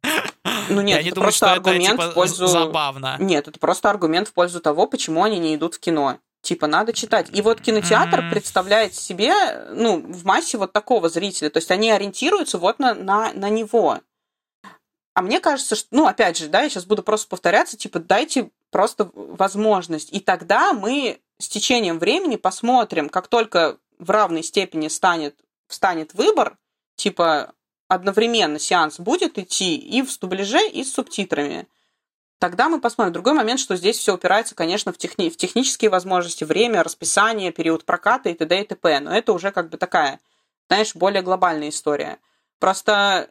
[0.68, 2.46] Ну нет, Я не это думаю, просто что аргумент это, типа, в пользу...
[2.46, 3.16] забавно.
[3.18, 6.18] Нет, это просто аргумент в пользу того, почему они не идут в кино.
[6.42, 7.28] Типа, надо читать.
[7.32, 8.30] И вот кинотеатр М.
[8.30, 9.32] представляет себе,
[9.70, 11.50] ну, в массе вот такого зрителя.
[11.50, 14.00] То есть они ориентируются вот на, на, на него.
[15.14, 18.50] А мне кажется, что, ну, опять же, да, я сейчас буду просто повторяться, типа, дайте
[18.70, 20.12] просто возможность.
[20.12, 25.36] И тогда мы с течением времени посмотрим, как только в равной степени станет,
[25.68, 26.56] встанет выбор,
[26.96, 27.52] типа,
[27.88, 31.68] одновременно сеанс будет идти и в дубляже, и с субтитрами.
[32.38, 33.12] Тогда мы посмотрим.
[33.12, 37.84] Другой момент, что здесь все упирается, конечно, в, техни- в технические возможности, время, расписание, период
[37.84, 38.62] проката и т.д.
[38.62, 39.00] и т.п.
[39.00, 40.20] Но это уже как бы такая,
[40.68, 42.18] знаешь, более глобальная история.
[42.58, 43.30] Просто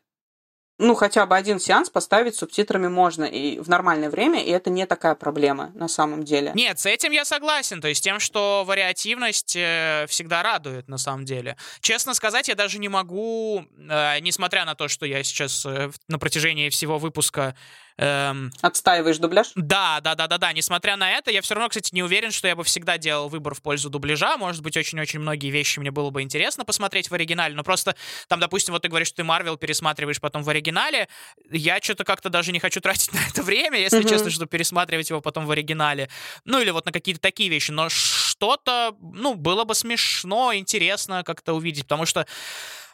[0.81, 4.87] ну, хотя бы один сеанс поставить субтитрами можно и в нормальное время, и это не
[4.87, 6.51] такая проблема на самом деле.
[6.55, 7.81] Нет, с этим я согласен.
[7.81, 11.55] То есть тем, что вариативность э, всегда радует, на самом деле.
[11.81, 16.17] Честно сказать, я даже не могу, э, несмотря на то, что я сейчас э, на
[16.17, 17.55] протяжении всего выпуска
[18.01, 19.51] эм, Отстаиваешь дубляж?
[19.55, 20.53] Да, да, да, да, да.
[20.53, 23.53] Несмотря на это, я все равно, кстати, не уверен, что я бы всегда делал выбор
[23.55, 24.37] в пользу дубляжа.
[24.37, 27.55] Может быть, очень-очень многие вещи мне было бы интересно посмотреть в оригинале.
[27.55, 27.95] Но просто
[28.27, 31.07] там, допустим, вот ты говоришь, что ты Марвел пересматриваешь потом в оригинале.
[31.51, 34.09] Я что-то как-то даже не хочу тратить на это время, если Мгм.
[34.09, 36.09] честно, чтобы пересматривать его потом в оригинале.
[36.45, 37.71] Ну или вот на какие-то такие вещи.
[37.71, 42.25] Но что-то, ну, было бы смешно, интересно как-то увидеть, потому что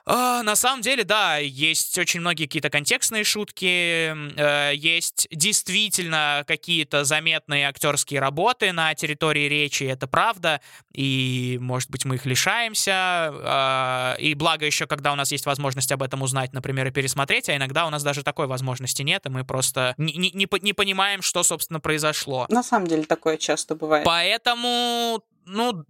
[0.09, 7.03] а, на самом деле, да, есть очень многие какие-то контекстные шутки, э, есть действительно какие-то
[7.03, 10.61] заметные актерские работы на территории речи, это правда,
[10.93, 15.91] и, может быть, мы их лишаемся, а, и благо еще, когда у нас есть возможность
[15.91, 19.29] об этом узнать, например, и пересмотреть, а иногда у нас даже такой возможности нет, и
[19.29, 22.45] мы просто не, не- не понимаем, что, собственно, произошло.
[22.47, 24.05] На самом деле такое часто бывает.
[24.05, 25.83] Поэтому, ну,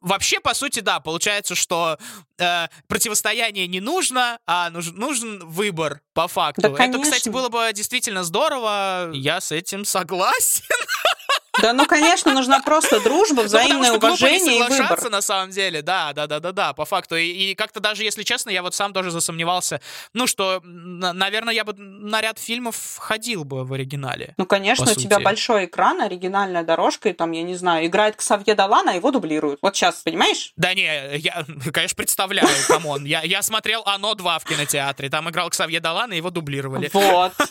[0.00, 1.98] вообще, по сути, да, получается, что
[2.38, 6.62] э, противостояние не нужно, а нужен, нужен выбор по факту.
[6.62, 9.10] Да, Это, кстати, было бы действительно здорово.
[9.12, 10.64] Я с этим согласен.
[11.62, 15.10] Да, ну, конечно, нужна просто дружба, взаимное ну, глупо не уважение и выбор.
[15.10, 17.16] на самом деле, да, да, да, да, да, по факту.
[17.16, 19.80] И, и как-то даже, если честно, я вот сам тоже засомневался,
[20.12, 24.34] ну, что, наверное, я бы на ряд фильмов ходил бы в оригинале.
[24.36, 28.54] Ну, конечно, у тебя большой экран, оригинальная дорожка, и там, я не знаю, играет Ксавье
[28.54, 29.58] Далан, а его дублируют.
[29.62, 30.52] Вот сейчас, понимаешь?
[30.56, 33.04] Да не, я, конечно, представляю, come on.
[33.04, 35.08] Я, я смотрел «Оно 2» в кинотеатре.
[35.08, 36.90] Там играл Ксавье Далан, и его дублировали.
[36.92, 37.32] Вот.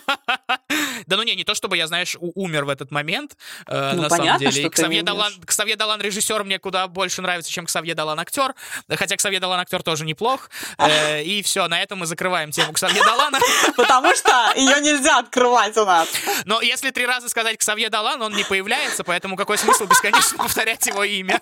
[1.07, 3.38] Да ну не, не то чтобы я, знаешь, умер в этот момент,
[3.68, 4.51] э, Ну, на самом понятно, деле.
[4.51, 5.03] что И Ксавье.
[5.03, 8.53] Далан, Ксавье Далан режиссер мне куда больше нравится, чем Ксавье Далан актер.
[8.89, 10.49] Хотя Ксавье Далан актер тоже неплох.
[10.77, 13.39] Э, И все, на этом мы закрываем тему Ксавье Далана.
[13.76, 16.07] Потому что ее нельзя открывать у нас.
[16.45, 20.85] Но если три раза сказать Ксавье Далан, он не появляется, поэтому какой смысл бесконечно повторять
[20.88, 21.41] его имя?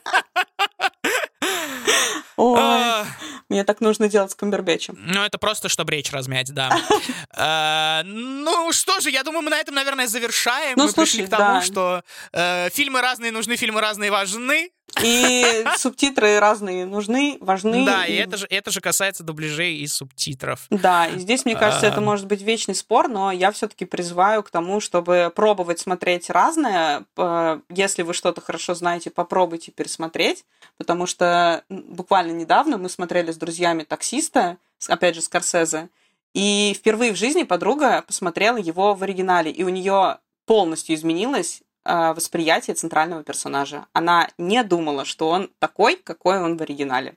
[2.36, 3.06] Ой, А,
[3.50, 4.96] мне так нужно делать с Камбербэтчем.
[4.98, 6.70] Ну, это просто, чтобы речь размять, да.
[7.36, 10.74] Э, Ну, что же, я думаю, мы на этом, наверное, завершаем.
[10.78, 14.72] Ну, Мы пришли к тому, что э, фильмы разные нужны, фильмы разные важны.
[15.02, 17.86] И субтитры разные нужны, важны.
[17.86, 20.68] Да, и это же, это же касается дубляжей и субтитров.
[20.70, 22.02] Да, и здесь, мне кажется, это А.
[22.02, 27.06] может быть вечный спор, но я все-таки призываю к тому, чтобы пробовать смотреть разное.
[27.70, 30.46] Если вы что-то хорошо знаете, попробуйте пересмотреть,
[30.78, 34.58] потому что буквально недавно мы смотрели с друзьями «Таксиста»,
[34.88, 35.90] опять же, Скорсезе,
[36.34, 42.76] и впервые в жизни подруга посмотрела его в оригинале, и у нее полностью изменилось восприятие
[42.76, 43.86] центрального персонажа.
[43.94, 47.16] Она не думала, что он такой, какой он в оригинале.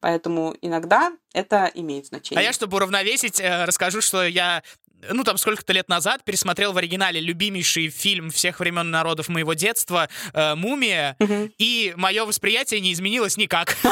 [0.00, 2.40] Поэтому иногда это имеет значение.
[2.40, 4.62] А я, чтобы уравновесить, э, расскажу, что я
[5.10, 10.08] ну, там, сколько-то лет назад пересмотрел в оригинале любимейший фильм всех времен народов моего детства
[10.32, 11.52] э, «Мумия», Мгм.
[11.58, 13.76] и мое восприятие не изменилось никак.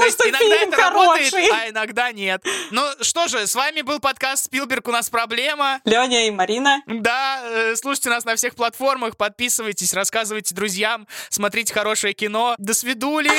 [0.00, 1.50] То есть что иногда фильм это работает, хороший.
[1.52, 2.44] а иногда нет.
[2.70, 4.88] Ну что же, с вами был подкаст «Спилберг.
[4.88, 5.80] У нас проблема».
[5.84, 6.82] Леня и Марина.
[6.86, 12.54] Да, э, слушайте нас на всех платформах, подписывайтесь, рассказывайте друзьям, смотрите хорошее кино.
[12.58, 13.30] До свидули.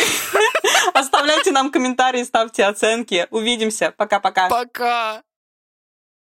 [0.93, 3.27] Оставляйте нам комментарии, ставьте оценки.
[3.31, 3.93] Увидимся.
[3.95, 4.49] Пока-пока.
[4.49, 5.23] Пока.